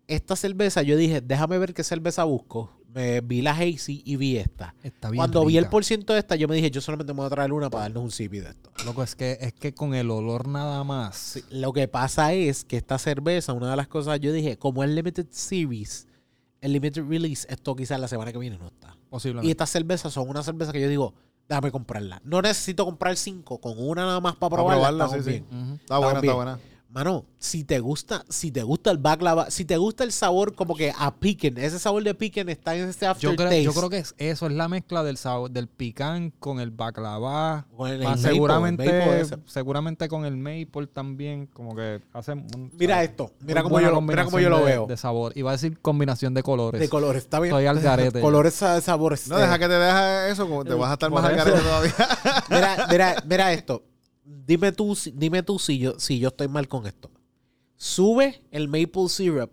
[0.08, 2.70] esta cerveza, yo dije, déjame ver qué cerveza busco.
[2.94, 4.74] Me vi la Hazy y vi esta.
[4.82, 7.18] Está bien Cuando vi el por ciento de esta, yo me dije, yo solamente me
[7.18, 8.70] voy a traer una para darnos un sipi de esto.
[8.84, 11.16] Loco, es que, es que con el olor nada más.
[11.16, 14.84] Sí, Lo que pasa es que esta cerveza, una de las cosas, yo dije, como
[14.84, 16.06] es Limited Series,
[16.60, 18.94] el limited release, esto quizás la semana que viene no está.
[18.94, 19.50] Y Posiblemente.
[19.50, 21.14] estas cervezas son una cerveza que yo digo,
[21.48, 22.20] déjame comprarla.
[22.24, 24.88] No necesito comprar cinco, con una nada más para Para probarla.
[24.88, 25.76] probarla, estamos sí, sí.
[25.80, 26.24] Está buena, bien.
[26.30, 26.58] está buena.
[26.92, 30.76] Mano, si te gusta, si te gusta el baklava, si te gusta el sabor como
[30.76, 33.48] que a piquen, ese sabor de piquen está en ese Yo aftertaste.
[33.48, 36.70] creo, yo creo que es- eso es la mezcla del sabor, del picán con el
[36.70, 37.64] baklava.
[37.74, 38.84] Con el- el Más maple, el seguramente,
[39.24, 43.08] maple seguramente con el maple también, como que hacen un- Mira ¿sabes?
[43.08, 44.86] esto, mira cómo, yo mira cómo yo lo combinación de- veo.
[44.86, 45.32] De sabor.
[45.34, 46.78] Iba a decir combinación de colores.
[46.78, 47.54] De colores, está bien.
[47.54, 48.20] Estoy al garete.
[48.20, 49.28] colores, sa- sabores.
[49.28, 51.94] No, deja que te deja eso, como te vas a estar más al garete todavía.
[52.50, 53.82] Mira, mira, mira esto.
[54.46, 57.10] Dime tú, si- dime tú si yo, si yo estoy mal con esto.
[57.76, 59.50] Sube el maple syrup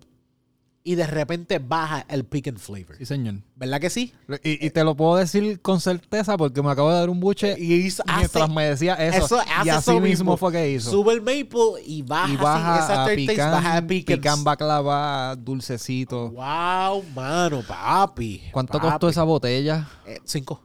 [0.84, 2.96] y de repente baja el pecan flavor.
[2.98, 3.36] Sí, señor.
[3.56, 4.14] ¿Verdad que sí?
[4.44, 7.56] Y, y te lo puedo decir con certeza porque me acabo de dar un buche
[7.60, 9.26] Y hizo- mientras hace- me decía eso.
[9.26, 10.90] eso y así eso mismo fue que hizo.
[10.92, 16.30] Sube el maple y baja, y baja esa a pican, baja pican baklava, dulcecito.
[16.32, 18.44] Wow, mano, papi.
[18.52, 18.88] ¿Cuánto papi.
[18.90, 19.88] costó esa botella?
[20.08, 20.64] Eh, cinco.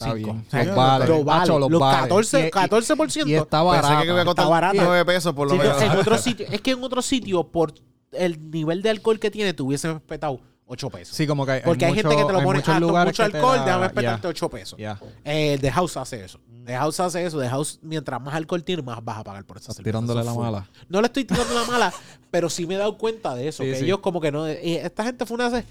[0.00, 0.44] Está bien.
[0.50, 1.06] Los vale.
[1.06, 1.46] Lo vale.
[1.46, 1.98] Los los vale.
[2.02, 3.26] 14, Y- y- 14%.
[3.28, 4.00] Y está Pensé barata.
[4.02, 4.82] que iba a costar Está barata.
[4.82, 5.82] 9 pesos por lo Sí, menos.
[5.82, 7.74] en otro sitio, es que en otro sitio, por
[8.12, 11.16] el nivel de alcohol que tiene, te hubiesen respetado 8 pesos.
[11.16, 13.30] Sí, como que hay, Porque hay, gente mucho- que te lo pone lugares mucho que
[13.30, 14.78] te alcohol, da- déjame respetarte 8 pesos.
[14.78, 14.98] ya.
[15.24, 16.40] Eh, The House hace eso.
[16.64, 17.40] The House hace eso.
[17.40, 20.32] The House, mientras más alcohol tiene, más vas a pagar por esa Estás tirándole la
[20.32, 20.44] full.
[20.44, 20.68] mala.
[20.88, 21.92] No le estoy tirando la mala,
[22.30, 23.62] pero sí me he dado cuenta de eso.
[23.64, 23.84] Sí, que sí.
[23.84, 24.48] ellos como que no...
[24.48, 25.62] y esta gente fue una...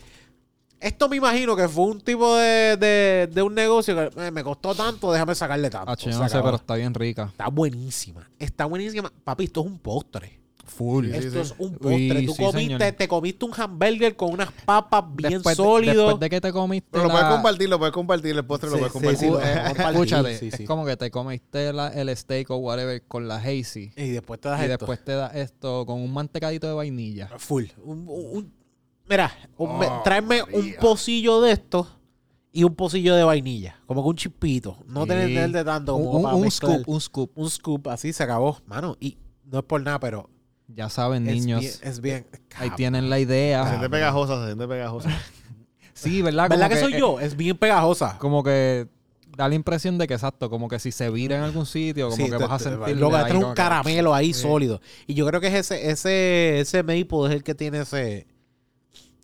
[0.79, 4.43] Esto me imagino que fue un tipo de, de, de un negocio que eh, me
[4.43, 5.91] costó tanto, déjame sacarle tanto.
[5.91, 7.27] Ah, no sé, pero está bien rica.
[7.31, 8.29] Está buenísima.
[8.39, 9.11] Está buenísima.
[9.23, 10.39] Papi, esto es un postre.
[10.69, 11.07] Full.
[11.07, 11.39] Sí, Esto sí.
[11.39, 12.19] es un postre.
[12.19, 12.91] Uy, Tú sí, comiste, señor.
[12.95, 16.03] te comiste un hamburger con unas papas bien después, de- sólido.
[16.03, 18.69] después de que te comiste Pero lo la- puedes compartir, lo puedes compartir, el postre
[18.69, 19.19] lo puedes sí, compartir.
[19.19, 20.63] sí, lo Eh, podemos compartir, Escúchate, sí, sí.
[20.63, 24.39] es como que te comiste la- el steak o whatever con la hazy Y después
[24.39, 24.77] te das y esto.
[24.77, 27.29] después te da esto con un mantecadito de vainilla.
[27.39, 27.65] Full.
[27.83, 28.53] Un- un- un-
[29.09, 31.87] mira, un- Oh, tráeme un pocillo de esto
[32.51, 33.79] y un pocillo de vainilla.
[33.85, 34.77] Como que un chispito.
[34.87, 35.09] No Sí.
[35.09, 36.73] tener de tanto como un, para un mezclar.
[36.81, 37.31] scoop, un scoop.
[37.37, 38.57] Un scoop, así se acabó.
[38.65, 40.29] Mano, y no es por nada, pero
[40.67, 41.61] Ya saben, es niños.
[41.61, 41.73] bien.
[41.81, 43.63] Es bien Ahí tienen la idea.
[43.63, 45.09] Se siente pegajosa, se siente pegajosa.
[45.93, 46.47] Sí, ¿verdad?
[46.49, 47.19] ¿Verdad que, soy eh, yo?
[47.19, 48.17] Es bien pegajosa.
[48.19, 48.87] Como que
[49.35, 52.15] da la impresión de que exacto, como que si se vira en algún sitio, como
[52.15, 54.79] Sí, que te- vas a sentir Lo que un que- caramelo ahí sólido.
[55.07, 58.27] Y yo creo que es ese, ese, ese maple es el que tiene ese.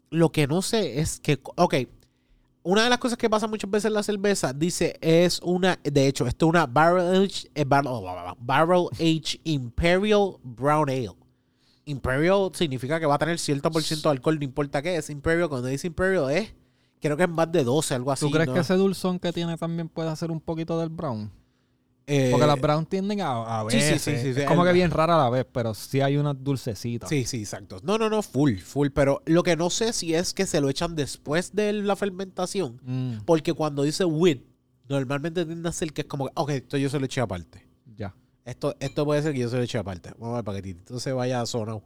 [0.10, 1.40] Lo que no sé es que.
[1.56, 1.76] Ok.
[2.64, 5.80] Una de las cosas que pasa muchas veces en la cerveza, dice, es una.
[5.84, 7.94] De hecho, esto es una Barrel Age, eh, barrel,
[8.40, 11.16] barrel Age Imperial Brown Ale.
[11.86, 14.96] Imperial significa que va a tener cierto por ciento de alcohol, no importa qué.
[14.96, 15.50] Es Imperial.
[15.50, 16.54] Cuando dice Imperial es.
[17.02, 18.26] Creo que es más de 12, algo así.
[18.26, 18.56] ¿Tú crees ¿no?
[18.56, 21.30] que ese dulzón que tiene también puede hacer un poquito del brown?
[22.08, 24.02] Eh, Porque las brown tienden a, a sí, sí, veces.
[24.04, 24.42] sí, sí, sí.
[24.42, 27.10] Es como que bien rara a la vez, pero sí hay unas dulcecitas.
[27.10, 27.80] Sí, sí, exacto.
[27.84, 28.90] No, no, no, full, full.
[28.94, 32.80] Pero lo que no sé si es que se lo echan después de la fermentación.
[32.84, 34.38] Mm, Porque cuando dice with,
[34.88, 37.66] normalmente tiende a ser que es como, ok, esto yo se lo eché aparte.
[37.98, 38.14] ya.
[38.46, 40.12] Esto, esto puede ser que yo se lo eché aparte.
[40.20, 41.82] Vamos a ver para que Tito se vaya sonado,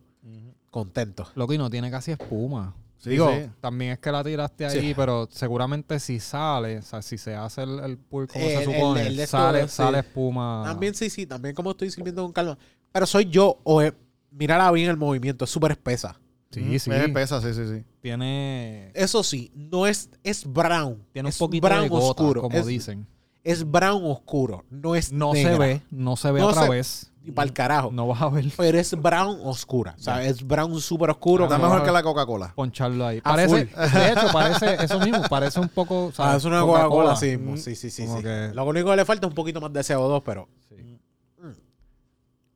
[0.70, 1.28] contento.
[1.36, 2.76] Loco, y no tiene casi espuma.
[3.00, 3.50] Sí, Digo, sí.
[3.62, 4.94] también es que la tiraste ahí, Sí.
[4.94, 8.66] pero seguramente si sale, o sea, si se hace el, el pour como El- se
[8.66, 9.76] supone, el sale, sí.
[9.76, 10.64] sale espuma.
[10.66, 12.58] También sí, sí, también como estoy sirviendo con calma.
[12.92, 13.94] Pero soy yo, o es,
[14.32, 16.20] mírala bien el movimiento, es súper espesa.
[16.52, 16.92] Sí, sí.
[16.92, 17.84] Es espesa, sí, sí, sí.
[18.02, 21.02] Tiene, Eso sí, no es, es brown.
[21.14, 22.42] tiene un es poquito brown de gota, oscuro.
[22.42, 23.08] como es, dicen.
[23.52, 25.52] Es brown oscuro, no es No negra.
[25.54, 27.12] se ve, no se ve No a través.
[27.22, 27.92] Ni para el carajo.
[27.92, 29.94] No vas a ver Pero es brown oscura.
[29.98, 31.44] O sea, es brown súper oscuro.
[31.44, 32.54] Está mejor que la Coca-Cola.
[32.56, 33.20] poncharlo ahí.
[33.20, 36.06] Parece, de hecho, parece eso mismo, parece un poco.
[36.06, 37.36] o sea, Ah, es una Coca-Cola, sí.
[37.38, 38.06] Mm, Sí, sí, sí.
[38.06, 38.24] como sí.
[38.24, 40.48] que- Lo único que le falta es un poquito más de CO2, pero...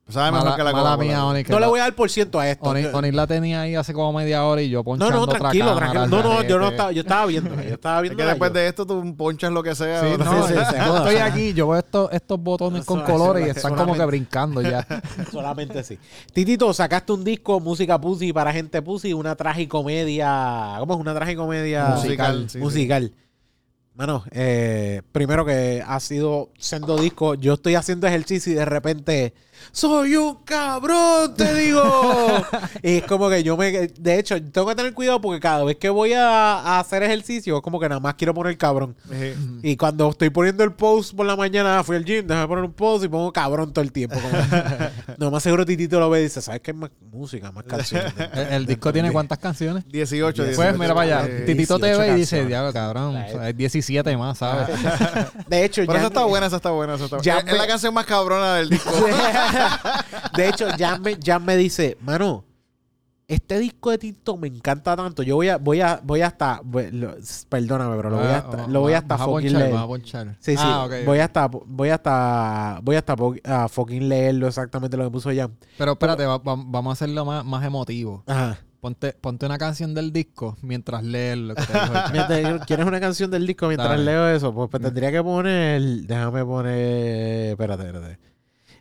[0.06, 1.08] Sabe mejor Mala, que la mala Coca-Cola.
[1.08, 2.68] mía, Oni, que No le voy a dar por ciento a esto.
[2.68, 5.22] Oni, Yo- Oni la tenía ahí hace como media hora y yo no, ponchando no,
[5.22, 6.22] otra tranquilo, cámara, tranquilo.
[6.22, 7.54] No, no, yo no estaba, yo estaba viendo.
[7.54, 10.02] Yo estaba Es que después de esto tú ponchas lo que sea.
[10.02, 10.24] Sí, ¿no?
[10.24, 13.74] no, sí, yo joda, estoy aquí, yo veo estos, estos botones con colores y están
[13.76, 14.86] como que brincando ya.
[15.32, 15.98] Solamente sí.
[16.34, 20.76] Titito, sacaste un disco, música pussy para gente pussy, una tragicomedia.
[20.80, 21.00] ¿Cómo es?
[21.00, 22.58] Una tragicomedia Musical, sí, sí.
[22.58, 23.12] musical.
[23.94, 29.34] Mano, eh, primero que ha sido siendo disco, yo estoy haciendo ejercicio y de repente
[29.72, 31.82] soy un cabrón, te digo.
[32.82, 35.76] y es como que yo me, de hecho, tengo que tener cuidado porque cada vez
[35.76, 38.96] que voy a, a hacer ejercicio es como que nada más quiero poner cabrón.
[39.62, 42.72] Y cuando estoy poniendo el post por la mañana, fui al gym, déjame poner un
[42.72, 44.16] post y pongo cabrón todo el tiempo.
[44.20, 44.36] Como,
[45.18, 46.72] no, más seguro Titito lo ve y dice, ¿sabes qué?
[46.72, 48.12] Más música, más canciones.
[48.34, 49.84] El, el disco tiene cuántas canciones?
[49.88, 50.56] 18, 18.
[50.56, 53.42] Pues mira para allá, Eh, Titito te 18 ve y dice, diablo, cabrón, o sea,
[53.42, 54.68] hay 17 más, ¿sabes?
[55.48, 56.94] De hecho, Pero ya esa está buena, esa está buena.
[56.94, 57.38] Esa está Ya buena.
[57.40, 58.90] Es, es me- la canción más cabrona del disco.
[60.36, 62.44] de hecho, ya me, ya me dice, mano,
[63.26, 65.22] Este disco de Tito me encanta tanto.
[65.22, 66.60] Yo voy a, voy a, voy hasta,
[67.48, 69.72] perdóname, pero lo voy a, hasta- lo voy hasta fucking leer.
[70.40, 70.62] Sí, sí.
[70.62, 73.16] Ah, voy hasta, voy hasta, voy hasta
[73.68, 75.56] fucking leerlo exactamente lo que puso Jan.
[75.78, 78.22] Pero espérate, va- va- vamos a hacerlo más, más emotivo.
[78.26, 78.58] Ajá.
[78.80, 81.62] Ponte, ponte una canción del disco mientras lees lo que
[82.28, 84.04] te dijo ¿Quieres una canción del disco mientras Dale.
[84.04, 84.52] leo eso?
[84.52, 85.80] Pues, pues tendría que poner.
[85.80, 87.52] Déjame poner.
[87.52, 88.18] Espérate, espérate.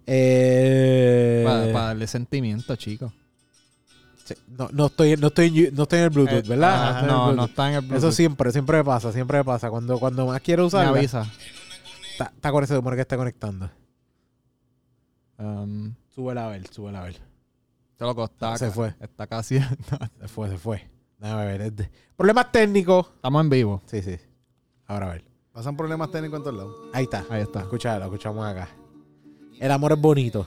[0.06, 3.12] Eh, para, para darle sentimiento, chicos.
[4.26, 6.90] sí, no, no estoy, no, estoy no estoy en el Bluetooth, Eh, ¿verdad?
[6.90, 7.50] ajá, en el no, no Bluetooth.
[7.50, 7.98] está en el Bluetooth.
[7.98, 9.70] Eso siempre, siempre me pasa, siempre me pasa.
[9.70, 11.26] Cuando, cuando más quiero Me usarla, avisa.
[12.12, 13.70] está, está con ese humor que está conectando.
[15.38, 17.16] Um, Súbela a ver, súbela a ver.
[17.98, 18.58] se lo costaba.
[18.58, 18.94] Se fue.
[19.00, 19.60] Está casi.
[20.22, 20.88] Se fue, se fue.
[21.18, 21.62] Déjame ver.
[21.62, 23.08] este- Problemas técnicos.
[23.16, 23.82] Estamos en vivo.
[23.88, 24.18] Sí, sí.
[24.86, 25.26] Ahora a ver.
[25.52, 26.76] Pasan problemas técnicos en todos lados.
[26.94, 27.26] Ahí está.
[27.30, 27.62] Ahí está.
[27.62, 28.70] Escucha, lo escuchamos acá.
[29.64, 30.46] El amor es bonito.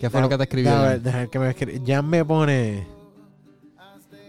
[0.00, 0.70] ¿Qué fue lo que te escribió?
[0.72, 1.00] Jan?
[1.02, 2.84] déjame ver que me escri- Ya me pone.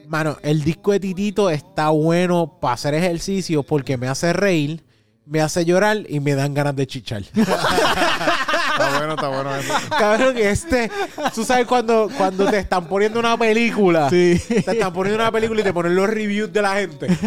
[0.07, 4.83] Mano, el disco de Titito está bueno para hacer ejercicio porque me hace reír,
[5.25, 7.23] me hace llorar y me dan ganas de chichar.
[8.79, 9.73] Está bueno, está bueno eso.
[9.89, 10.89] Cabrón, este.
[11.35, 14.09] Tú sabes cuando, cuando te están poniendo una película.
[14.09, 14.41] Sí.
[14.47, 17.07] Te están poniendo una película y te ponen los reviews de la gente.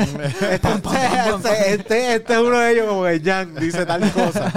[0.50, 4.50] Este, este, este- este es uno de ellos como que Jan dice tal cosa.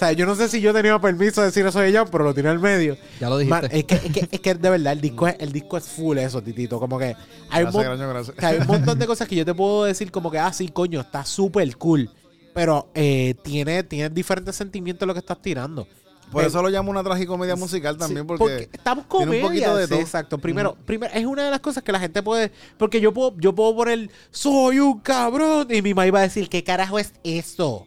[0.00, 2.24] O sea, yo no sé si yo tenía permiso de decir eso de Jan, pero
[2.24, 2.96] lo tiré al medio.
[3.20, 3.78] Ya lo Man, dijiste.
[3.80, 6.16] es, que, es, que, es que de verdad el disco es, el disco es full
[6.16, 6.80] eso, Titito.
[6.80, 7.14] Como que
[7.50, 8.36] hay un, Gracias, mon- gracias, gracias.
[8.38, 10.54] o sea, hay un montón de cosas que yo te puedo decir como que, ah,
[10.54, 12.08] sí, coño, está súper cool.
[12.54, 15.86] Pero eh, tiene, tiene diferentes sentimientos lo que estás tirando.
[16.32, 19.42] Por eso lo llamo una tragicomedia musical también, Sí, porque, estamos tiene comedia.
[19.42, 20.00] un poquito de sí, todo.
[20.00, 20.38] exacto.
[20.38, 22.52] Primero, primero, es una de las cosas que la gente puede.
[22.78, 25.66] Porque yo puedo, yo puedo poner soy un cabrón.
[25.70, 27.86] Y mi mamá iba a decir, ¿qué carajo es eso?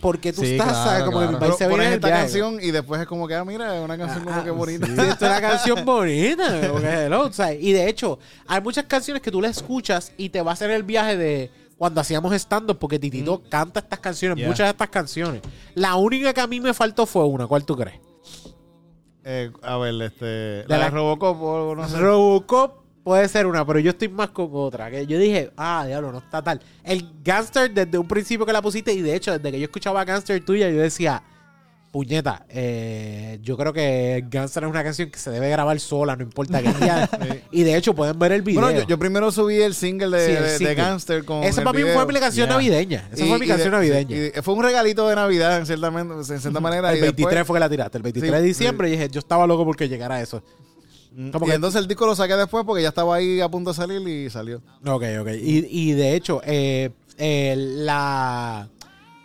[0.00, 1.04] Porque tú Sí, estás, claro, ¿sabes?
[1.04, 1.32] Como que claro.
[1.32, 2.22] mi Pero país se viene esta viaje.
[2.22, 4.86] canción y después es como que, ah, mira, es una canción como Ah, que bonita.
[4.86, 6.68] Sí, esto es una canción bonita.
[6.68, 7.58] como que.
[7.60, 10.70] Y de hecho, hay muchas canciones que tú le escuchas y te va a hacer
[10.70, 14.48] el viaje de cuando hacíamos stand-up, porque Titito canta estas canciones, Yeah.
[14.48, 15.42] muchas de estas canciones.
[15.74, 17.46] La única que a mí me faltó fue una.
[17.46, 17.98] ¿Cuál tú crees?
[19.24, 20.24] Eh, a ver, este.
[20.24, 21.96] De La la- de Robocop o no sé.
[21.98, 24.90] Robocop puede ser una, pero yo estoy más con otra.
[24.90, 26.60] Que yo dije, ah, diablo, no está tal.
[26.84, 30.04] El Gangster, desde un principio que la pusiste, y de hecho, desde que yo escuchaba
[30.04, 31.22] Gangster tuya, yo decía,
[31.90, 36.22] puñeta, eh, yo creo que Gangster es una canción que se debe grabar sola, no
[36.22, 37.10] importa qué día.
[37.50, 38.62] y de hecho, pueden ver el video.
[38.62, 40.74] Bueno, yo, yo primero subí el single de, Sí, el de- de single.
[40.74, 41.42] Gangster con.
[41.44, 42.54] Esa para mí fue mi canción Yeah.
[42.56, 43.08] navideña.
[43.12, 44.16] Esa Y- fue mi canción de- navideña.
[44.16, 46.92] y fue un regalito de Navidad, en cierta, en cierta manera.
[46.92, 47.98] el y 23 después- fue que la tiraste.
[47.98, 50.42] El 23 Sí, de diciembre, y dije, yo estaba loco porque llegara eso.
[51.32, 53.70] Como y que- entonces el disco lo saqué después porque ya estaba ahí a punto
[53.70, 54.58] de salir y salió.
[54.86, 55.28] Ok, ok.
[55.40, 58.68] Y, y de hecho, eh, eh, la,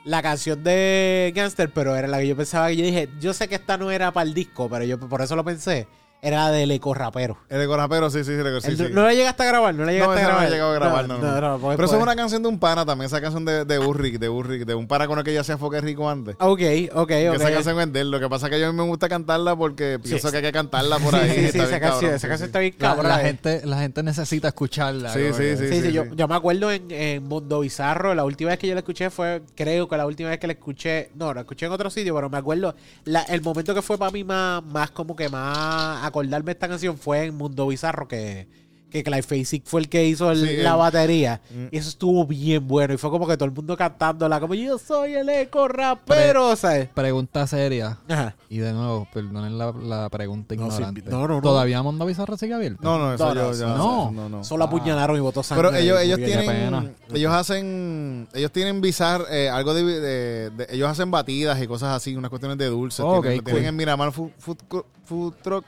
[0.06, 3.48] la canción de Gangster, pero era la que yo pensaba que yo dije, yo sé
[3.48, 5.88] que esta no era para el disco, pero yo por eso lo pensé,
[6.22, 7.38] era la del eco rapero.
[7.50, 8.42] El de Corapero, sí, sí, sí.
[8.62, 8.84] sí, El- sí.
[8.92, 10.42] No la llegaste a grabar, no la llegaste No, a no grabar.
[10.44, 11.18] la he llegado a grabar, no,
[11.60, 11.70] no.
[11.70, 14.28] Pero eso es una canción de un pana también, esa canción de, de Urric, de
[14.28, 16.36] Urric, de un pana con el que ya se fue rico antes.
[16.40, 16.60] Ok,
[16.94, 17.36] ok, Que ok.
[17.36, 18.12] esa canción es de él.
[18.12, 20.52] Lo que pasa es que a mí me gusta cantarla porque pienso que hay que
[20.52, 21.30] cantarla por ahí.
[21.30, 22.50] Sí, sí, esa canción, esa canción sí.
[22.50, 23.08] está bien La, cabrón.
[23.10, 25.14] la gente, la gente necesita escucharla.
[25.14, 25.68] Sí, sí, sí.
[25.70, 28.74] Sí, sí, yo, yo me acuerdo en, en Mundo Bizarro, la última vez que yo
[28.74, 31.72] la escuché fue, creo que la última vez que la escuché, no, la escuché en
[31.72, 32.76] otro sitio, pero me acuerdo,
[33.06, 36.68] la- el momento que fue para mí más, más como que más acordarme de esta
[36.68, 38.48] canción fue en Mundo Bizarro, que,
[38.90, 41.66] que Clive Basic fue el que hizo el- Sí, la batería, Mm.
[41.72, 44.78] y eso estuvo bien bueno, y fue como que todo el mundo cantándola, como yo
[44.78, 46.88] soy el eco rapero, ¿sabes?
[46.94, 47.98] Pregunta seria.
[48.08, 48.38] Ajá.
[48.48, 51.02] Y de nuevo, perdonen la, la pregunta No, ignorante.
[51.10, 51.42] no, no, no.
[51.42, 52.80] ¿Todavía Mundo Bizarro sigue abierto?
[52.82, 54.12] No, no, eso No, yo no, ya- no.
[54.12, 54.44] no, no.
[54.46, 55.68] Solo apuñalaron y botó sangre.
[55.68, 60.90] Pero ellos, ellos tienen, ellos hacen, ellos tienen bizar, eh, algo de, de- de- ellos
[60.90, 63.02] hacen batidas y cosas así, unas cuestiones de dulces.
[63.06, 63.70] Oh, tienen, ok, tienen cool.
[63.70, 64.58] en Miramar Food, Food,
[65.04, 65.66] Food Truck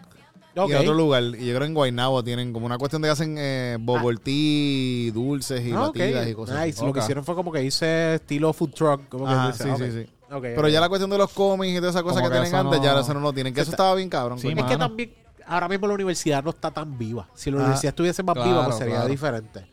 [0.68, 1.24] Y en otro lugar.
[1.24, 3.78] Y yo creo en Guaynabo tienen como una cuestión de que hacen eh,
[4.24, 6.86] tea, dulces y Ah, batidas y cosas Nice.
[6.86, 9.08] Lo que hicieron fue como que hice estilo food truck.
[9.10, 9.78] Como que Ajá, dice, sí, ok.
[9.78, 10.10] sí, sí.
[10.32, 12.54] Ok, Pero ya la cuestión de los cómics y todas esas cosas que que tienen
[12.56, 13.54] antes, no- ya eso no lo tienen.
[13.54, 14.38] Que eso estaba bien cabrón.
[14.40, 14.48] Sí.
[14.56, 15.12] Es que también
[15.48, 17.28] ahora mismo la universidad no está tan viva.
[17.34, 19.10] Si la Ah, universidad estuviese más claro, viva, pues sería claro.
[19.10, 19.66] diferente.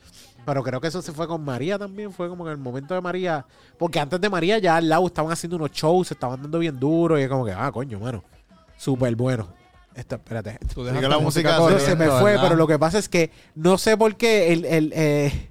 [0.46, 2.12] Pero creo que eso se fue con María también.
[2.12, 3.44] Fue como que en el momento de María.
[3.78, 6.78] Porque antes de María ya al lado estaban haciendo unos shows, se estaban dando bien
[6.78, 7.18] duro.
[7.18, 8.22] Y es como que, ah, coño, mano.
[8.76, 9.48] Súper bueno.
[9.96, 10.58] Esto, espérate.
[10.72, 12.42] Tú Sigue dejaste la música corriendo, se me fue, ¿verdad?
[12.42, 15.48] pero lo que pasa es que no sé por qué el, el, eh,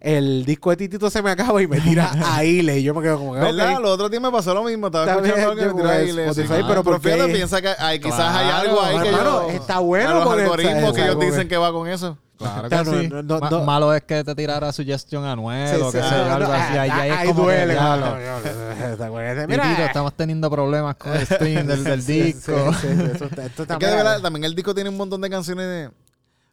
[0.00, 2.78] el disco de Titito se me acaba y me tira a Ile.
[2.78, 3.40] Y yo me quedo como que.
[3.40, 3.76] ¿Verdad?
[3.76, 3.80] ok.
[3.80, 4.88] Los otros días me pasó lo mismo.
[4.88, 6.64] Estaba Está escuchando algo que me tiró pues, ahí, le- Spotify, sí.
[6.68, 9.78] pero pero fíjate, piensa que hay, quizás hay Claro, algo ahí que hermano, yo- está
[9.78, 12.18] bueno a los algoritmos que ellos dicen que va con eso.
[12.38, 13.08] Claro O sea, que no- sí.
[13.08, 16.08] no- no- Ma- no- Malo es que te tirara sugestión a Anuel o que Sí,
[16.08, 16.78] sea, no, algo no, así.
[16.78, 17.72] Ahí, ahí es como que, duele.
[17.72, 18.16] diablo.
[19.48, 22.72] Mira, Titito, estamos teniendo problemas con el stream del, del Sí, disco.
[22.74, 25.66] sí, sí, esto Es que de verdad, también el disco tiene un montón de canciones
[25.66, 25.90] de...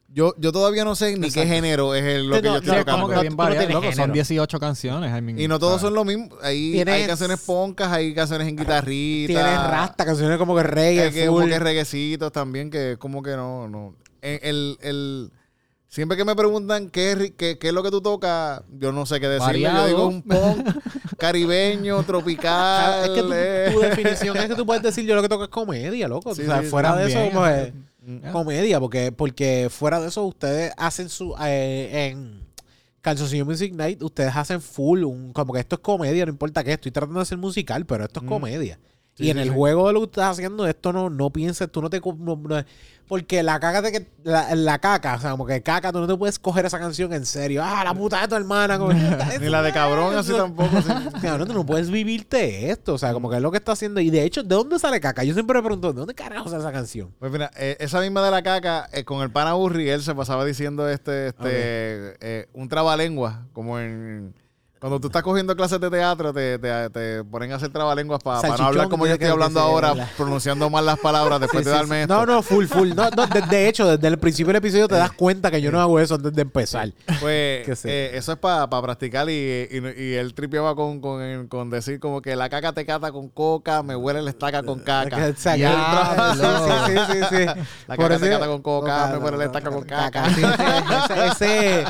[0.08, 2.62] Yo, yo todavía no sé ni qué género es el- lo Sí, que no, yo
[2.62, 3.08] Sí, estoy tocando.
[3.10, 3.16] que
[3.92, 4.14] Son género.
[4.14, 5.18] 18 canciones.
[5.18, 6.30] I mean, Y no todos son lo mismo.
[6.42, 9.28] Hay, hay canciones poncas, hay canciones en guitarrita.
[9.34, 13.32] Tienes rasta, canciones como que reggae, Hay que, como que reguecitos también, que como que
[13.36, 13.96] no, no.
[14.22, 15.32] El, el, el-
[15.88, 19.20] siempre que me preguntan qué, qué, qué es lo que tú tocas, yo no sé
[19.20, 19.62] qué decirle.
[19.62, 20.68] Yo digo un punk
[21.18, 23.04] caribeño, tropical.
[23.06, 23.70] es que tu, eh.
[23.74, 26.34] tu definición es que tú puedes decir yo lo que toco es comedia, loco.
[26.36, 27.34] Sí, o sea, sí, fuera de eso, también.
[27.34, 27.74] como es
[28.08, 28.32] Mm.
[28.32, 32.46] comedia, porque, porque fuera de eso ustedes hacen su eh, en
[33.02, 36.74] Calzoncillo Music Night, ustedes hacen full, un, como que esto es comedia, no importa qué,
[36.74, 38.30] estoy tratando de hacer musical, pero esto es Mm.
[38.30, 38.80] comedia.
[39.16, 39.56] Sí, y en sí, el sí.
[39.56, 42.02] juego de lo que estás haciendo, esto no, no pienses, tú no te...
[42.02, 42.64] co- no- no-
[43.08, 44.08] porque la caca de que...
[44.24, 47.14] La, la caca, o sea, como que caca, tú no te puedes coger esa canción
[47.14, 47.62] en serio.
[47.64, 48.80] Ah, la puta de tu hermana.
[48.80, 48.94] como-
[49.40, 50.72] Ni la de cabrón así tampoco.
[51.22, 52.96] Cabrón, tú no puedes vivirte esto.
[52.96, 54.02] O sea, como que es lo que está haciendo.
[54.02, 55.24] Y de hecho, ¿de dónde sale caca?
[55.24, 57.14] Yo siempre me pregunto, ¿de dónde carajo sale esa canción?
[57.20, 60.16] Pues mira, eh, esa misma de la caca, eh, con el pana Burri, él se
[60.16, 61.46] pasaba diciendo este, este,
[62.22, 64.34] eh, un trabalengua, como en...
[64.80, 68.36] Cuando tú estás cogiendo clases de teatro, te, te, te ponen a hacer trabalenguas para
[68.36, 71.76] no Salchichón, hablar como yo estoy hablando ahora, pronunciando mal las palabras después Sí, de
[71.76, 72.02] darme sí.
[72.04, 72.14] esto.
[72.14, 72.90] No, no, full, full.
[72.94, 75.72] No, no, de, de hecho, desde el principio del episodio te das cuenta que yo
[75.72, 76.92] no hago eso antes de empezar.
[77.20, 82.00] Pues eh, eso es para practicar y, y, y él tripeaba con, con, con decir
[82.00, 85.18] como que la caca te cata con coca, me huele la estaca con caca.
[85.36, 86.34] O sea, que- Diablo.
[86.86, 87.46] sí, sí, sí, sí, sí.
[87.88, 90.26] La caca te cata con coca, me huele la estaca con caca.
[90.28, 91.86] Ese, ese-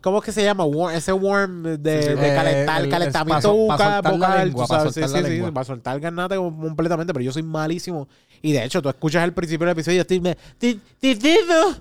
[0.00, 0.64] ¿Cómo es que se llama?
[0.94, 2.19] Ese warm de.
[2.20, 5.64] De Eh, calentar, el- calentamiento es bucal, vocal, lengua, tú sabes, sí, sí, sí, para
[5.64, 8.08] soltar garnata completamente, pero yo soy malísimo.
[8.42, 10.18] Y de hecho, tú escuchas el principio del episodio y estoy...
[10.20, 11.74] me- Ti- Titito.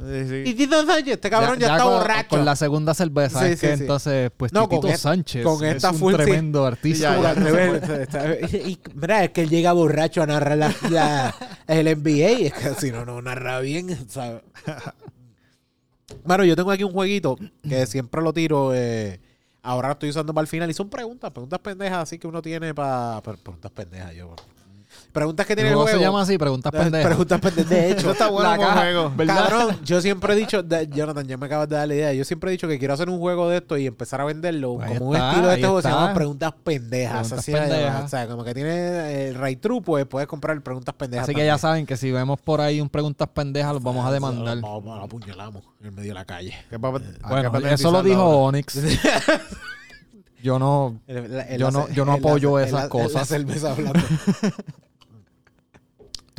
[0.44, 2.30] Titito Sánchez, este cabrón ya, está borracho.
[2.30, 6.14] Con la segunda cerveza es que entonces, pues Titito Sánchez con es esta un full,
[6.16, 6.18] sí.
[6.22, 7.14] tremendo artista.
[7.14, 10.57] Al y, mira, es que él llega borracho a narrar
[10.90, 11.34] la-
[11.68, 12.48] el NBA.
[12.48, 14.41] Es que si no, no narra bien, ¿sabes?
[16.24, 17.38] Bueno, yo tengo aquí un jueguito
[17.68, 18.72] que siempre lo tiro.
[18.74, 19.20] eh,
[19.61, 20.69] ahora lo estoy usando para el final.
[20.69, 23.22] Y son preguntas, preguntas pendejas así que uno tiene para.
[23.22, 24.36] Preguntas pendejas, yo.
[25.11, 25.90] Preguntas que tiene el juego.
[25.90, 27.07] se llama así, preguntas Eh, pendejas.
[27.07, 27.69] Preguntas pendejas.
[27.69, 29.11] De hecho, está bueno como juego.
[29.15, 29.36] ¿verdad?
[29.49, 32.14] Cabrón, yo siempre he dicho, Jonathan, ya me acabas de dar la idea.
[32.14, 34.76] Yo siempre he dicho que quiero hacer un juego de esto y empezar a venderlo
[34.76, 35.81] Pues como un estilo de este juego.
[35.81, 37.11] Se llama Preguntas Pendejas.
[37.27, 38.03] Preguntas así pendejas.
[38.03, 41.23] O sea, como que tiene el Ray True, pues puedes comprar Preguntas Pendejas.
[41.23, 44.11] Así que ya saben que si vemos por ahí un preguntas pendejas, los vamos a
[44.11, 44.60] demandar.
[44.61, 46.53] Vamos, vamos, apuñalamos en medio de la calle.
[46.69, 46.99] Que Bueno,
[47.69, 48.23] eso lo dijo.
[48.23, 48.80] Onyx.
[50.41, 50.99] Yo no.
[51.06, 53.27] El- el- Yo no- yo no el- apoyo esas La cosas.
[53.27, 53.76] cerveza.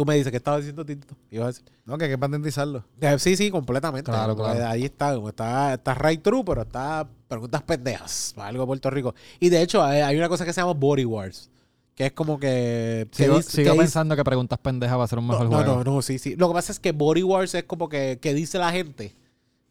[0.00, 1.14] Tú me dices, ¿qué estaba diciendo, Tito?
[1.30, 1.64] Ibas a decir.
[1.84, 2.82] No, que hay que patentizarlo.
[3.02, 4.10] Eh, Sí, sí, completamente.
[4.10, 4.66] Claro, que claro.
[4.66, 8.88] Ahí está, como está, está right true, pero está preguntas pendejas para algo de Puerto
[8.88, 9.14] Rico.
[9.40, 11.50] Y de hecho, hay, hay una cosa que se llama Body Wars,
[11.94, 13.08] que es como que...
[13.14, 15.50] que Sigo, dice- sigo que dice- pensando que preguntas pendejas va a ser un mejor
[15.50, 15.84] no, juego.
[15.84, 16.34] no, no, sí, sí.
[16.34, 19.14] Lo que pasa es que Body Wars es como que, que dice la gente,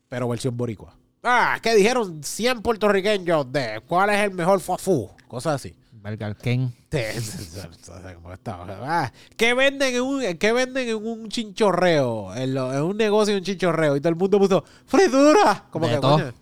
[0.09, 0.95] pero versión boricua.
[1.23, 5.09] Ah, que dijeron 100 puertorriqueños de cuál es el mejor fafú.
[5.27, 5.73] Cosas así.
[8.15, 12.33] Como está, ah, ¿Qué venden en un, qué venden en un chinchorreo?
[12.35, 13.95] En, lo- en un negocio de un chinchorreo.
[13.95, 15.65] Y todo el mundo puso ¡Fritura!
[15.69, 16.11] Como De que, todo.
[16.17, 16.33] coño,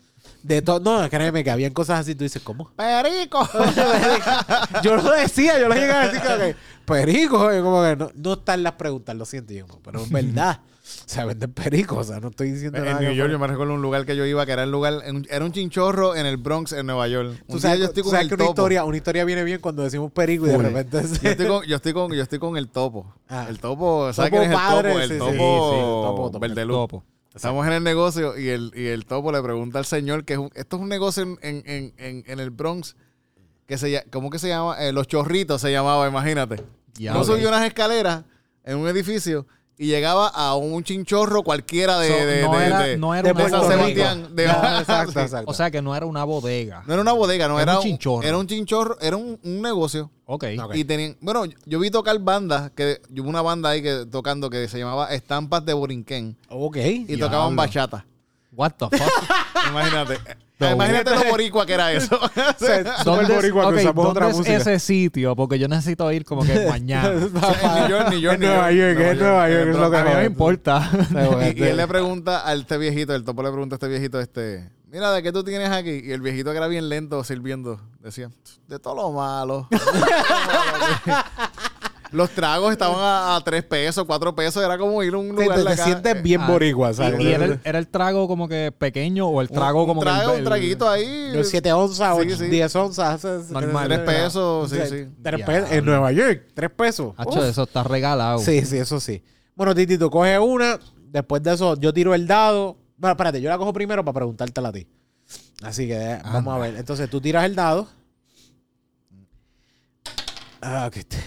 [0.43, 0.79] De todo.
[0.79, 2.15] No, créeme que habían cosas así.
[2.15, 2.69] Tú dices, ¿cómo?
[2.75, 3.47] ¡Perico!
[4.83, 6.55] yo lo decía, yo lo llegué a decir como que,
[6.85, 10.59] perico, como que no, no están las preguntas, lo siento, yo, pero es verdad.
[11.09, 12.91] Sea, venden perico, o sea, no estoy diciendo nada.
[12.99, 14.95] En New York yo me recuerdo un lugar que yo iba que era el lugar,
[15.29, 17.43] era un chinchorro en el Bronx, en Nueva York.
[17.47, 18.51] Tú sabes, yo estoy con sabes el que una topo.
[18.61, 21.01] historia, una historia viene bien cuando decimos perico y de repente...
[21.23, 23.13] Yo estoy con, yo estoy con, yo estoy con el topo.
[23.29, 23.45] Ah.
[23.49, 24.99] El topo, ¿sabes quién es el topo?
[24.99, 27.03] El topo, el topo.
[27.33, 30.39] Estamos en el negocio y el, y el topo le pregunta al señor que es
[30.39, 32.95] un- esto es un negocio en, en, en, en- el Bronx
[33.65, 34.75] que se ¿cómo que se llama?
[34.83, 36.63] Eh, Los Chorritos se llamaba, imagínate.
[36.95, 37.25] Ya, no ok.
[37.27, 38.23] subió unas escaleras
[38.65, 39.45] en un edificio
[39.79, 43.31] y llegaba a un chinchorro cualquiera de, So, de, no, de- era, de- no era
[43.31, 43.47] una.
[43.67, 44.35] Sebastián.
[44.35, 45.43] De, No, exacto.
[45.45, 46.83] O sea que no era una bodega.
[46.87, 48.27] No era una bodega, no Era era, un chinchorro.
[48.27, 50.09] Era un chinchorro, era un, un negocio.
[50.25, 50.45] Ok.
[50.63, 50.75] Ok.
[50.75, 54.49] Y tenían, bueno, yo vi tocar bandas, que yo hubo una banda ahí que tocando
[54.49, 56.77] que se llamaba Estampas de Borinquén Ok.
[57.07, 58.05] y tocaban bachata.
[58.57, 59.11] What the fuck?
[59.69, 60.17] Imagínate.
[60.59, 60.71] No.
[60.71, 62.19] Imagínate lo boricua que era eso.
[63.05, 64.57] ¿Dónde, boricua que ok, usamos otra ¿dónde es música.
[64.57, 65.35] ese sitio?
[65.35, 67.11] Porque yo necesito ir como que mañana.
[67.11, 70.09] New York, New York, En Nueva York, en Nueva York, es lo que a mí
[70.15, 70.89] me importa.
[71.55, 74.19] Y, y él le pregunta a este viejito, el topo le pregunta a este viejito,
[74.19, 76.01] este, mira, ¿de qué tú tienes aquí?
[76.03, 78.31] Y el viejito que era bien lento sirviendo, decía,
[78.67, 79.67] de todo lo malo.
[82.11, 84.63] Los tragos estaban a, a 3 pesos, 4 pesos.
[84.63, 87.19] Era como ir a un lugar te- de te sientes bien ah, boricua, ¿sabes?
[87.19, 90.05] ¿Y era el, era el trago como que pequeño o el trago un, como un
[90.07, 91.31] que el- trago, un traguito ahí.
[91.33, 92.45] Los 7 onzas, Sí, ocho- sí.
[92.47, 93.23] 10 onzas.
[93.51, 93.87] Normal.
[93.87, 95.07] Tres pesos, sí, O sea, sí.
[95.21, 95.45] tres Diablo.
[95.45, 95.71] pesos.
[95.71, 97.13] En Nueva York, 3 pesos.
[97.17, 98.39] Hacho, eso está regalado.
[98.39, 99.23] Sí, sí, eso sí.
[99.55, 100.79] Bueno, Titito, coge una.
[101.09, 102.77] Después de eso, yo tiro el dado.
[102.97, 104.87] Bueno, espérate, yo la cojo primero para preguntártela a ti.
[105.63, 106.75] Así que eh, vamos a ver.
[106.77, 107.87] Entonces, tú tiras el dado.
[110.61, 111.17] Ah, que te-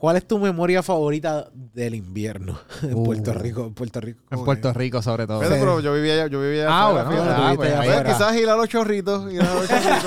[0.00, 3.04] ¿Cuál es tu memoria favorita del invierno en Uh.
[3.04, 3.66] Puerto Rico?
[3.66, 4.22] En Puerto Rico.
[4.30, 5.40] En Puerto Rico, sobre todo.
[5.40, 7.42] Pero yo vivía allá, yo vivía allá Ah, afuera, bueno, fíjate.
[7.42, 7.72] ah, Pues,
[8.02, 9.30] pues, quizás ir a los chorritos.
[9.30, 10.04] ir a los chorritos.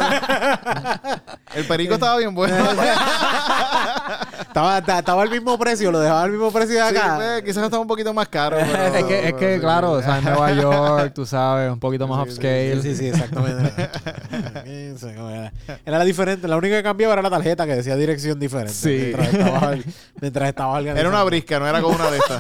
[1.56, 2.56] El perico estaba bien bueno.
[4.54, 7.16] Estaba, ta- estaba al mismo precio, lo dejaba al mismo precio de Sí, acá.
[7.16, 8.58] pues, quizás estaba un poquito más caro.
[8.72, 9.60] pero- Es que, es que sí.
[9.60, 12.76] claro, o sea, en Nueva York, tú sabes, un poquito más Sí, upscale.
[12.82, 13.74] Sí, sí, sí, exactamente.
[15.04, 15.52] Era.
[15.86, 16.48] Era la diferente.
[16.48, 18.74] La única que cambiaba era la tarjeta que decía dirección diferente.
[18.74, 18.90] Sí.
[19.16, 19.76] Mientras estaba,
[20.22, 20.82] mientras estaba.
[20.82, 22.40] Era una brisca, no era como una de estas.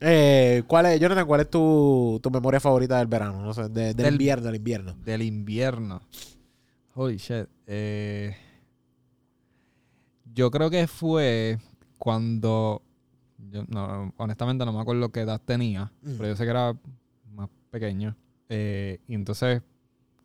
[0.00, 3.42] Eh, ¿cuál es, Jonathan, cuál es tu, tu memoria favorita del verano?
[3.42, 4.94] No sé, de- del, Del- invierno, del invierno.
[5.04, 6.02] Del invierno.
[6.94, 7.46] Holy shit.
[7.66, 8.36] Eh,
[10.34, 11.58] yo creo que fue
[11.98, 12.82] cuando.
[13.50, 16.16] Yo, no, honestamente no me acuerdo qué edad tenía, Mm.
[16.16, 16.76] pero yo sé que era
[17.32, 18.16] más pequeño.
[18.48, 19.62] Eh, y entonces,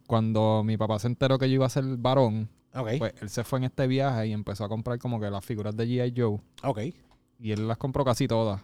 [0.07, 3.59] cuando mi papá se enteró que yo iba a ser varón, pues él se fue
[3.59, 6.13] en este viaje y empezó a comprar como que las figuras de G.I.
[6.15, 6.39] Joe.
[6.63, 6.79] ok.
[7.39, 8.61] Y él las compró casi todas.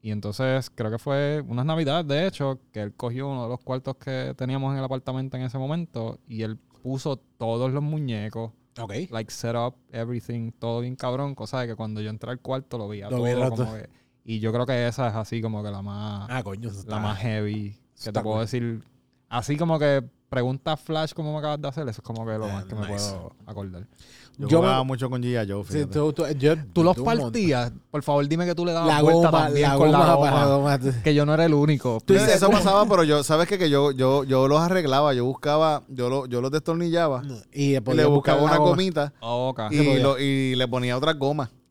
[0.00, 3.60] Y entonces creo que fue unas navidades, de hecho, que él cogió uno de los
[3.60, 8.52] cuartos que teníamos en el apartamento en ese momento y él puso todos los muñecos,
[8.78, 8.92] Ok.
[9.10, 12.78] like set up, everything, todo bien cabrón, cosa de que cuando yo entré al cuarto
[12.78, 13.88] lo veía Lo todo veía como que-
[14.24, 16.68] Y yo creo que esa es así como que la más, Ah, coño.
[16.70, 18.40] eso la más heavy que te puedo cool.
[18.40, 18.84] decir.
[19.28, 22.46] Así como que pregunta flash como me acabas de hacer, eso es como que lo
[22.48, 23.86] más que me puedo acordar.
[24.38, 25.50] Yo, Yo jugaba me- mucho con G.I.
[25.50, 28.88] Joe, Sí, tú, tú- yo- Tú los partías, por favor dime que tú le dabas
[28.94, 30.30] La vuelta goma, también la con la goma goma.
[30.30, 30.78] para goma.
[31.02, 31.98] Que yo no era el único.
[32.04, 33.58] Tú Eso- dices- eso pasaba, pero yo, ¿sabes qué?
[33.58, 38.04] Que yo, yo, yo los arreglaba, yo buscaba, yo, lo, yo los destornillaba, Y le
[38.06, 38.70] buscaba una la goma.
[38.70, 39.72] gomita Oh, ok.
[39.72, 40.96] y, lo- le ponía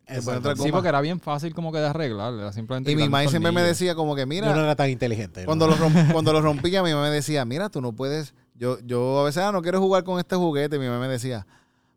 [0.09, 0.39] Exacto.
[0.39, 2.53] otras Sí, porque era bien fácil como que de arreglar.
[2.53, 5.45] Simplemente Y mi mamá siempre me decía como que, mira, Yo no era tan inteligente.
[5.45, 5.71] cuando, ¿no?
[5.75, 9.19] los rom- cuando los rompía, mi mamá me decía, mira, tú no puedes, yo, yo
[9.19, 10.75] a veces, ah, no quiero jugar con este juguete.
[10.77, 11.45] Y mi mamá me decía,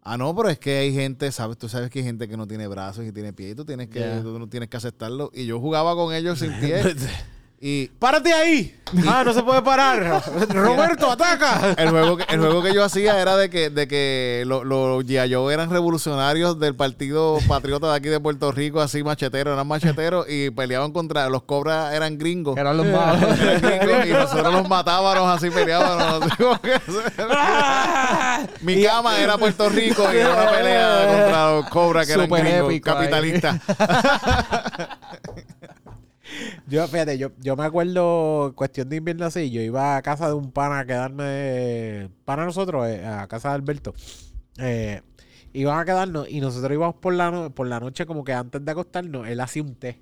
[0.02, 2.46] ah, no, pero es que hay gente, sabes, tú sabes que hay gente que no
[2.46, 4.22] tiene brazos y tiene pies y tú tienes que, Yeah.
[4.22, 5.30] tú no tienes que aceptarlo.
[5.34, 6.82] Y yo jugaba con ellos sin pie.
[7.62, 8.74] Y ¡Párate ahí!
[9.06, 10.22] ¡Ah, no se puede parar!
[10.48, 11.74] ¡Roberto, ataca!
[11.76, 14.64] el juego, que, el juego que yo hacía era de que, de que los.
[14.64, 20.24] Joe eran revolucionarios del Partido Patriota de aquí de Puerto Rico, así macheteros, eran macheteros
[20.26, 22.56] y peleaban contra, los cobras eran gringos.
[22.56, 23.38] Eran los malos.
[23.38, 26.32] Eran gringos y nosotros los matábamos así peleábamos.
[26.32, 26.42] así
[28.64, 32.44] Mi cama era Puerto Rico y era una pelea contra los cobras que eran Súper
[32.44, 33.60] gringos, capitalistas.
[36.70, 40.34] Yo, fíjate, yo, yo me acuerdo, cuestión de invierno así, yo iba a casa de
[40.34, 43.92] un pana a quedarme, para nosotros, eh, a casa de Alberto.
[44.58, 45.02] Eh,
[45.52, 48.64] iban a quedarnos y nosotros íbamos por la, no- por la noche como que antes
[48.64, 50.00] de acostarnos, él hacía un té.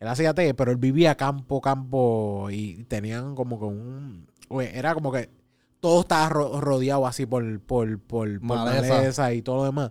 [0.00, 4.26] Él hacía té, pero él vivía campo, campo y tenían como que un...
[4.60, 5.28] era como que
[5.80, 8.94] todo estaba ro- rodeado así por, por, por, por Maleza.
[8.94, 9.90] maleza y todo lo demás.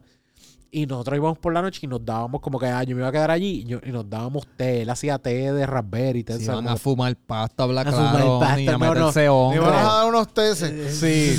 [0.77, 3.09] Y nosotros íbamos por la noche y nos dábamos como que, ah, yo me iba
[3.09, 4.83] a quedar allí y, yo- y nos dábamos té.
[4.83, 8.61] Él hacía té de raspberry, té de esa- iban a fumar pasta, fumar claro, pasta,
[8.61, 8.93] y a no, no.
[8.93, 10.97] meterse Me van a dar unos teces.
[10.97, 11.37] Sí.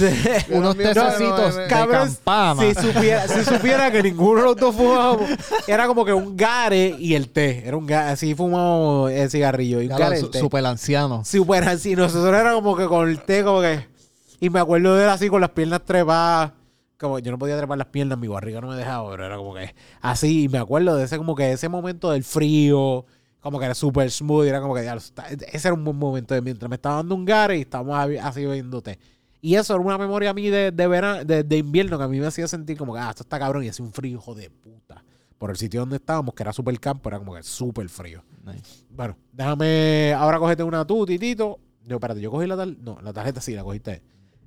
[0.51, 2.62] Unos Bien tececitos bueno, de Cabrón, campana.
[2.62, 5.31] Si supiera, si supiera que ninguno de los dos fumábamos,
[5.66, 7.62] era como que un gare y el té.
[7.66, 9.81] Era un gare, así fumábamos el cigarrillo.
[9.81, 10.40] Y un gare lo- y el su- té.
[10.40, 11.24] super anciano.
[11.24, 11.94] Súper así.
[11.94, 13.86] Nosotros era como que con el té, como que.
[14.40, 16.52] Y me acuerdo de él así con las piernas trepadas.
[16.99, 19.55] Como yo no podía trepar las piernas, mi barriga no me dejaba, pero era como
[19.55, 20.45] que así.
[20.45, 23.07] Y me acuerdo de ese, como que ese momento del frío,
[23.41, 24.47] como que era súper smooth.
[24.47, 27.15] Y era como que ya, ese era un buen momento de mientras me estaba dando
[27.15, 28.99] un gare y estábamos así bebiendo té.
[29.41, 32.09] Y eso era una memoria a mí de, de, verano, de, de invierno que a
[32.09, 34.35] mí me hacía sentir como que, ah, esto está cabrón y hacía un frío, hijo
[34.35, 35.05] de puta.
[35.39, 38.25] Por el sitio donde estábamos, que era súper campo, era como que súper frío.
[38.45, 38.85] Nice.
[38.91, 40.12] Bueno, déjame.
[40.15, 41.61] Ahora cógete una tú, Titito.
[41.85, 42.81] Yo, espérate, yo cogí la tarjeta.
[42.83, 44.03] No, la tarjeta sí, la cogiste.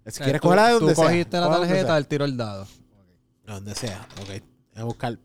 [0.07, 1.09] Si quieres tú- cogerla de donde Tú sea.
[1.09, 2.67] cogiste la tarjeta, él tiró el dado.
[3.45, 4.27] Donde sea, ok.
[4.27, 4.41] Voy
[4.75, 5.19] a buscar.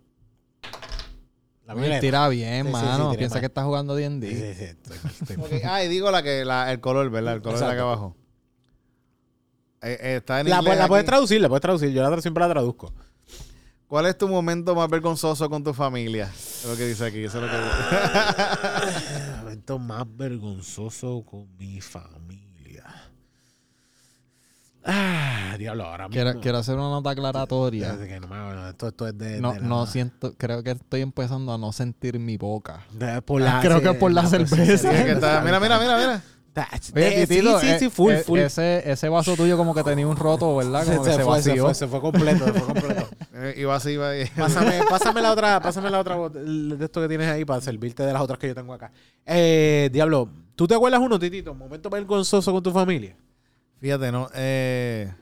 [1.65, 2.01] La violeta.
[2.01, 3.09] Tira bien, Sí, sí, sí, mano.
[3.11, 3.41] tiré Piensa mal.
[3.41, 4.29] que está jugando D&D.
[4.29, 7.35] Sí, sí, sí, estoy Ah, y digo la que, la, el color, ¿verdad?
[7.35, 7.91] El color de la que Exacto.
[7.93, 8.17] abajo.
[9.83, 11.91] Eh, eh, está en La, inglés la puedes traducir, la puedes traducir.
[11.91, 12.93] Yo la siempre la traduzco.
[13.89, 16.31] ¿Cuál es tu momento más vergonzoso con tu familia?
[16.35, 17.23] Es lo que dice aquí.
[17.25, 17.57] Eso es lo que...
[19.43, 22.36] Momento más vergonzoso con mi familia.
[24.89, 26.23] Ah, diablo, ahora mismo.
[26.23, 27.97] Quiero, quiero hacer una nota aclaratoria.
[27.99, 29.41] Que no me- esto, esto es de.
[29.41, 32.81] No, de la- no siento, creo que estoy empezando a no sentir mi boca.
[32.93, 34.77] de- por la- Creo sí, que por la cerveza.
[34.79, 36.23] Sí, que está- mira, mira, mira, mira.
[36.95, 38.39] Oye, Eh, Titito, sí, sí, eh, sí, full, eh, full.
[38.39, 40.87] Ese, ese vaso tuyo como que tenía un roto, ¿verdad?
[40.87, 41.65] Como que se, fue, se vació.
[41.67, 43.09] fue, se fue completo, se fue completo.
[43.39, 44.25] Eh, Iba así, iba ahí.
[44.37, 48.03] Pásame, pásame la otra, pásame la otra bot- de esto que tienes ahí para servirte
[48.05, 48.91] de las otras que yo tengo acá.
[49.27, 51.53] Eh, Diablo, ¿tú te acuerdas uno, Titito?
[51.53, 53.15] Un momento vergonzoso con tu familia.
[53.81, 54.29] Fíjate, ¿no?
[54.35, 55.13] Eh,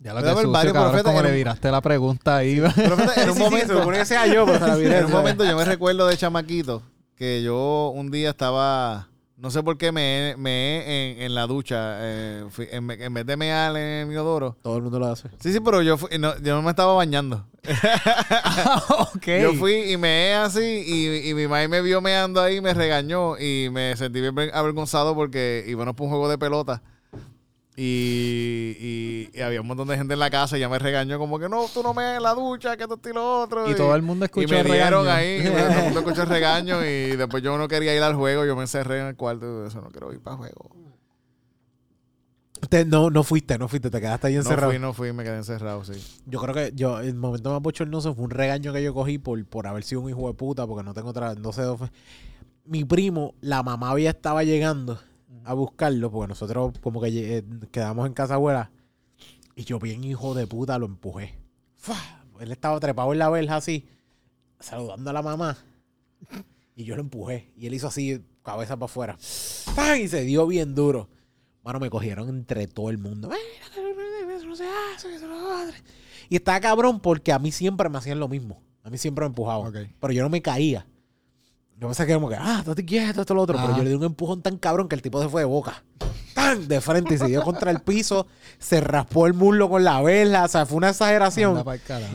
[0.00, 2.58] Ya lo que sucio, varios cabrón, profetas como le viraste la pregunta ahí.
[3.16, 4.46] en un momento, que sea yo,
[4.76, 6.82] en un momento yo me recuerdo de chamaquito
[7.16, 11.98] que yo un día estaba, no sé por qué me me en, en la ducha,
[12.00, 14.56] eh, fui- en, en vez de mear en mi odoro.
[14.60, 15.28] Todo el mundo lo hace.
[15.40, 17.46] Sí, sí, pero yo fui- no, yo no me estaba bañando.
[19.14, 19.26] ok.
[19.40, 22.74] Yo fui y meé así y, y mi madre me vio meando ahí y me
[22.74, 26.82] regañó y me sentí bien ver- avergonzado porque íbamos por un juego de pelota
[27.74, 31.18] y, y- y había un montón de gente en la casa y ya me regañó
[31.18, 33.70] como que no, tú no me en la ducha, que esto y lo otro.
[33.70, 36.00] Y todo el mundo y escuchó me el dieron ahí, y me- todo el mundo
[36.00, 39.06] escuchó el regaño y después yo no quería ir al juego, yo me encerré en
[39.06, 40.70] el cuarto, eso no quiero ir para juego.
[42.68, 44.70] Te- no, no fuiste, no fuiste, te quedaste ahí No encerrado.
[44.70, 45.92] fui, no fui, me quedé encerrado, sí.
[46.26, 49.44] Yo creo que yo, el momento más bochornoso fue un regaño que yo cogí por,
[49.46, 51.62] por haber sido un hijo de puta, porque no tengo otra, no sé.
[52.64, 55.00] Mi primo, la mamá había estaba llegando
[55.44, 58.70] a buscarlo, porque nosotros como que eh, quedamos en casa abuela,
[59.54, 61.38] y yo bien hijo de puta lo empujé.
[61.76, 61.96] ¡Fua!
[62.40, 63.86] Él estaba trepado en la verja así,
[64.58, 65.58] saludando a la mamá,
[66.74, 69.18] y yo lo empujé, y él hizo así, cabeza para afuera.
[69.76, 70.00] ¡Pam!
[70.00, 71.08] Y se dio bien duro.
[71.62, 73.28] Mano, me cogieron entre todo el mundo.
[73.28, 75.82] "Mira, eso no se hace, eso no se hace".
[76.28, 78.62] Y estaba cabrón porque a mí siempre me hacían lo mismo.
[78.82, 79.72] A mí siempre me empujaban.
[80.00, 80.86] Pero yo no me caía.
[81.82, 83.58] Yo pensaba que como que, ah, estate quieto, esto, lo otro.
[83.60, 85.82] Pero yo le di un empujón tan cabrón que el tipo se fue de boca.
[86.32, 86.68] ¡Tan!
[86.68, 88.28] De frente y se dio contra el piso.
[88.60, 90.44] Se raspó el muslo con la vela.
[90.44, 91.64] O sea, fue una exageración.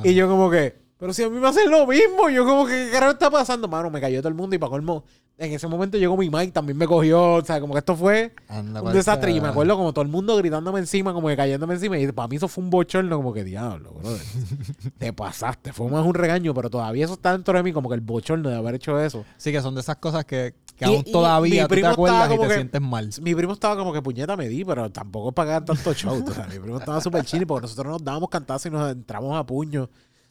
[0.05, 2.85] Y yo como que, pero si a mí me hacen lo mismo, yo como que,
[2.85, 3.67] ¿qué carajo está pasando?
[3.67, 5.03] Mano, me cayó todo el mundo y para colmo,
[5.39, 8.33] en ese momento llegó mi Mike, también me cogió, o sea, como que esto fue
[8.47, 9.31] Anda un desastre.
[9.31, 11.97] Y me acuerdo como todo el mundo gritándome encima, como que cayéndome encima.
[11.99, 14.21] Y para mí eso fue un bochorno, como que diablo, brother.
[14.97, 15.73] te pasaste.
[15.73, 18.49] Fue más un regaño, pero todavía eso está dentro de mí, como que el bochorno
[18.49, 19.25] de haber hecho eso.
[19.37, 22.37] Sí, que son de esas cosas que, que Y- aún todavía tú te acuerdas y
[22.39, 23.09] te que- sientes mal.
[23.21, 26.19] Mi primo estaba como que puñeta me di, pero tampoco es para tanto show.
[26.23, 26.53] tú sabes.
[26.55, 29.87] Mi primo estaba súper chini porque nosotros nos dábamos cantazos y nos entramos a puño.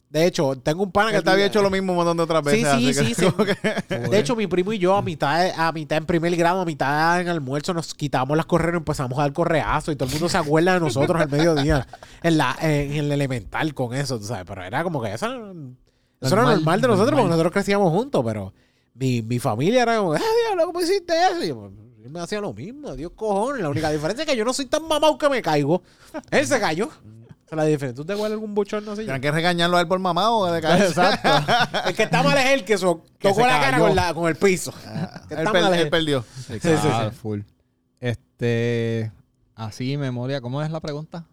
[0.09, 2.41] De hecho, tengo un pana que te había hecho lo mismo un montón de otras
[2.45, 2.79] Sí, veces.
[2.79, 3.83] sí, así sí, que sí.
[3.89, 6.65] que- De hecho, mi primo y yo a mitad, a mitad en primer grado, a
[6.65, 10.13] mitad en almuerzo, nos quitamos las correas y empezamos a dar correazos y todo el
[10.13, 11.85] mundo se acuerda de nosotros al mediodía
[12.23, 14.45] en, la, en el elemental con eso, tú sabes.
[14.47, 17.23] Pero era como que eso, eso era Normal, normal de nosotros normal.
[17.23, 18.53] porque nosotros crecíamos juntos, pero
[18.93, 21.43] mi, mi familia era como, ah, diablo, ¿cómo hiciste eso?
[21.43, 21.69] Y yo,
[22.01, 23.61] él me hacía lo mismo, Dios cojones.
[23.61, 25.81] La única diferencia es que yo no soy tan mamado que me caigo.
[26.31, 26.89] Él se cayó.
[27.47, 27.95] Esa es la diferencia.
[27.95, 29.03] ¿Tú te acuerdas de algún bochorno así?
[29.03, 30.87] Tienen que regañarlo a él por mamá o de caerse.
[30.87, 31.29] Exacto.
[31.87, 34.27] El que está mal es él que so- Que tocó la cara con, la, con
[34.27, 34.73] el piso.
[35.29, 35.89] Que él, está per- mal es él él.
[35.89, 36.25] perdió.
[36.45, 36.87] Sí, sí, sí.
[36.91, 37.39] Ah, full.
[38.01, 39.11] Este,
[39.55, 41.25] así, memoria, ¿cómo es la pregunta?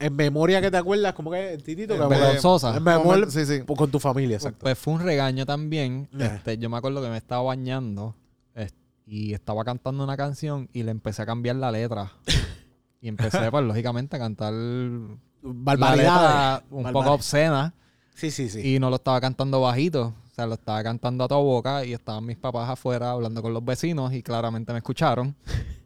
[0.00, 2.76] En memoria que te acuerdas, como que Titito, que Eh, vergonzosa.
[2.76, 3.60] En memoria Sí, sí.
[3.66, 4.60] pues, con tu familia, exacto.
[4.60, 6.08] Pues fue un regaño también.
[6.18, 8.14] Este, yo me acuerdo que me estaba bañando
[8.54, 8.74] es-
[9.06, 12.12] y estaba cantando una canción y le empecé a cambiar la letra.
[13.00, 17.74] Y empecé, pues, lógicamente, a cantar letra un poco obscena
[18.14, 18.74] Sí, sí, sí.
[18.74, 20.14] y no lo estaba cantando bajito.
[20.30, 23.52] O sea, lo estaba cantando a toda boca y estaban mis papás afuera hablando con
[23.52, 25.34] los vecinos y claramente me escucharon.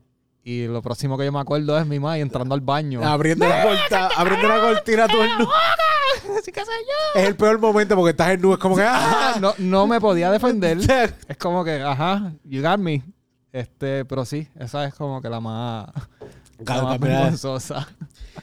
[0.45, 3.01] Y lo próximo que yo me acuerdo es mi mamá entrando al baño.
[3.05, 5.49] Abriendo la, corta, abriendo la cortina el nu-
[7.15, 8.51] Es el peor momento porque estás en.
[8.51, 8.83] Es como que.
[8.85, 9.37] ¡ah!
[9.41, 10.79] no, no me podía defender.
[11.29, 13.03] Es como que, ajá, you got me.
[13.53, 15.87] Este, pero sí, esa es como que la más,
[16.65, 17.89] Claro, es- vergonzosa.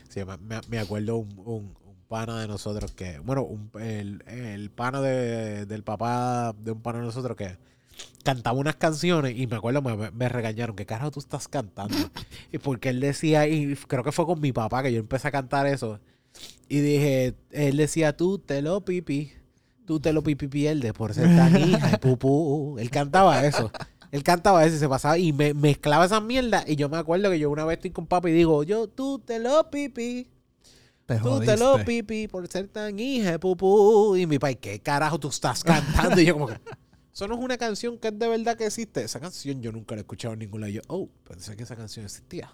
[0.10, 3.20] Sí, me, me- acuerdo un, un- un pana de nosotros que.
[3.20, 7.58] Bueno, un- el, el pana de- del papá de un pana de nosotros que
[8.24, 10.76] cantaba unas canciones y me acuerdo, me, me regañaron.
[10.76, 11.96] ¿Qué carajo tú estás cantando?
[12.52, 15.32] y porque él decía, y creo que fue con mi papá que yo empecé a
[15.32, 16.00] cantar eso.
[16.68, 19.32] Y dije, él decía, tú te lo pipi,
[19.86, 22.78] tú te lo pipi pierdes por ser tan hija de pupú.
[22.80, 23.72] Él cantaba eso.
[24.12, 26.64] Él cantaba eso y se pasaba y me mezclaba esa mierda.
[26.68, 29.20] Y yo me acuerdo que yo una vez estoy con papá y digo, yo, tú
[29.20, 30.28] te lo pipi.
[31.06, 34.16] Te Tú te lo pipi por ser tan hija pupú.
[34.16, 36.20] Y mi pai, ¿qué carajo tú estás cantando?
[36.22, 36.60] Y yo como que,
[37.14, 39.04] eso no es una canción que es de verdad que existe.
[39.04, 40.72] Esa canción yo nunca la he escuchado en ningún lado.
[40.72, 42.54] Y yo, oh, pensé que esa canción existía.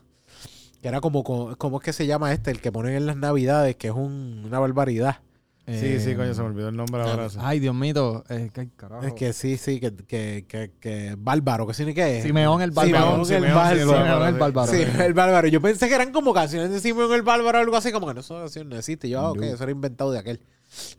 [0.82, 2.52] Que era como, como, ¿cómo es que se llama este?
[2.52, 5.18] El que ponen en las navidades, que es un- una barbaridad.
[5.68, 7.28] Sí, sí, Eh, coño, se me olvidó el nombre ahora.
[7.40, 8.24] Ay, Dios mío.
[8.30, 9.04] Eh, ¿qué carajo?
[9.04, 12.24] Es que sí, sí, que, que, que, que bárbaro, que sí, ¿qué es?
[12.24, 12.94] Simeón el bárbaro.
[12.94, 13.80] Simeón el Simeón, bárbaro.
[13.80, 14.72] Simeón, Simeón el bárbaro.
[14.72, 15.48] Sí, el bárbaro.
[15.48, 18.14] Yo pensé que eran como canciones de Simón el bárbaro o algo así, como que
[18.14, 19.10] no, esa canción no existe.
[19.10, 20.40] Yo, ah, ok, eso era inventado de aquel.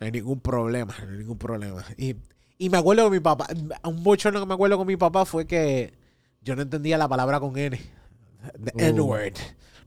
[0.01, 1.85] No hay ningún problema, no hay ningún problema.
[1.97, 2.17] Y,
[2.57, 3.47] y me acuerdo que mi papá,
[3.85, 5.93] un bochorno que me acuerdo con mi papá fue que
[6.41, 7.77] yo no entendía la palabra con N.
[8.65, 8.79] The Uh.
[8.89, 9.33] N-word.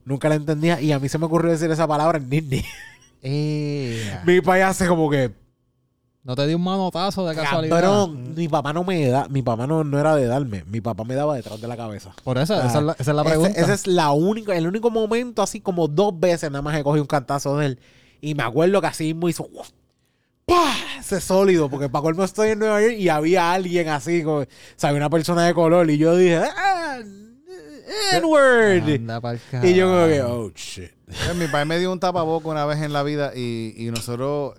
[0.05, 2.63] Nunca la entendía y a mí se me ocurrió decir esa palabra en Disney.
[3.21, 5.31] Eh, mi papá hace como que,
[6.23, 7.81] no te di un manotazo de casualidad.
[7.81, 11.03] cabrón, mi papá no me da, mi papá no, no era de darme, mi papá
[11.03, 12.13] me daba detrás de la cabeza.
[12.23, 13.59] Por eso, Ah, esa, es la, esa es la Ese- pregunta.
[13.61, 17.03] Ese, es la única, el único momento, así como dos veces nada más he cogido
[17.03, 17.79] un cantazo de él.
[18.21, 19.49] Y me acuerdo que así mismo hizo.
[20.45, 20.75] ¡pah!
[20.99, 24.43] ese sólido, porque para colmo estoy en Nueva York y había alguien así, como,
[24.75, 24.97] ¿sabes?
[24.97, 25.89] Una persona de color.
[25.89, 26.99] Y yo dije, ¡ah!
[28.13, 28.83] N-word.
[28.95, 30.91] Anda pa'l Y yo como que, oh shit.
[31.05, 34.55] Pues, mi padre me dio un tapaboca una vez en la vida y, y nosotros...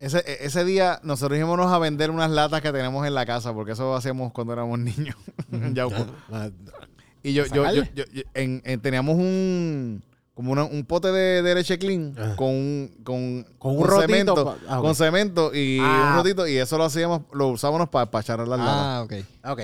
[0.00, 3.54] Ese, e- ese día nosotros íbamos a vender unas latas que tenemos en la casa,
[3.54, 5.16] porque eso hacíamos cuando éramos niños
[5.52, 6.06] en Yauco.
[6.30, 6.50] Ah,
[7.22, 10.02] Y yo, yo, yo, yo- yo- en- en- teníamos un
[10.34, 12.34] como una- un pote de, de leche clean Ajá.
[12.36, 16.08] con un, con, Con un rotito cemento, pa- ah, con cemento y Ah.
[16.10, 18.66] un rotito y eso lo hacíamos, lo usábamos para echar las latas.
[18.68, 19.12] Ah, ok.
[19.44, 19.60] Ok,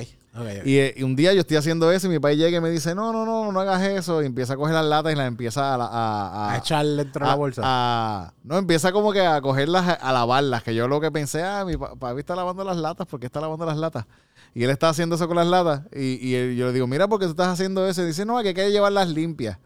[0.64, 2.70] Y, eh, y un día yo estoy haciendo eso y mi padre llega y me
[2.70, 4.22] dice, no, no, no, no hagas eso.
[4.22, 5.76] Y empieza a coger las latas y las empieza a...
[5.76, 7.62] a, a a- echarle dentro de la a- bolsa.
[7.64, 10.62] a- no, empieza como que a cogerlas, a, a lavarlas.
[10.62, 13.26] Que yo lo que pensé, ah, mi pa- papi está lavando las latas, ¿por qué
[13.26, 14.06] está lavando las latas?
[14.54, 15.82] Y él está haciendo eso con las latas.
[15.92, 18.02] Y, y él- yo le digo, mira, ¿por qué tú estás haciendo eso?
[18.02, 19.58] Y dice, no, que hay que llevarlas limpias.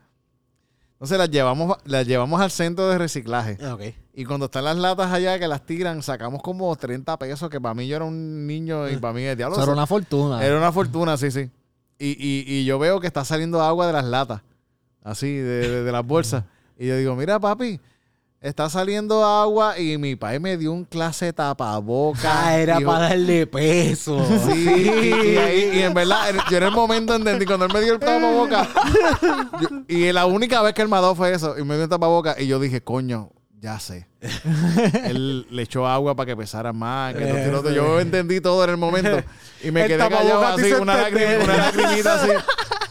[1.05, 3.59] Entonces las llevamos, las llevamos al centro de reciclaje.
[3.62, 3.82] Ah, ok.
[4.14, 7.74] Y cuando están las latas allá que las tiran, sacamos como 30 pesos, que para
[7.74, 9.55] mí yo era un niño y para mí el diablo.
[9.56, 10.43] Eso era una fortuna.
[10.43, 11.51] era una fortuna, sí, sí.
[11.98, 14.40] Y, y, y yo veo que está saliendo agua de las latas,
[15.02, 16.44] así, de, de- de las bolsas.
[16.78, 17.78] Y yo digo, mira, papi,
[18.44, 22.24] está saliendo agua y mi padre me dio un clase tapabocas.
[22.26, 24.24] Ah, era para darle peso.
[24.46, 27.80] Sí, y, y ahí- y en verdad, yo en el momento entendí, cuando él me
[27.80, 28.68] dio el tapabocas,
[29.60, 31.84] yo- y la única vez que él me ha dado fue eso, y me dio
[31.84, 33.30] el tapabocas, y yo dije, coño,
[33.60, 34.08] ya sé.
[35.04, 37.14] él le echó agua para que pesara más.
[37.14, 37.70] que lo otro.
[37.72, 39.22] Yo entendí todo en el momento.
[39.62, 41.40] Y me El quedé callado así, una, entender.
[41.40, 42.30] lagrim- una lagrimita así.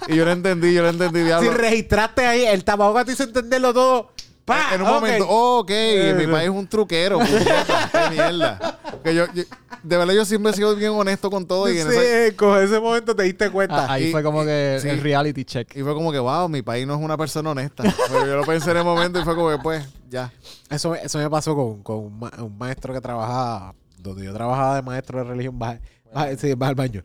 [0.08, 3.74] Y yo lo entendí, yo lo entendí, Si registraste ahí, el tapabocas te hizo entenderlo
[3.74, 4.13] todo.
[4.46, 4.76] ¡Pa!
[4.76, 5.72] en un momento, oh, ok,
[6.18, 7.20] mi país es un truquero.
[7.92, 8.80] qué mierda.
[9.04, 9.44] Que yo, yo-
[9.84, 11.70] de verdad, yo siempre he sido bien honesto con todo.
[11.72, 13.86] Y, en Sí, ese- con ese momento te diste cuenta.
[13.86, 14.90] Ah, ahí Y- fue como que sí.
[14.90, 15.76] el reality check.
[15.76, 17.84] y fue como que, wow, mi país no es una persona honesta.
[18.10, 20.32] Pero yo lo pensé en el momento y fue como que, pues, ya.
[20.70, 24.76] Eso, eso me pasó con, con un, ma- un maestro que trabajaba, donde yo trabajaba
[24.76, 25.80] de maestro de religión, baja,
[26.14, 27.04] baja- sí, baja al baño.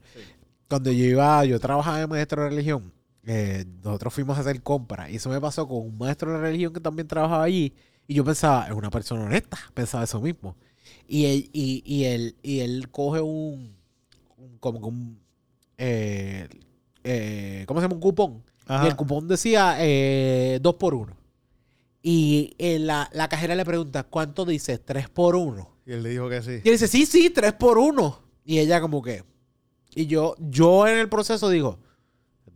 [0.68, 2.92] Cuando yo iba, yo trabajaba de maestro de religión,
[3.24, 5.10] eh, nosotros fuimos a hacer compras.
[5.10, 7.74] Y eso me pasó con un maestro de religión que también trabajaba allí.
[8.06, 10.56] Y yo pensaba, es una persona honesta, pensaba eso mismo.
[11.06, 13.76] Y él, y, y él, y él coge un,
[14.36, 15.20] un- como un,
[15.76, 16.48] eh,
[17.04, 17.94] eh, ¿cómo se llama?
[17.94, 18.42] Un cupón.
[18.66, 18.84] Ajá.
[18.84, 19.76] Y el cupón decía
[20.60, 21.16] dos por uno.
[22.02, 24.78] Y la, la cajera le pregunta, ¿cuánto dice?
[24.78, 25.76] ¿Tres por uno?
[25.84, 26.60] Y él le dijo que sí.
[26.64, 28.22] Y él dice, sí, sí, tres por uno.
[28.44, 29.24] Y ella como que...
[29.94, 31.78] Y yo, yo en el proceso digo,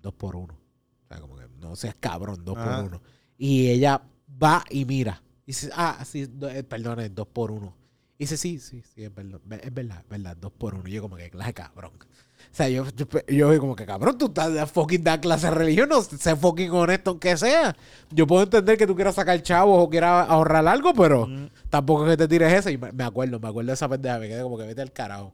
[0.03, 0.55] dos por uno.
[0.55, 2.77] O sea, como que no seas cabrón, dos Ajá.
[2.77, 3.03] por uno.
[3.39, 4.03] Y ella
[4.43, 5.23] va y mira.
[5.45, 7.75] Y dice, ah, sí, do- eh, perdón, es dos por uno.
[8.19, 10.89] Y dice, sí, sí, sí, es verdad, es verdad, es verdad, dos por uno.
[10.89, 11.93] Y yo como que, clase cabrón.
[11.95, 15.55] O sea, yo, yo, yo como que, cabrón, tú estás de fucking da clase de
[15.55, 17.75] religión, no sé fucking honesto aunque sea.
[18.11, 21.29] Yo puedo entender que tú quieras sacar chavos o quieras ahorrar algo, pero
[21.71, 22.71] tampoco es que te tires esa.
[22.71, 24.93] Y me, me acuerdo, me acuerdo de esa pendeja, me quedé como que vete al
[24.93, 25.33] carajo.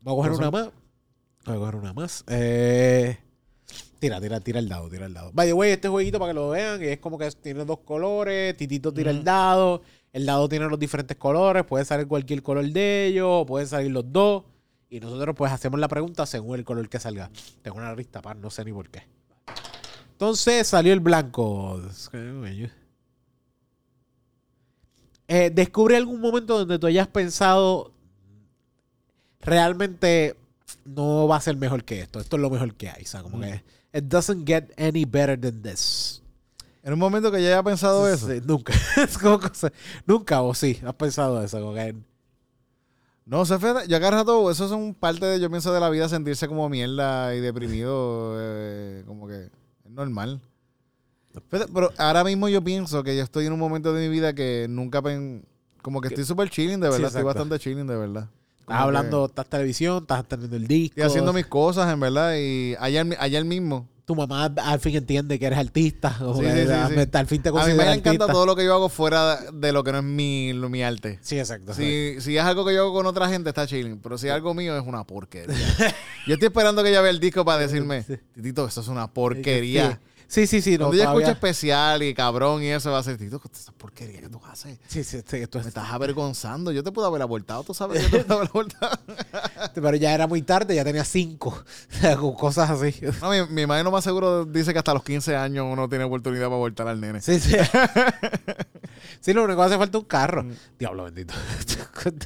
[0.00, 0.70] Voy a coger una más.
[1.46, 2.24] Voy a coger una más.
[2.28, 3.18] Eh,
[3.98, 5.30] tira, tira, tira el dado, tira el dado.
[5.32, 8.56] By the way, este jueguito para que lo vean, es como que tiene dos colores.
[8.56, 9.82] Titito tira el dado.
[10.12, 11.64] El dado tiene los diferentes colores.
[11.64, 13.44] Puede salir cualquier color de ellos.
[13.46, 14.44] Pueden salir los dos.
[14.90, 17.30] Y nosotros pues hacemos la pregunta según el color que salga.
[17.62, 19.02] Tengo una lista para no sé ni por qué.
[20.12, 21.80] Entonces salió el blanco.
[25.28, 27.92] Eh, descubre algún momento donde tú hayas pensado
[29.40, 30.36] realmente
[30.84, 32.20] no va a ser mejor que esto.
[32.20, 33.02] Esto es lo mejor que hay.
[33.02, 33.62] O sea, como que
[33.92, 36.22] it doesn't get any better than this.
[36.82, 38.28] En un momento que ya haya pensado eso.
[38.28, 38.72] Sí, nunca.
[38.96, 39.72] Es como cosa-
[40.06, 41.60] nunca o sí, has pensado eso.
[41.60, 41.94] Como que,
[43.26, 46.48] No, fíjate, yo cada rato, eso son parte de, yo pienso, de la vida, sentirse
[46.48, 49.44] como mierda y deprimido, eh, como que
[49.84, 50.40] es normal.
[51.50, 54.66] Pero ahora mismo yo pienso que yo estoy en un momento de mi vida que
[54.68, 55.44] nunca, pen,
[55.82, 58.28] como que estoy súper chilling, de Sí, verdad, estoy bastante chilling, de verdad.
[58.68, 60.94] Estás hablando, estás televisión, estás teniendo el disco.
[60.96, 65.38] Estoy haciendo mis cosas, en verdad, y ayer, ayer mismo tu mamá al fin entiende
[65.38, 66.16] que eres artista.
[66.22, 68.64] o Sí, que sí, sí, al- fin te A mí me encanta todo lo que
[68.64, 71.18] yo hago fuera de lo que no es mi, lo- mi arte.
[71.20, 71.74] Sí, exacto.
[71.74, 73.98] Si, si es algo que yo hago con otra gente, está chilling.
[73.98, 75.54] Pero si es algo mío, es una porquería.
[76.26, 78.02] yo estoy esperando que ella vea el disco para decirme,
[78.34, 80.00] Titito, eso es una porquería.
[80.30, 80.72] Sí, sí, sí.
[80.72, 83.72] No, Cuando ella todavía- escucha especial y cabrón y eso, va a ser, Tito, esa
[83.72, 84.78] porquería que tú haces.
[84.86, 86.70] Sí, sí, sí, esto Me es- estás avergonzando.
[86.70, 88.02] Yo te puedo haber abortado, tú sabes.
[88.02, 88.98] Yo te puedo haber abortado.
[89.74, 91.64] Pero ya era muy tarde, ya tenía cinco.
[92.38, 92.94] Cosas así.
[93.22, 96.04] No, mi, mi madre no más seguro dice que hasta los 15 años uno tiene
[96.04, 97.20] oportunidad para abortar al nene.
[97.22, 97.56] Sí, sí.
[99.20, 100.44] Sí, lo único que hace falta es un carro.
[100.44, 100.52] Mm.
[100.78, 101.34] Diablo bendito.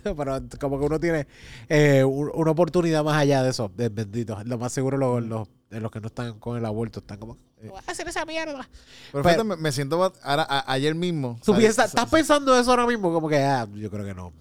[0.03, 1.27] Pero como que uno tiene
[1.69, 3.71] eh, un- una oportunidad más allá de eso.
[3.77, 4.39] de- bendito.
[4.45, 7.39] Lo más seguro los, los, de los que no están con el aborto están como...
[7.63, 8.69] "Voy a hacer esa mierda.
[9.11, 11.39] Pero, Pero- fíjate, me, me siento ahora, a- ayer mismo.
[11.45, 14.33] Tú piensas, estás pensando eso ahora mismo, como que ah, yo creo que no.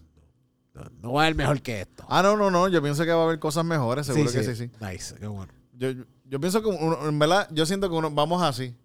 [0.73, 2.05] No, no va a haber mejor que esto.
[2.09, 2.67] Ah, no, no, no.
[2.67, 4.05] Yo pienso que va a haber cosas mejores.
[4.07, 4.71] Seguro que sí, sí.
[4.81, 5.51] Nice, qué bueno.
[5.77, 5.89] Yo,
[6.25, 8.75] yo pienso que, uno- en verdad, yo siento que uno, vamos así.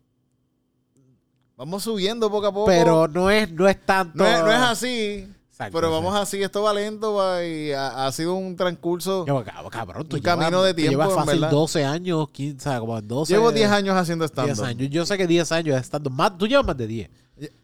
[1.56, 2.66] Vamos subiendo poco a poco.
[2.66, 4.18] Pero no es, no es tanto.
[4.22, 5.28] no es, no es así.
[5.56, 6.42] Exacto, pero vamos así.
[6.42, 9.24] Esto va lento va, y ha, ha sido un transcurso.
[9.26, 11.50] Yo, cab- cabrón, tú Un camino llevas- de tiempo, Llevas en fácil verdad.
[11.50, 13.32] 12 años, 15, o sea, como 12.
[13.32, 14.64] Llevo 10 años haciendo 10 stand-up.
[14.64, 14.90] años.
[14.90, 16.36] Yo sé que 10 años estando más.
[16.36, 17.10] Tú llevas más de 10.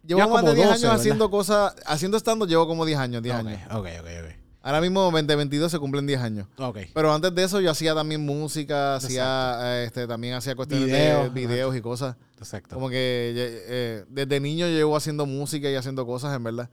[0.07, 0.97] Llevo más como de 10 12, años ¿verdad?
[1.01, 1.75] haciendo cosas.
[1.85, 3.61] Haciendo stand-up llevo como 10 años, 10 ok, años.
[3.71, 4.33] ok, ok, ok.
[4.65, 6.47] Ahora mismo 2022 se cumplen 10 años.
[6.57, 6.79] Ok.
[6.95, 11.25] Pero antes de eso yo hacía también música, hacía eh, este, también hacía cuestiones Videos,
[11.25, 12.17] de videos y cosas.
[12.39, 12.75] Exacto.
[12.77, 16.71] Como que eh, desde niño llevo haciendo música y haciendo cosas, en verdad.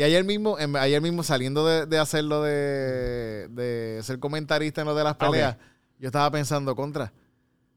[0.00, 4.86] Y ayer mismo, en- ayer mismo saliendo de, de hacerlo de, de ser comentarista en
[4.86, 5.56] lo de las Ah, peleas,
[5.98, 7.12] yo estaba pensando, contra,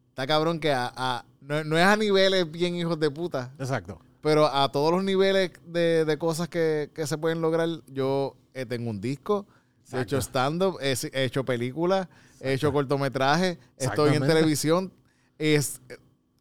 [0.08, 4.00] está cabrón que a, a- no, no es a niveles bien hijos de puta, Exacto.
[4.22, 8.66] pero a todos los niveles de, de cosas que, que se pueden lograr, yo eh,
[8.66, 9.46] tengo un disco,
[9.92, 12.08] he hecho stand-up, he, he hecho películas,
[12.40, 14.94] he hecho cortometrajes, estoy en televisión,
[15.38, 15.82] es,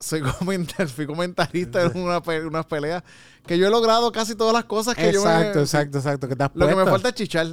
[0.02, 3.02] soy comentar, fui comentarista en una pe- unas peleas,
[3.46, 5.62] que yo he logrado casi todas las cosas que yo Exacto, me...
[5.64, 6.28] exacto, exacto.
[6.28, 7.46] Que te has Lo que me falta es chichar.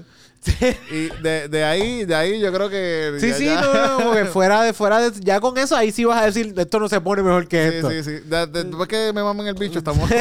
[0.92, 3.18] Y de, de ahí, de ahí yo creo que...
[3.20, 5.92] Sí, ya- sí, ya- no, no, porque fuera de, fuera de, ya con eso ahí
[5.92, 7.90] sí vas a decir, esto no se pone mejor que Sí, esto.
[7.92, 8.12] sí, sí.
[8.26, 10.10] De- de- después que me mamen el bicho, estamos...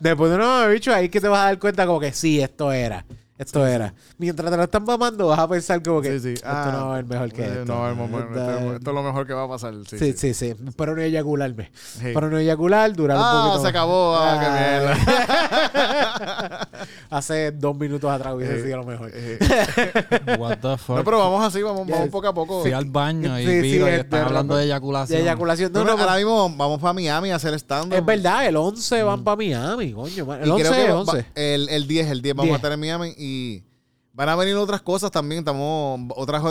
[0.00, 2.70] Después de no bicho, ahí que te vas a dar cuenta como que sí, esto
[2.72, 3.04] era.
[3.36, 3.92] Esto era.
[4.16, 6.32] Mientras te lo están mamando, vas a pensar como que Sí, sí.
[6.34, 7.64] esto Ah, no va a ser mejor que eh, esto.
[7.74, 9.74] No, el momento- esto, esto es lo mejor que va a pasar.
[9.90, 10.34] Sí, Sí, sí.
[10.34, 10.54] sí, sí.
[10.76, 11.72] Pero no eyacularme.
[11.74, 12.12] Sí.
[12.14, 13.62] Pero no eyacular, durar un Ah, poquito.
[13.62, 14.16] se acabó.
[14.16, 15.74] Ah, qué Ah.
[17.10, 19.10] Hace dos minutos atrás hubiese Eh, sido lo mejor.
[19.12, 19.38] Eh,
[20.38, 20.96] What the fuck.
[20.98, 22.62] no, pero vamos así, vamos, vamos poco a poco.
[22.62, 25.20] Fui al baño y Sí, vi sí, que es están de hablando de De eyaculación.
[25.20, 25.72] eyaculación.
[25.72, 28.56] No, No, no, no, ahora mismo vamos para Miami a hacer stand es verdad, el
[28.56, 30.26] 11 van para Miami, coño.
[30.26, 30.42] man.
[30.42, 31.26] El 11 es va- 11.
[31.34, 32.54] el, el 10, el 10 vamos 10.
[32.54, 33.64] a estar en Miami y
[34.12, 35.40] van a venir otras cosas también.
[35.40, 36.42] Estamos otras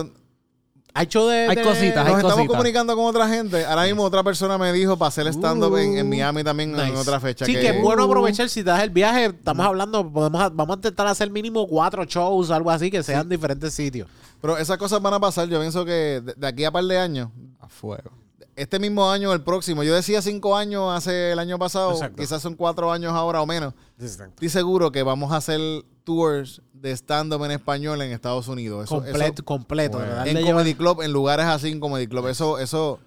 [1.27, 1.47] de.
[1.47, 2.47] Hay de- cositas, nos hay estamos cositas.
[2.47, 3.65] comunicando con otra gente.
[3.65, 7.19] Ahora mismo otra persona me dijo para hacer stand-up en, en Miami también en otra
[7.19, 7.45] fecha.
[7.45, 9.25] Sí, que, es bueno aprovechar si te das el viaje.
[9.25, 13.73] Estamos hablando, podemos, vamos a intentar hacer mínimo cuatro shows, algo así, que sean diferentes
[13.73, 14.07] sitios.
[14.39, 15.47] Pero esas cosas van a pasar.
[15.47, 17.29] Yo pienso que de, de aquí a par de años,
[17.59, 18.11] A fuego.
[18.55, 22.21] Este mismo año, el próximo, yo decía cinco años hace el año pasado, Exacto.
[22.21, 23.73] quizás son cuatro años ahora o menos.
[23.99, 25.59] Estoy seguro que vamos a hacer
[26.03, 28.85] tours de stand-up en español en Estados Unidos.
[28.85, 29.99] Eso, completo, eso- completo.
[30.25, 32.27] En Comedy Club, en lugares así en Comedy Club.
[32.27, 32.99] Eso, eso,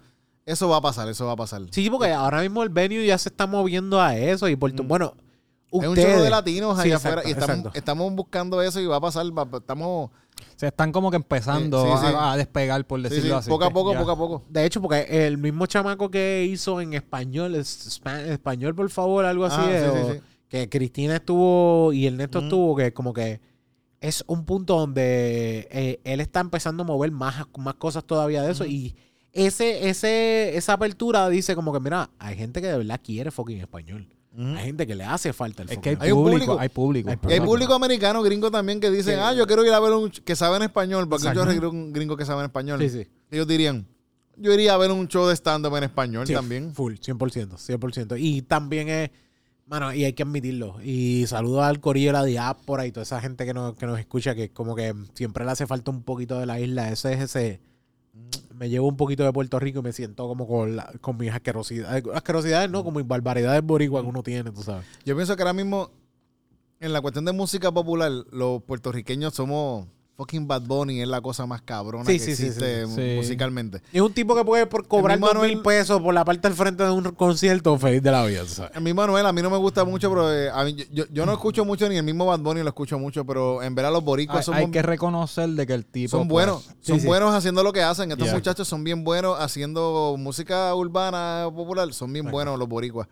[0.45, 1.61] eso va a pasar, eso va a pasar.
[1.71, 4.47] Sí, porque ahora mismo el venue ya se está moviendo a eso.
[4.49, 5.13] Y por tu- bueno,
[5.71, 5.77] Mm.
[5.81, 6.15] es un ustedes.
[6.15, 7.77] show de latinos Sí, allá exacto, afuera y estamos, exacto.
[7.77, 9.25] estamos buscando eso y va a pasar.
[9.57, 10.09] estamos
[10.55, 12.13] Se están como que empezando Sí, sí, sí.
[12.15, 13.49] A, a despegar, por decirlo sí, así.
[13.49, 14.43] poco a poco, ya- poco a poco.
[14.49, 19.25] De hecho, porque el mismo chamaco que hizo en español, es- spa- español por favor,
[19.25, 20.19] algo así, Ah, es, sí, o sí.
[20.49, 22.45] que Cristina estuvo y Ernesto Ujú.
[22.47, 23.39] estuvo, que como que
[23.99, 28.51] es un punto donde eh, él está empezando a mover más, más cosas todavía de
[28.51, 28.95] eso y
[29.33, 33.59] ese, ese, esa apertura dice como que, mira, hay gente que de verdad quiere fucking
[33.59, 34.07] español.
[34.37, 36.59] Hay gente que le hace falta el Es que hay, público, público.
[36.59, 37.09] hay público.
[37.27, 40.35] Hay público americano, gringo también, que dicen, ah, yo quiero ir a ver un que
[40.35, 41.51] sabe en español, porque Exacto.
[41.51, 42.79] yo un gringo que sabe en español.
[42.81, 43.07] Sí, sí.
[43.31, 43.87] Ellos dirían,
[44.35, 46.71] yo iría a ver un show de stand-up en español también.
[46.73, 48.15] Full, 100%, 100%.
[48.19, 49.09] Y también es,
[49.65, 50.77] mano, y hay que admitirlo.
[50.83, 53.99] Y saludo al corillo de la diáspora y toda esa gente que nos, que nos
[53.99, 56.91] escucha, que como que siempre le hace falta un poquito de la isla.
[56.91, 57.66] Ese es ese...
[58.57, 61.31] Me llevo un poquito de Puerto Rico y me siento como con, la- con mis
[61.31, 62.03] asquerosidades.
[62.13, 64.85] Asquerosidades, no, como mis barbaridades boricua que uno tiene, tú sabes.
[65.05, 65.91] Yo pienso que ahora mismo,
[66.79, 69.87] en la cuestión de música popular, los puertorriqueños somos
[70.17, 73.13] fucking Bad Bunny es la cosa más cabrona Sí, que sí, existe sí, sí.
[73.17, 73.81] musicalmente.
[73.93, 76.83] Es un tipo que puede por cobrar dos mil pesos por la parte del frente
[76.83, 78.41] de un concierto feliz de la vida.
[78.73, 81.25] A mí Manuel, a mí no me gusta mucho, pero eh, a mí- yo, yo-
[81.27, 84.03] no escucho mucho ni el mismo Bad Bunny lo escucho mucho, pero en verdad los
[84.03, 86.63] boricuas Hay, son, hay que reconocer de que el tipo son pues, buenos.
[86.81, 87.05] sí, son sí.
[87.05, 88.11] buenos haciendo lo que hacen.
[88.11, 88.33] Estos Yeah.
[88.35, 91.93] muchachos son bien buenos haciendo música urbana popular.
[91.93, 93.07] Son bien buenos los boricuas.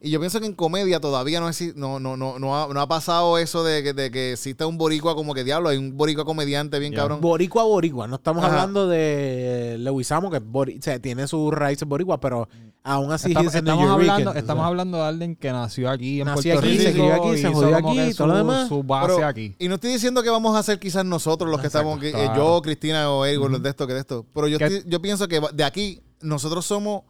[0.00, 2.80] Y yo pienso que en comedia todavía no, exi- no, no, no, no, ha, no
[2.80, 5.70] ha pasado eso de que, de que exista un boricua como que diablo.
[5.70, 7.00] Hay un boricua comediante bien Yeah.
[7.02, 7.20] cabrón.
[7.20, 8.06] Boricua, boricua.
[8.06, 8.52] No estamos Ajá.
[8.52, 12.48] hablando de Lewisamo, que bori- o sea, tiene sus raíces boricua, pero
[12.84, 14.40] aún así Estamos, es estamos hablando, o sea.
[14.40, 16.82] estamos hablando de alguien que nació aquí en Nació Puerto aquí, Rico.
[16.84, 18.68] se crió aquí, se jodió aquí, todo lo su- demás.
[18.68, 19.56] Su base Pero- aquí.
[19.58, 22.16] Y no estoy diciendo que vamos a ser quizás nosotros los que Exacto, estamos aquí,
[22.16, 24.24] eh, yo, Cristina o Eric, los de esto, que de esto.
[24.32, 27.02] Pero yo, estoy- yo pienso que de aquí nosotros somos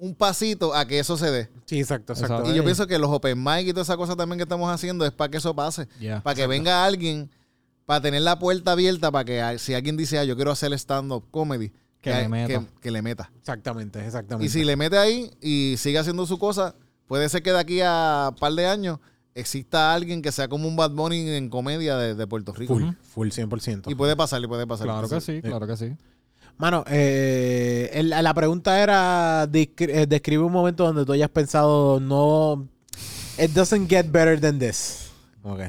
[0.00, 1.48] un pasito a que eso se dé.
[1.66, 2.34] Sí, exacto, exacto.
[2.34, 2.52] Exacto.
[2.52, 4.68] Y yo Eh, pienso que los open mic y toda esa cosa también que estamos
[4.72, 5.86] haciendo es para que eso pase.
[6.00, 6.22] Yeah.
[6.22, 7.30] Para que venga alguien,
[7.86, 11.24] para tener la puerta abierta, para que si alguien dice, ah, yo quiero hacer stand-up
[11.30, 11.70] comedy,
[12.00, 12.60] Que le meta.
[12.60, 13.30] Que, que le meta.
[13.38, 14.46] Exactamente, exactamente.
[14.46, 16.74] Y si le mete ahí y sigue haciendo su cosa,
[17.06, 18.98] puede ser que de aquí a un par de años
[19.34, 22.74] exista alguien que sea como un Bad Bunny en comedia de, de Puerto Rico.
[22.74, 23.90] Full, full 100%.
[23.90, 24.86] Y puede pasar, y puede pasar.
[24.86, 25.92] Claro que sí, claro que sí.
[26.60, 32.68] Mano, eh, el- la pregunta era, eh, describe un momento donde tú hayas pensado, no,
[33.38, 35.10] it doesn't get better than this.
[35.42, 35.60] Ok.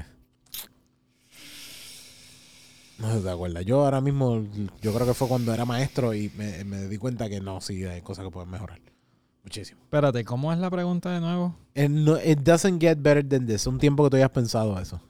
[2.99, 3.63] No te acuerdas.
[3.65, 4.43] Yo ahora mismo,
[4.81, 7.83] yo creo que fue cuando era maestro y me, me di cuenta que no, sí,
[7.85, 8.79] hay cosas que pueden mejorar.
[9.43, 9.79] Muchísimo.
[9.83, 11.55] Espérate, ¿cómo es la pregunta de nuevo?
[11.73, 13.65] It, no- it doesn't get better than this.
[13.65, 15.01] Un tiempo que tú hayas pensado eso.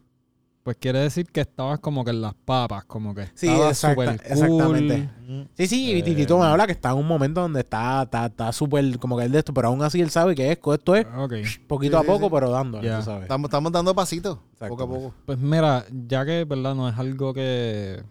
[0.63, 4.09] Pues quiere decir que estabas como que en las papas, como que Sí, exacta- súper
[4.31, 5.09] exactamente.
[5.27, 5.49] cool.
[5.55, 8.27] Sí, sí, y Eh, Titito me habla que está en un momento donde está está
[8.27, 10.95] está súper como que él de esto, pero aún así él sabe que esto, esto
[10.95, 11.33] es Ok.
[11.67, 12.31] poquito Sí, a poco, sí.
[12.31, 12.99] pero dándole, Ya.
[12.99, 13.23] tú sabes.
[13.23, 15.13] Estamos, estamos dando pasitos, poco a poco.
[15.25, 16.75] Pues mira, ya que, ¿verdad?
[16.75, 18.03] No es algo que,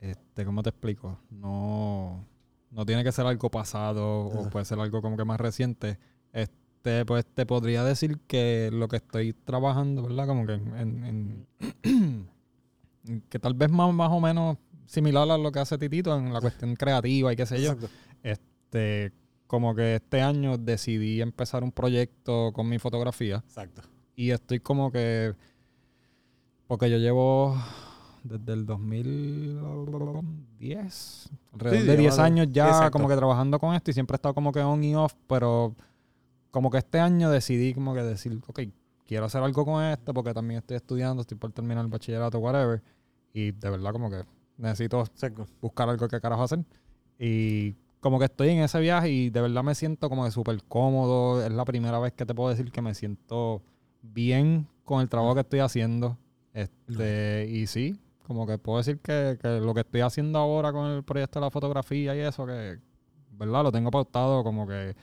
[0.00, 1.18] este, ¿cómo te explico?
[1.30, 2.22] No,
[2.70, 5.98] no tiene que ser algo pasado o puede ser algo como que más reciente.
[6.34, 6.54] Este,
[7.06, 10.26] pues te podría decir que lo que estoy trabajando, ¿verdad?
[10.26, 11.46] Como que en,
[11.82, 11.82] en-
[13.28, 16.40] que tal vez más, más o menos similar a lo que hace Titito en la
[16.40, 17.72] cuestión creativa y qué sé yo.
[17.72, 17.88] Exacto.
[18.22, 19.12] Este,
[19.46, 23.36] como que este año decidí empezar un proyecto con mi fotografía.
[23.46, 23.82] Exacto.
[24.16, 25.34] Y estoy como que.
[26.66, 27.56] Porque yo llevo
[28.22, 32.90] desde el 2010, alrededor Sí, de 10 lleva- años ya exacto.
[32.92, 35.74] como que trabajando con esto y siempre he estado como que on y off, pero
[36.54, 38.60] como que este año decidí como que decir, ok,
[39.04, 42.80] quiero hacer algo con esto porque también estoy estudiando, estoy por terminar el bachillerato, whatever.
[43.32, 44.22] Y de verdad como que
[44.56, 45.48] necesito Exacto.
[45.60, 46.64] buscar algo que carajo hacer.
[47.18, 50.62] Y como que estoy en ese viaje y de verdad me siento como que súper
[50.68, 51.44] cómodo.
[51.44, 53.60] Es la primera vez que te puedo decir que me siento
[54.00, 56.16] bien con el trabajo que estoy haciendo.
[56.52, 57.98] Este, y sí,
[58.28, 61.46] como que puedo decir que, que lo que estoy haciendo ahora con el proyecto de
[61.46, 62.78] la fotografía y eso, que,
[63.32, 63.64] ¿verdad?
[63.64, 64.94] Lo tengo pautado como que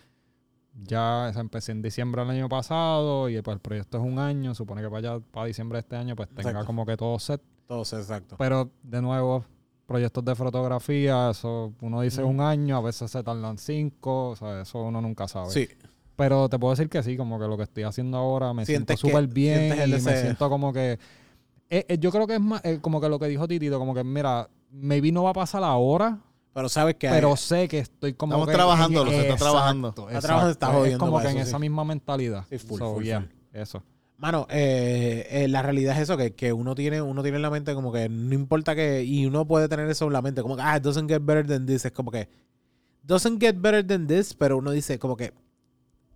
[0.73, 4.19] ya o sea, empecé en diciembre del año pasado y pues el proyecto es un
[4.19, 4.55] año.
[4.55, 6.65] Supone que para allá, para diciembre de este año, pues tenga Exacto.
[6.67, 7.41] como que todo set.
[7.67, 8.35] Todos, exacto.
[8.37, 9.45] Pero de nuevo,
[9.85, 14.61] proyectos de fotografía, eso uno dice un año, a veces se tardan cinco, o sea,
[14.61, 15.51] eso uno nunca sabe.
[15.51, 15.67] Sí.
[16.15, 18.95] Pero te puedo decir que sí, como que lo que estoy haciendo ahora me siento
[18.95, 20.99] súper bien y me siento como que...
[21.69, 23.93] eh, eh, yo creo que es más, eh, como que lo que dijo Titito, como
[23.93, 26.19] que mira, maybe no va a pasar ahora,
[26.53, 29.33] Pero sabes que pero sé que estoy como Estamos que trabajando, en- lo se está
[29.33, 29.87] exacto, trabajando.
[29.89, 30.77] Está trabajando, se está exacto.
[30.79, 31.61] jodiendo Es como que en eso, esa sí.
[31.61, 32.45] misma mentalidad.
[32.49, 33.29] Sí, full, So, full, yeah, full.
[33.61, 33.83] eso.
[34.17, 37.49] Mano, eh, eh, la realidad es eso, que, que uno tiene uno tiene en la
[37.49, 40.55] mente como que no importa que, y uno puede tener eso en la mente, como
[40.57, 42.29] que, ah, it doesn't get better than this, es como que,
[43.03, 45.33] doesn't get better than this, pero uno dice como que,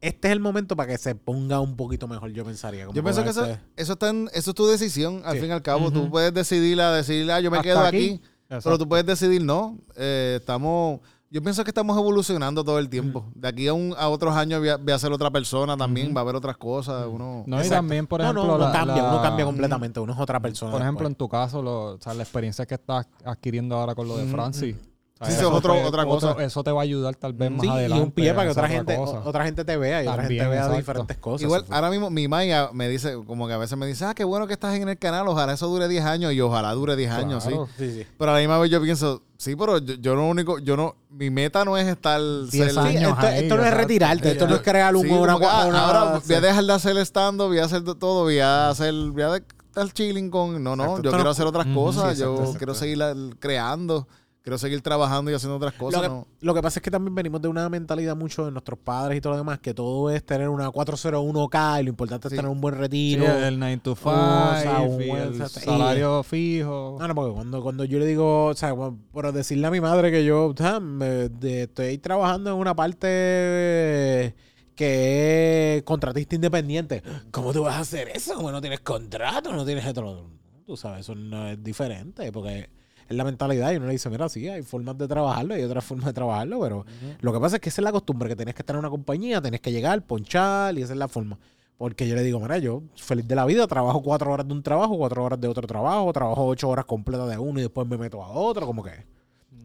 [0.02, 2.86] este es el momento para que se ponga un poquito mejor, yo pensaría.
[2.86, 5.40] como Yo pienso que eso, este- eso, está en- eso es tu decisión, al Sí.
[5.40, 5.88] fin y al cabo.
[5.88, 5.92] Ujú.
[6.04, 7.98] Tú puedes decidir, a decir, ah, yo me Hasta quedo aquí.
[7.98, 8.22] aquí.
[8.48, 9.78] Pero tú puedes decidir, no.
[9.96, 11.00] Eh, estamos.
[11.32, 13.26] Yo pienso que estamos evolucionando todo el tiempo.
[13.34, 16.16] De aquí a, un, a otros años voy a, voy a ser otra persona también,
[16.16, 17.08] va a haber otras cosas.
[17.12, 20.14] Uno, No, y también, por ejemplo, no, uno la- cambia, la- uno cambia completamente, uno
[20.14, 20.72] es otra persona.
[20.72, 24.08] Por ejemplo, en tu caso, lo, o sea, la experiencia que estás adquiriendo ahora con
[24.08, 24.76] lo de Francis.
[25.22, 26.36] Sí, eso es otro- otra cosa.
[26.44, 28.02] eso te va a ayudar tal vez más Sí, adelante.
[28.02, 29.22] y un pie para que otra gente, cosa.
[29.24, 30.76] otra gente te vea y otra gente vea exacto.
[30.78, 31.42] diferentes cosas.
[31.44, 34.26] Igual, ahora mismo mi Maya me dice, como que a veces me dice, ah, qué
[34.26, 37.12] bueno que estás en el canal, ojalá eso dure 10 años y ojalá dure 10
[37.12, 37.50] años, sí.
[37.50, 37.70] Claro.
[37.78, 38.08] sí, sí.
[38.18, 40.96] Pero a la misma vez yo pienso, sí, pero yo, yo lo único, yo no,
[41.10, 42.20] mi meta no es estar...
[42.20, 45.04] 10 ser- Sí, años esto, ahí, esto no es retirarte, esto no es crear un,
[45.04, 46.26] que, ah, una- ahora sí.
[46.28, 49.22] voy a dejar de hacer stand voy a hacer de todo, voy a hacer, voy
[49.24, 50.62] a estar chilling con.
[50.62, 53.00] No, no, Exacto, yo quiero hacer otras cosas, yo quiero seguir
[53.40, 54.08] creando,
[54.46, 56.04] quiero seguir trabajando y haciendo otras cosas.
[56.04, 56.28] Lo que, ¿no?
[56.40, 59.22] lo que pasa es que también venimos de una mentalidad mucho de nuestros padres y
[59.22, 62.36] todo lo demás, que todo es tener una 401k y lo importante Sí.
[62.36, 63.26] es tener un buen Sí, retiro.
[63.26, 66.96] el 9 to 5 o sea, un buen- el salario fijo.
[67.00, 70.12] No, no, porque cuando, cuando yo le digo, o sea, por decirle a mi madre
[70.12, 74.36] que yo o sea, me- de- estoy trabajando en una parte
[74.76, 77.02] que es contratista independiente.
[77.32, 78.36] ¿Cómo tú vas a hacer eso?
[78.36, 80.30] Como no tienes contrato, no tienes otro.
[80.68, 82.70] Tú sabes, eso no es diferente porque
[83.08, 85.84] es la mentalidad y uno le dice, mira, sí, hay formas de trabajarlo, hay otras
[85.84, 86.86] formas de trabajarlo, pero
[87.22, 88.90] lo que pasa es que esa es la costumbre, que tienes que estar en una
[88.90, 91.38] compañía, tienes que llegar, ponchar y esa es la forma.
[91.78, 94.64] Porque yo le digo, mira, yo feliz de la vida, trabajo cuatro horas de un
[94.64, 97.98] trabajo, cuatro horas de otro trabajo, trabajo ocho horas completas de uno y después me
[97.98, 98.92] meto a otro, como que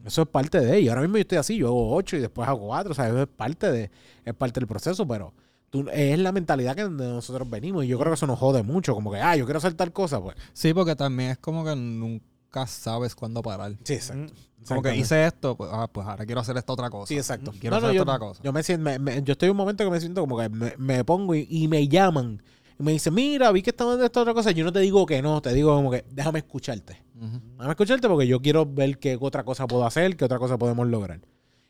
[0.05, 2.49] eso es parte de, y ahora mismo yo estoy así, yo hago ocho y después
[2.49, 3.91] hago cuatro, o sea, eso es parte de,
[4.25, 5.33] es parte del proceso, pero
[5.69, 8.63] tú, es la mentalidad que de nosotros venimos y yo creo que eso nos jode
[8.63, 10.37] mucho, como que, ah, yo quiero hacer tal cosa, pues.
[10.53, 12.25] Sí, porque también es como que nunca
[12.67, 13.77] sabes cuándo parar.
[13.85, 14.33] Sí, exacto.
[14.69, 17.07] Como que hice esto, pues, ah, pues ahora quiero hacer esta otra cosa.
[17.07, 17.51] Sí, exacto.
[17.59, 18.43] Quiero No, no, hacer yo, otra cosa.
[18.43, 20.49] Yo me siento, me- me- yo estoy en un momento que me siento como que
[20.51, 22.43] me, me pongo y, y me llaman.
[22.79, 24.51] Y me dicen, mira, vi que estamos de esta otra cosa.
[24.51, 27.03] Yo no te digo que no, te digo como que déjame escucharte.
[27.15, 30.87] Déjame escucharte porque yo quiero ver qué otra cosa puedo hacer, qué otra cosa podemos
[30.87, 31.21] lograr.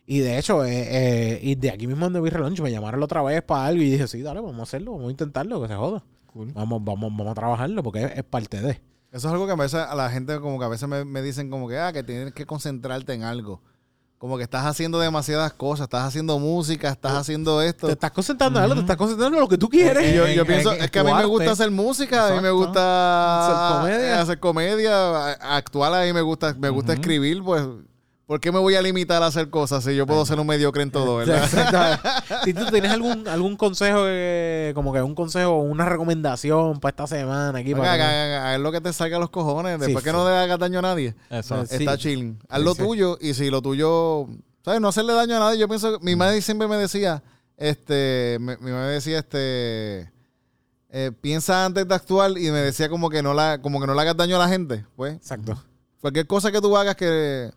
[0.07, 3.05] Y de hecho, eh, eh, y de aquí mismo donde vi Relunch, me llamaron la
[3.05, 5.69] otra vez para algo y dije, sí, dale, vamos a hacerlo, vamos a intentarlo, que
[5.69, 6.03] se joda.
[6.27, 6.53] Cool.
[6.53, 8.81] Vamos, vamos, vamos a trabajarlo porque es, es parte de.
[9.13, 11.21] Eso es algo que a veces a la gente como que a veces me, me
[11.23, 13.61] dicen como que, ah, que tienes que concentrarte en algo.
[14.19, 17.87] Como que estás haciendo demasiadas cosas, estás haciendo música, estás haciendo esto.
[17.87, 20.13] Te estás concentrando en algo, te estás concentrando en lo que tú quieres.
[20.13, 22.29] Y yo, en- yo en- pienso, en es que a mí me gusta hacer música,
[22.29, 24.21] a mí me gusta Hacer comedia.
[24.21, 24.93] hacer comedia,
[25.33, 27.63] a- actuar, a mí me gusta, me gusta escribir, pues,
[28.31, 30.85] ¿por qué me voy a limitar a hacer cosas si yo puedo ser un mediocre
[30.85, 31.99] en todo, verdad?
[32.45, 36.91] Si tú tienes algún, algún consejo, que- como que un consejo o una recomendación para
[36.91, 37.75] esta semana aquí.
[37.75, 40.11] Para que- haga- haga- haz lo que te salga a los cojones, después Sí, que
[40.11, 40.17] sí.
[40.17, 41.17] no le hagas daño a nadie.
[41.29, 41.67] Eso.
[41.67, 41.75] Sí.
[41.81, 42.39] Está chilling.
[42.49, 42.83] Haz lo Sí.
[42.85, 44.29] tuyo y si lo tuyo,
[44.65, 44.81] ¿sabes?
[44.81, 45.59] No hacerle daño a nadie.
[45.59, 47.25] Yo pienso, que mi madre siempre me decía,
[47.57, 50.09] este, mi madre decía, este,
[50.91, 53.95] eh, piensa antes de actuar y me decía como que no la, como que no
[53.95, 55.15] le hagas daño a la gente, pues.
[55.15, 55.61] Exacto.
[56.01, 57.51] Cualquier cosa que tú hagas que,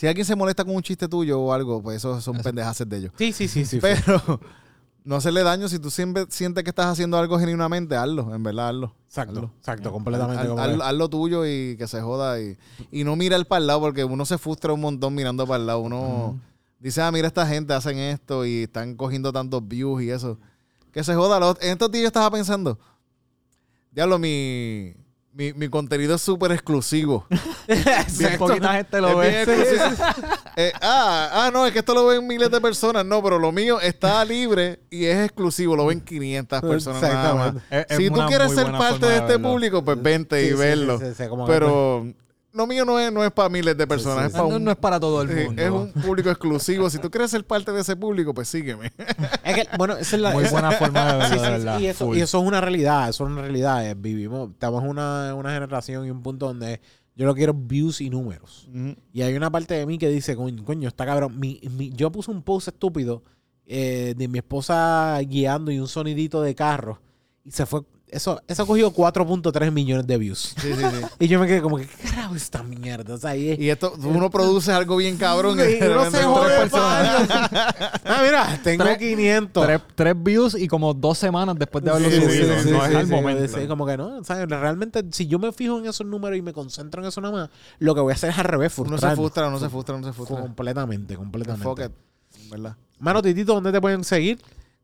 [0.00, 2.96] si alguien se molesta con un chiste tuyo o algo, pues eso son pendejaces de
[2.96, 3.12] ellos.
[3.18, 3.80] Sí, sí, sí, sí.
[3.82, 4.40] Pero
[5.04, 8.68] no hacerle daño si tú siempre sientes que estás haciendo algo genuinamente, hazlo, en verdad,
[8.70, 8.94] hazlo.
[9.08, 9.52] Exacto, Hazlo.
[9.58, 10.40] exacto, completamente.
[10.42, 12.40] Haz, como haz- que- haz lo tuyo y que se joda.
[12.40, 12.56] Y,
[12.90, 15.66] y no mirar para el lado, porque uno se frustra un montón mirando para el
[15.66, 15.80] lado.
[15.80, 16.40] Uno
[16.78, 20.38] dice, ah, mira, esta gente hacen esto y están cogiendo tantos views y eso.
[20.92, 21.54] Que se joda.
[21.60, 22.78] En estos días yo estaba pensando,
[23.92, 24.94] diablo, mi,
[25.32, 27.26] mi, mi contenido es súper exclusivo.
[28.18, 29.46] Bien poquita gente lo ve.
[30.56, 33.04] Eh, ah, ah, no, es que esto lo ven miles de personas.
[33.06, 35.76] No, pero lo mío está libre y es exclusivo.
[35.76, 37.46] Lo ven 500 personas nada más.
[37.54, 37.80] Exactamente.
[37.80, 39.48] Es- es Si tú quieres ser parte de de este verlo.
[39.48, 40.98] público, pues vente Sí, y sí, verlo.
[40.98, 42.14] sí, que-
[42.52, 44.38] Lo mío no es, no es para miles de personas, sí, es sí.
[44.38, 45.62] para No, un, no es para todo el mundo.
[45.62, 46.90] es un público exclusivo.
[46.90, 48.92] Si tú quieres ser parte de ese público, pues sígueme.
[49.44, 50.32] Es que, bueno, esa es la.
[50.32, 51.78] Muy buena forma de verlo, Sí, de sí, verdad.
[51.80, 53.88] y, eso, y eso es una realidad, eso es una realidad.
[53.88, 56.80] eh, Vivimos, estamos en una, una generación y un punto donde
[57.14, 58.68] yo lo quiero views y números.
[59.12, 61.38] Y hay una parte de mí que dice, coño, coño está cabrón.
[61.38, 63.22] Mi, mi- yo puse un post estúpido
[63.66, 67.00] eh, de mi esposa guiando y un sonidito de carro.
[67.44, 67.82] Y se fue.
[68.12, 70.54] Eso, eso ha cogido 4.3 millones de views.
[70.60, 71.06] Sí, sí, sí.
[71.20, 73.14] Y yo me quedé como que, ¿qué carajo es esta mierda?
[73.14, 75.58] O sea, y, Y esto, uno produce algo bien cabrón.
[75.58, 76.54] y y de uno se tres jode
[78.04, 79.64] Ah, mira, tengo Tres- 500.
[79.66, 82.30] Tres, tres views y como dos semanas después de haberlo subido.
[82.30, 83.58] sí, no sí, es al sí, momento.
[83.60, 84.48] sí, como que no, ¿sabes?
[84.48, 87.50] Realmente, si yo me fijo en esos números y me concentro en eso nada más,
[87.78, 89.16] lo que voy a hacer es al revés, Uno se frustrarme.
[89.16, 90.40] frustra, uno se frustra, uno se frustra.
[90.40, 91.64] Completamente, completamente.
[91.64, 92.76] Fuck it, ¿verdad?
[92.98, 94.38] Mano, Titito, ¿dónde te pueden seguir?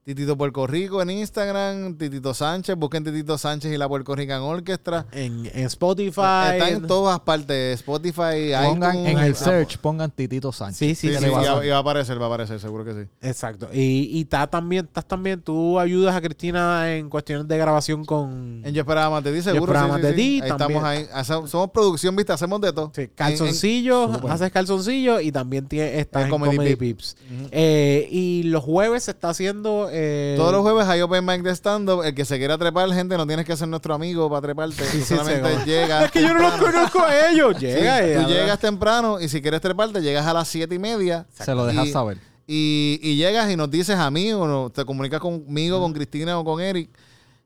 [0.06, 5.04] Titito Puerto Rico en Instagram, Titito Sánchez, busquen Titito Sánchez y la Puerto Rican Orchestra.
[5.10, 6.52] En, en Spotify.
[6.52, 9.10] Está en todas partes, Spotify, Pongan iTunes.
[9.10, 9.34] en el Apple.
[9.34, 10.78] search, pongan Titito Sánchez.
[10.78, 11.18] Sí, sí, Sí, sí.
[11.18, 11.66] sí, le va a y va, salir.
[11.66, 13.00] y va a aparecer, va a aparecer, seguro que sí.
[13.20, 13.68] Exacto.
[13.72, 13.80] Y,
[14.16, 18.72] y estás también, estás también, tú ayudas a Cristina en cuestiones de grabación con En
[18.72, 19.72] Yo Esperaba Más de Ti, seguro.
[19.72, 20.16] Esperaba sí, Más sí, de sí.
[20.16, 20.70] Ti, Ahí también.
[20.78, 21.06] estamos ahí.
[21.14, 22.92] Hacemos- somos producción, viste, hacemos de todo.
[22.94, 26.96] sí, En- calzoncillos, haces calzoncillos y también tiene, estás En Comedy Comedy, Pip.
[26.98, 27.16] Pips.
[27.50, 29.90] Eh, y los jueves se está haciendo...
[29.98, 32.02] eh, Todos los jueves hay open mic de stand-up.
[32.04, 34.84] El que se quiera trepar, gente, no tienes que ser nuestro amigo para treparte.
[34.92, 36.04] Sí, solamente sí, como- llegas.
[36.04, 37.56] Es que yo no los conozco a ellos.
[37.58, 40.78] Sí, Llega y tú llegas temprano y si quieres treparte, llegas a las siete y
[40.78, 41.26] media.
[41.32, 42.18] Se lo dejas Y- saber.
[42.46, 46.38] Y, y llegas y nos dices a mí o no, te comunicas conmigo, con Cristina
[46.38, 46.90] o con Eric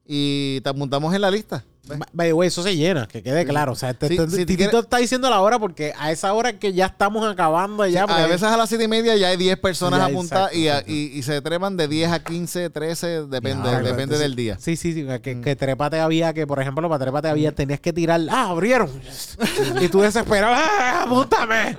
[0.07, 1.65] y te apuntamos en la lista.
[1.87, 3.73] By- by the way, eso se llena, que quede claro.
[3.73, 6.53] O sea, te, Sí, si Titito quieres- está diciendo la hora porque a esa hora
[6.59, 8.05] que ya estamos acabando ya.
[8.05, 10.69] a porque- veces a las siete y media ya hay 10 personas apuntadas exacto, y,
[10.69, 10.93] a- exacto.
[10.93, 14.57] y, y se trepan de 10 a 15, 13, depende, depende entonces- del día.
[14.61, 15.07] Sí, sí, sí.
[15.23, 15.43] Que, Mm.
[15.43, 18.21] que trépate había, que por ejemplo, para trépate había, tenías que tirar.
[18.31, 18.91] ¡Ah, abrieron!
[19.81, 20.55] y tú desesperado.
[20.57, 21.77] ¡Ah, apúntame!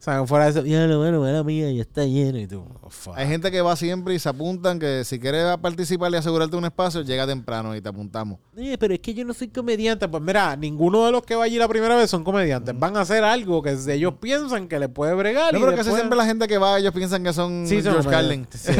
[0.00, 2.38] O sea, fuera de eso, ya lo bueno, la mía, ya está lleno.
[2.38, 3.12] Y tú, oh, fuck.
[3.18, 6.64] Hay gente que va siempre y se apuntan que si quieres participar y asegurarte un
[6.64, 8.38] espacio, llega temprano y te apuntamos.
[8.56, 10.08] Eh, pero es que yo no soy comediante.
[10.08, 12.78] Pues mira, ninguno de los que va allí la primera vez son comediantes.
[12.78, 15.52] Van a hacer algo que ellos piensan que le puede bregar.
[15.52, 17.92] No, pero que después- siempre la gente que va, ellos piensan que son Sí, son
[17.92, 18.48] George Carlin.
[18.52, 18.72] Sí,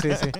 [0.00, 0.30] sí, sí.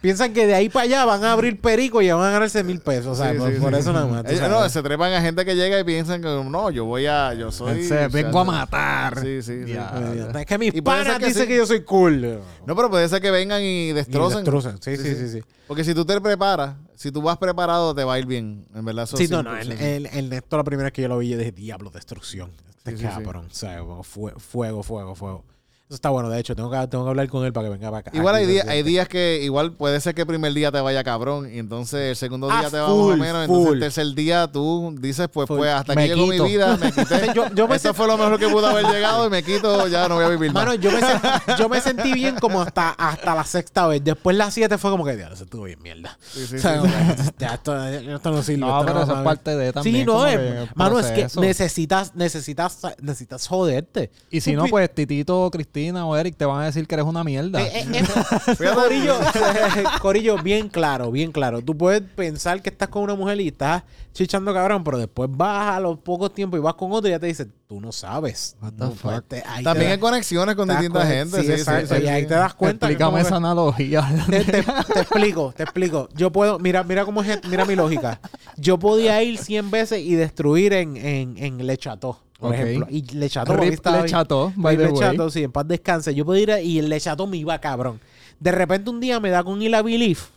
[0.00, 2.80] Piensan que de ahí para allá van a abrir perico y van a ganarse mil
[2.80, 3.06] pesos.
[3.06, 4.24] O sea, por, eso nada más.
[4.24, 4.58] Ellos, sabes.
[4.58, 7.52] no, se trepan a gente que llega y piensan que no, yo voy a, yo
[7.52, 7.88] soy.
[8.10, 9.20] Vengo a matar.
[9.20, 9.72] Sí, sí, sí.
[9.72, 10.30] Ya.
[10.40, 11.48] Es que mis panas que dicen sí.
[11.48, 12.40] que yo soy cool.
[12.66, 14.38] No, pero puede ser que vengan y Y destrocen.
[14.38, 14.80] destrocen.
[14.82, 15.42] Sí, sí, sí, sí.
[15.66, 18.66] Porque si tú te preparas, si tú vas preparado, te va a ir bien.
[18.74, 19.56] En verdad, eso Sí, sí, no, no.
[19.56, 22.50] El, el, el Néstor, la primera vez que yo lo vi, yo dije, diablo, destrucción.
[22.78, 23.22] Este Sí, sí, sí.
[23.22, 23.46] cabrón.
[23.50, 25.44] O sea, como fue- fuego, fuego, fuego.
[25.88, 26.28] Eso está bueno.
[26.28, 28.10] De hecho, tengo que, tengo que hablar con él para que venga para acá.
[28.12, 28.72] Igual hay días, presente.
[28.72, 32.00] hay días que igual puede ser que el primer día te vaya cabrón y entonces
[32.10, 33.42] el segundo Ah, día te va más o full, menos.
[33.44, 35.58] Entonces el tercer día tú dices, pues, Full.
[35.58, 37.30] pues hasta Me aquí llegó mi vida, me quité.
[37.36, 39.86] Yo- yo me Esto sent- fue lo mejor que pudo haber llegado y me quito,
[39.86, 40.64] ya no voy a vivir más.
[40.66, 44.02] Mano, yo me, sen- yo me sentí bien como hasta, hasta la sexta vez.
[44.02, 46.18] Después la siete fue como que, diablo, se estuvo bien mierda.
[46.20, 46.78] Sí, sí, O sea, sí.
[46.80, 48.58] como que, ya, esto, esto no sirve.
[48.58, 49.96] No, esto pero eso va es parte de también.
[49.98, 54.10] Sí, no, es, mano, es que necesitas, necesitas, necesitas joderte.
[54.32, 57.22] Y si no, pues Titito, Cristina o Eric te van a decir que eres una
[57.22, 57.60] mierda.
[57.62, 58.02] Eh, eh,
[58.60, 59.14] eh, Corillo,
[60.00, 61.60] Corillo, bien claro, bien claro.
[61.62, 63.82] Tú puedes pensar que estás con una mujer y estás
[64.12, 67.18] chichando cabrón, pero después vas a los pocos tiempos y vas con otro y ya
[67.18, 68.56] te dice, tú no sabes.
[68.78, 68.90] No,
[69.22, 71.40] te- También hay conexiones con distintas cuenta- gente.
[71.40, 72.86] sí, Sí, exacto, sí, sí, y ahí te das cuenta.
[72.86, 74.08] Explícame que- esa analogía.
[74.30, 76.08] te, te- te explico, te explico.
[76.14, 78.20] Yo puedo, mira, mira cómo es, mira mi lógica.
[78.56, 82.58] Yo podía ir 100 veces y destruir en, en, en Le Chateau, por Ok.
[82.58, 82.86] ejemplo.
[82.90, 84.92] Y Le Chateau, Rip estaba le cható, by the Le.
[84.94, 86.14] Chateau, sí, en paz descanse.
[86.14, 88.00] Yo podía ir a- y Le Chateau me iba cabrón.
[88.38, 90.28] De repente un día me da con ir a Belief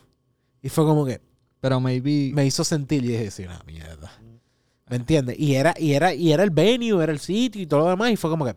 [0.61, 1.19] y fue como que
[1.59, 2.31] Pero maybe...
[2.33, 4.11] me hizo sentir y dije, sí, una mierda.
[4.89, 5.37] ¿Me entiendes?
[5.37, 8.11] Y era, y era, y era el venue, era el sitio y todo lo demás.
[8.11, 8.55] Y fue como que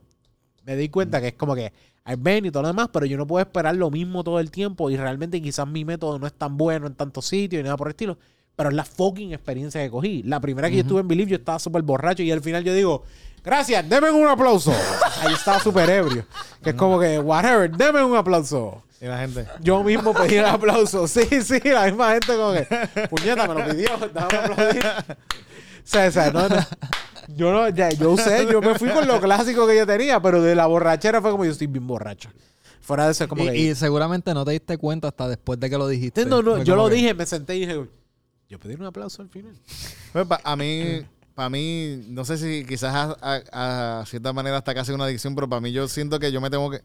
[0.65, 1.73] me di cuenta que es como que
[2.05, 4.51] hay venue y todo lo demás, pero yo no puedo esperar lo mismo todo el
[4.51, 4.89] tiempo.
[4.91, 7.89] Y realmente quizás mi método no es tan bueno en tantos sitios y nada por
[7.89, 8.17] el estilo.
[8.57, 10.23] Pero es la fucking experiencia que cogí.
[10.23, 12.73] La primera que yo estuve en Believe, yo estaba súper borracho y al final yo
[12.75, 13.03] digo,
[13.45, 14.73] gracias, denme un aplauso.
[15.23, 16.25] Ahí estaba súper ebrio.
[16.63, 18.83] Que es como que, whatever, denme un aplauso.
[19.01, 19.47] Y la gente.
[19.61, 21.09] Yo mismo pedí el aplauso.
[21.09, 24.87] Sí, sí, la misma gente como que, puñeta, me lo pidió, déjame aplaudir.
[24.87, 25.15] O
[25.85, 26.57] sea, o sea, no, no.
[27.37, 30.41] Yo no, ya, yo usé, yo me fui con lo clásico que yo tenía, pero
[30.43, 32.31] de la borrachera fue como yo estoy bien borracho.
[32.81, 33.57] Fuera de eso, como y, que.
[33.59, 36.25] y seguramente no te diste cuenta hasta después de que lo dijiste.
[36.27, 37.85] no, no, Fue yo lo que- dije, me senté y dije,
[38.49, 39.55] yo pedí un aplauso al final.
[40.13, 41.05] Pues, a mí,
[41.35, 43.17] para mí, no sé si quizás a,
[43.53, 46.41] a- a cierta manera hasta casi una adicción, pero para mí yo siento que yo
[46.41, 46.81] me tengo que...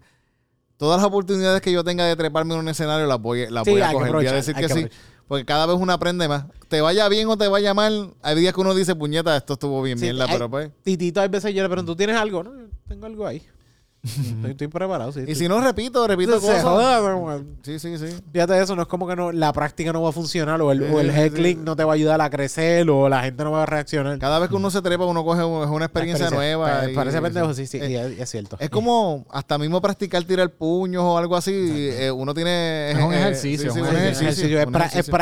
[0.77, 3.71] Todas las oportunidades que yo tenga de treparme en un escenario las voy, las Sí,
[3.71, 4.11] voy a coger.
[4.11, 4.87] Voy a decir que, que sí.
[5.27, 6.45] Porque cada vez uno aprende más.
[6.69, 9.81] Te vaya bien o te vaya mal, hay días que uno dice, puñeta, esto estuvo
[9.81, 10.69] bien, Sí, mierda, hay- pero pues...
[10.83, 12.43] Titito, hay veces yo le pregunto, ¿tú tienes algo?
[12.43, 13.41] No, yo tengo algo ahí.
[14.07, 15.19] Estoy, estoy preparado, sí.
[15.19, 16.63] Y estoy- si no, repito, repito se cosas.
[16.63, 18.05] joda, Sí, sí, sí.
[18.31, 20.83] Fíjate eso, no es como que no, la práctica no va a funcionar o el,
[20.83, 21.63] o el Sí, sí, heckling sí.
[21.65, 24.17] no te va a ayudar a crecer o la gente no va a reaccionar.
[24.19, 26.89] Cada vez que uno se trepa, uno coge es una experiencia, nueva.
[26.89, 28.57] Y- Parece pendejo, sí, sí, Eh, es, es cierto.
[28.59, 31.51] Es como hasta mismo practicar tirar puños o algo así.
[31.53, 32.91] eh, uno tiene.
[32.91, 34.59] Es un eh, ejercicio, sí, sí, un Sí, sí, ejercicio.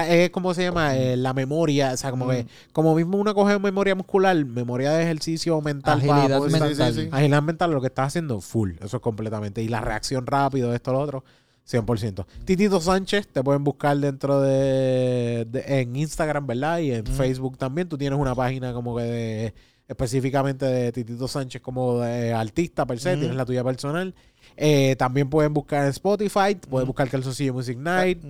[0.09, 3.57] Es, como se llama Eh, la memoria, o sea, como que como mismo uno coge
[3.59, 6.93] memoria muscular, memoria de ejercicio mental, Agilidad mental.
[6.93, 7.09] sí, sí.
[7.11, 10.91] agilidad mental, lo que estás haciendo full, eso es completamente y la reacción rápido, esto
[10.91, 11.23] lo otro.
[11.68, 12.26] 100%.
[12.45, 16.77] Titito Sánchez, te pueden buscar dentro de, de- en Instagram, ¿verdad?
[16.77, 17.89] Y en Facebook también.
[17.89, 19.53] Tú tienes una página como que de,
[19.88, 24.14] específicamente de Titito Sánchez como de artista per se, tienes la tuya personal.
[24.57, 28.23] Eh, también pueden buscar en Spotify, puedes buscar Calzoncillo Music Night,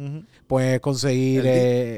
[0.48, 1.52] puedes conseguir El eh,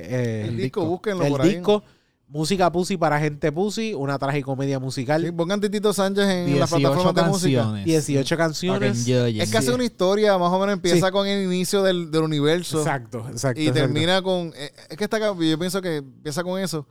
[0.05, 1.49] eh, El disco, búsquenlo el por ahí.
[1.55, 1.83] disco
[2.29, 6.77] Música Pussy para gente Pussy, una tragicomedia musical, Sí, pongan Titito Sánchez en las 18
[6.77, 7.57] plataformas de música.
[7.61, 7.85] canciones.
[7.85, 9.07] 18 canciones.
[9.07, 9.41] Enjoy it.
[9.43, 11.11] Es casi una historia, más o menos empieza Sí.
[11.13, 12.79] con el inicio del, del universo.
[12.79, 13.61] Exacto, exacto.
[13.61, 13.81] Y exacto.
[13.81, 14.51] termina con.
[14.57, 16.85] eh, Es que está yo pienso que empieza con eso.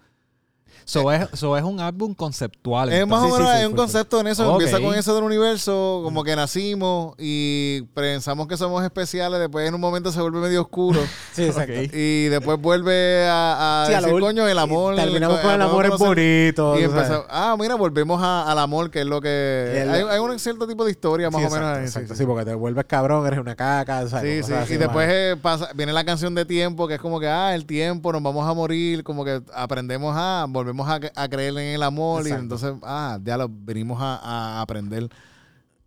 [0.89, 2.93] So es, so es un álbum conceptual.
[2.93, 4.49] Es más o sí, menos sí, hay un concepto en eso.
[4.55, 4.61] Ok.
[4.63, 9.41] Empieza con eso del universo, como que nacimos y pensamos que somos especiales.
[9.41, 11.01] Después en un momento se vuelve medio oscuro.
[11.33, 11.73] Sí, exacto.
[11.93, 14.95] Y después vuelve a, a Sí, a lo decir, ul- coño, el amor.
[14.95, 16.79] Terminamos con el amor es bonito.
[16.79, 19.83] Y empezamos, ah, mira, volvemos a- al amor, que es lo que...
[19.83, 21.79] El- hay, hay un cierto tipo de historia más o menos.
[21.79, 24.07] exacto, sí, porque te vuelves cabrón, eres una caca.
[24.07, 24.53] Sí, sí.
[24.53, 27.55] Así, Y después eh, pasa, viene la canción de tiempo, que es como que, ah,
[27.57, 30.47] el tiempo, nos vamos a morir, como que aprendemos a,
[30.77, 34.17] volvemos a, a creer en el amor y entonces, ah, ya lo venimos a,
[34.59, 35.09] a aprender.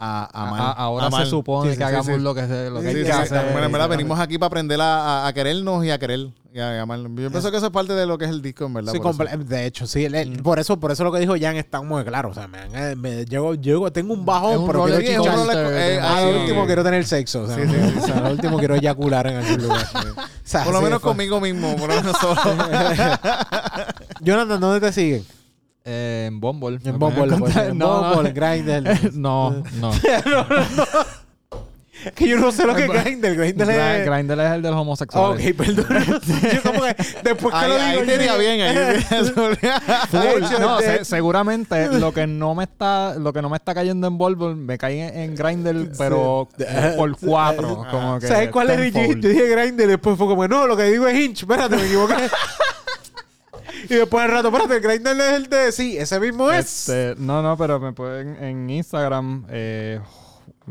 [0.02, 0.62] a, a amar.
[0.62, 1.24] A- ahora Amar.
[1.26, 2.18] se supone Sí, que sí, hagamos sí.
[2.20, 3.12] lo que, se, lo que hay sí, que sí.
[3.12, 3.52] hacer.
[3.52, 7.00] Bueno, en verdad venimos aquí para aprender a, querernos y a querer y a amar.
[7.00, 8.94] Yo pienso que eso es parte de lo que es el disco, en verdad.
[8.94, 10.06] Por de hecho, sí.
[10.06, 12.30] el- el- por, eso, por eso lo que dijo Jan está muy claro.
[12.30, 15.18] O sea, me, han- me- llego, llego, tengo un bajón, un pero quiero Sí, es
[15.20, 15.38] un chichar.
[15.38, 16.42] roller co- coaster eh, de A ahí- lo emoción.
[16.44, 17.42] último quiero tener sexo.
[17.44, 19.88] O sea, Sí, sí, o sea, a lo último quiero eyacular en algún lugar.
[20.50, 22.42] O sea, Por lo menos conmigo mismo, por lo menos solo.
[24.22, 25.24] Jonathan, ¿dónde te siguen?
[25.86, 26.80] Eh, en Bumble.
[26.84, 29.14] En Bumble, pues, en no, Bumble, en Grindr.
[29.14, 29.92] no, no.
[32.16, 33.36] que yo no sé lo que es Grindr.
[33.36, 34.06] Grindr es...
[34.06, 35.46] Grindr es el de los homosexuales.
[35.46, 35.86] ok, perdón.
[36.54, 38.12] yo como que después que ahí, lo digo...
[38.12, 38.62] ahí yo bien.
[38.62, 39.06] Ahí
[40.60, 44.18] no, se- seguramente lo que no me está lo que no me está cayendo en
[44.18, 46.48] Bumble me cae en, en Grindr pero
[46.98, 49.22] por cuatro como que ¿Sabes cuál es tenfold.
[49.24, 51.42] Yo dije Grindr y después fue como, no, lo que digo es Hinch.
[51.42, 52.16] Espérate, me equivoqué.
[53.90, 55.72] y después al rato, espérate, el Grindr es el de...
[55.72, 56.90] Sí, ese mismo es.
[56.90, 60.00] Este, no no pero me pueden en Instagram eh,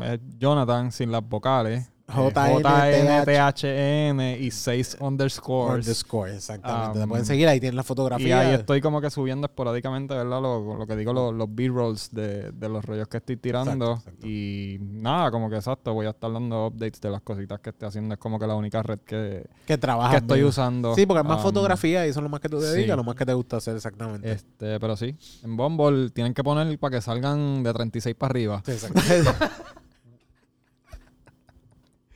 [0.03, 2.63] eh, Jonathan sin las vocales JNTH.
[2.63, 6.97] J-N-T-H-N y 6 underscores Underscore, exactamente.
[6.97, 8.39] Te Um, pueden seguir, ahí tienen la y fotografía.
[8.39, 10.41] ahí estoy como que subiendo esporádicamente, ¿verdad?
[10.41, 13.91] Lo, lo que digo, los, los B-rolls de, de los rollos que estoy tirando.
[13.91, 14.27] Exacto, exacto.
[14.27, 17.87] Y nada, como que exacto, voy a estar dando updates de las cositas que estoy
[17.89, 18.15] haciendo.
[18.15, 20.11] Es como que la única red que, que trabajan.
[20.11, 20.49] que estoy bien.
[20.49, 20.95] usando.
[20.95, 22.71] Sí, porque es más Um, fotografía y eso es lo más que tú te sí.
[22.71, 24.31] dedicas, lo más que te gusta hacer exactamente.
[24.31, 28.63] Este, pero sí, en Bumble tienen que poner para que salgan de 36 para arriba.
[28.65, 28.99] Sí, exacto.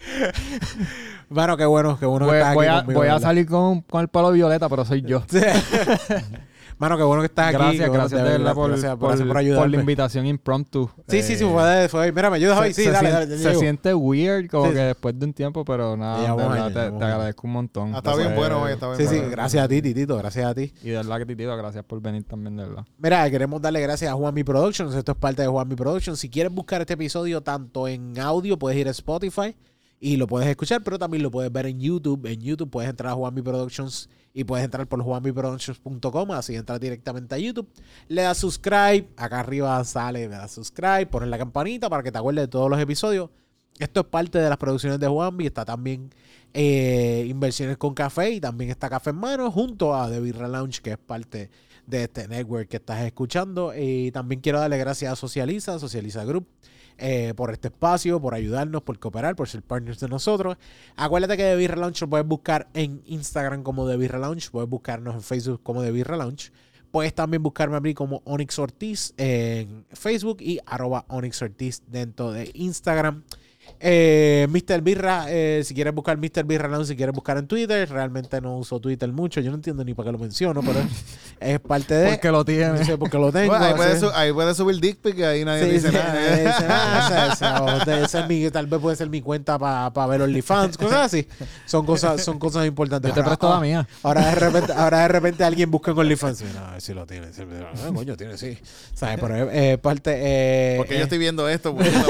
[1.29, 3.27] bueno, qué bueno, qué bueno Voy, que estás voy aquí a, conmigo, voy a ¿verdad?
[3.27, 5.23] salir con, con el pelo violeta, pero soy yo.
[6.79, 7.57] Mano, qué bueno que estás aquí.
[7.57, 10.89] Gracias, gracias de verdad por, gracias, por, por por la invitación impromptu.
[11.07, 12.11] Sí, sí, sí, fue, de- fue.
[12.11, 12.73] Mira, me ayudas hoy.
[12.73, 13.37] Sí, se dale, dale.
[13.37, 17.05] se siente weird como Sí, que después de un tiempo, pero nada, Ya, verdad, te,
[17.05, 17.93] agradezco un montón.
[17.95, 20.53] Ah, está bien bueno, hoy, está bien Sí, sí, gracias a ti, Titito, gracias a
[20.53, 20.73] ti.
[20.83, 22.85] Y de verdad que Titito, gracias por venir también, de verdad.
[22.97, 24.95] Mira, queremos darle gracias a Juanmi Productions.
[24.95, 26.19] Esto es parte de Juanmi Productions.
[26.19, 29.55] Si quieres buscar este episodio tanto en audio, puedes ir a Spotify
[30.03, 32.25] y lo puedes escuchar, pero también lo puedes ver en YouTube.
[32.25, 37.35] En YouTube puedes entrar a Juanmi Productions y puedes entrar por juanmiproductions.com, así entras directamente
[37.35, 37.69] a YouTube.
[38.09, 42.17] Le das subscribe, acá arriba sale, le das subscribe, pones la campanita para que te
[42.17, 43.29] acuerdes de todos los episodios.
[43.79, 45.45] Esto es parte de las producciones de Juanmi.
[45.45, 46.09] Está también
[46.53, 50.81] eh, Inversiones con Café y también está Café en Mano junto a The Birra Lounge,
[50.81, 51.49] que es parte
[51.87, 53.73] de este network que estás escuchando.
[53.73, 56.45] Y también quiero darle gracias a Socializa, Socializa Group,
[56.97, 60.57] eh, por este espacio, por ayudarnos, por cooperar, por ser partners de nosotros.
[60.95, 64.69] Acuérdate que The Birra Lounge lo puedes buscar en Instagram como The Birra Lounge, puedes
[64.69, 66.51] buscarnos en Facebook como The Birra Lounge.
[66.91, 72.31] Puedes también buscarme a mí como Onyx Ortiz en Facebook y arroba Onyx Ortiz dentro
[72.31, 73.23] de Instagram.
[73.85, 74.79] Eh, Mr.
[74.81, 76.45] Birra, eh, si quieres buscar Mr.
[76.45, 79.83] Birra Lounge, si quieres buscar en Twitter, realmente no uso Twitter mucho, yo no entiendo
[79.83, 80.79] ni para qué lo menciono, pero
[81.41, 82.09] es parte de...
[82.11, 82.85] Porque lo no tiene.
[82.85, 83.47] sé por qué lo tengo.
[83.49, 84.01] Bueno, ahí, puedes
[84.33, 86.13] puedes subir dick pic ahí nadie Sí, dice sí, nada.
[86.13, 87.67] nadie dice nada, esa- o
[88.21, 91.27] es mi- tal vez puede ser mi cuenta para ver OnlyFans, cosas así.
[91.65, 93.09] Son cosas, son cosas importantes.
[93.09, 93.85] Yo te Ahora- presto la mía.
[94.01, 96.41] Ahora de repente, ahora de repente alguien busca en OnlyFans.
[96.41, 97.33] Ver si lo tiene.
[97.33, 98.57] Sí, mira, ah, coño, tiene, sí.
[98.93, 99.17] ¿Sabes?
[99.19, 100.11] Pero es eh, parte.
[100.15, 101.75] Eh, Porque yo estoy viendo esto.
[101.75, 101.91] pues,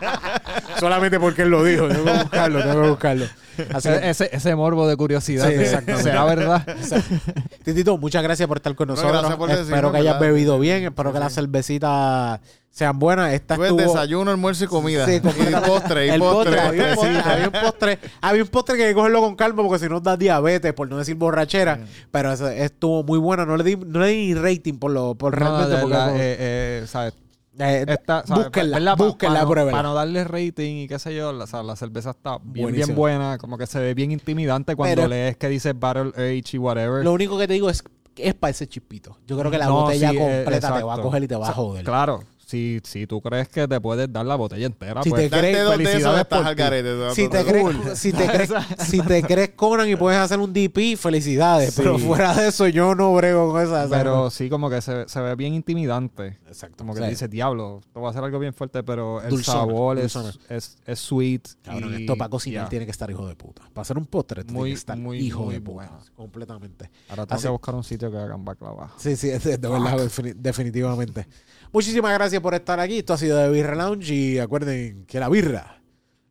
[0.80, 1.88] Solamente porque él lo dijo.
[1.88, 3.26] Tengo que buscarlo, tengo que buscarlo.
[3.74, 5.48] Así que, Ese, morbo de curiosidad.
[5.48, 6.02] Sí.
[6.02, 6.66] ¿Será verdad?
[7.64, 9.12] Titito, muchas gracias por estar con No, nosotros.
[9.20, 10.26] gracias por espero decirnos, que hayas ¿verdad?
[10.34, 10.84] bebido bien.
[10.84, 12.40] Espero Sí, que las cervecitas
[12.70, 13.32] sean buenas.
[13.34, 15.04] Esta Pues estuvo- desayuno, almuerzo y comida.
[15.04, 15.68] Sí, y completamente.
[15.68, 16.60] postre, y el postre.
[16.60, 19.62] Había un postre, había un postre, había un postre que hay que cogerlo con calma
[19.62, 21.78] porque si no da diabetes, por no decir borrachera.
[22.10, 23.44] Pero eso estuvo muy buena.
[23.44, 25.74] No le di, no le di ni rating por lo por No, realmente.
[25.76, 27.12] de porque verdad, como- eh, eh, ¿sabes?
[27.58, 28.44] Eh, Esta, ¿sabes?
[28.44, 28.96] búsquenla, ¿Verdad?
[28.96, 29.70] Pa- búsquenla, pa no-.
[29.70, 32.64] Para no darle rating y qué sé yo, la, o sea, la cerveza está bien,
[32.66, 32.86] Buenísima.
[32.86, 33.38] bien buena.
[33.38, 37.04] Como que se ve bien intimidante cuando Pero- lees que dice Battle Age y whatever.
[37.04, 37.82] Lo único que te digo es
[38.14, 39.16] que es para ese chispito.
[39.26, 41.02] Yo creo que la No, botella sí, eh, completa te va a exacto.
[41.02, 41.84] coger y te va a joder.
[41.84, 45.38] Claro, si, si tú crees que te puedes dar la botella entera, Si pues te
[45.38, 46.62] crees- felicidades por al ti.
[46.62, 47.14] garete.
[47.14, 48.50] Si te, crees, si, te crees,
[48.86, 51.72] si te crees Conan y puedes hacer un DP, felicidades.
[51.74, 51.80] Sí.
[51.82, 53.88] Pero fuera de eso, yo no brego con esa.
[53.88, 56.38] Pero sí, como que se, se ve bien intimidante.
[56.46, 56.76] Exacto.
[56.78, 59.58] Como que sea, dice, diablo, esto va a ser algo bien fuerte, pero el Dulzona,
[59.58, 60.34] sabor es, dulzona.
[60.50, 61.48] es, es sweet.
[61.62, 63.62] Cabrón, y esto para cocinar tiene que estar hijo de puta.
[63.72, 65.90] Para hacer un postre tiene que estar muy, hijo muy de puta.
[66.14, 66.90] Completamente.
[67.08, 68.90] Ahora tengo Así- que buscar un sitio que hagan baklava.
[68.98, 71.26] Sí, sí, de, de verdad, defini- definitivamente.
[71.72, 72.98] Muchísimas gracias por estar aquí.
[72.98, 75.80] Esto ha sido de Birra Lounge y acuerden que la birra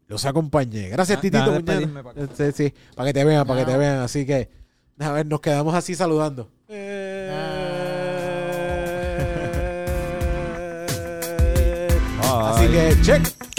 [0.08, 0.90] los acompañe.
[0.90, 1.64] Gracias, Ah, Titito.
[1.66, 3.78] para que- Sí, sí, para que te vean, para que te Ah.
[3.78, 4.00] vean.
[4.00, 4.50] Así que,
[5.00, 6.50] a ver, nos quedamos así saludando.
[12.24, 13.51] Así que, check.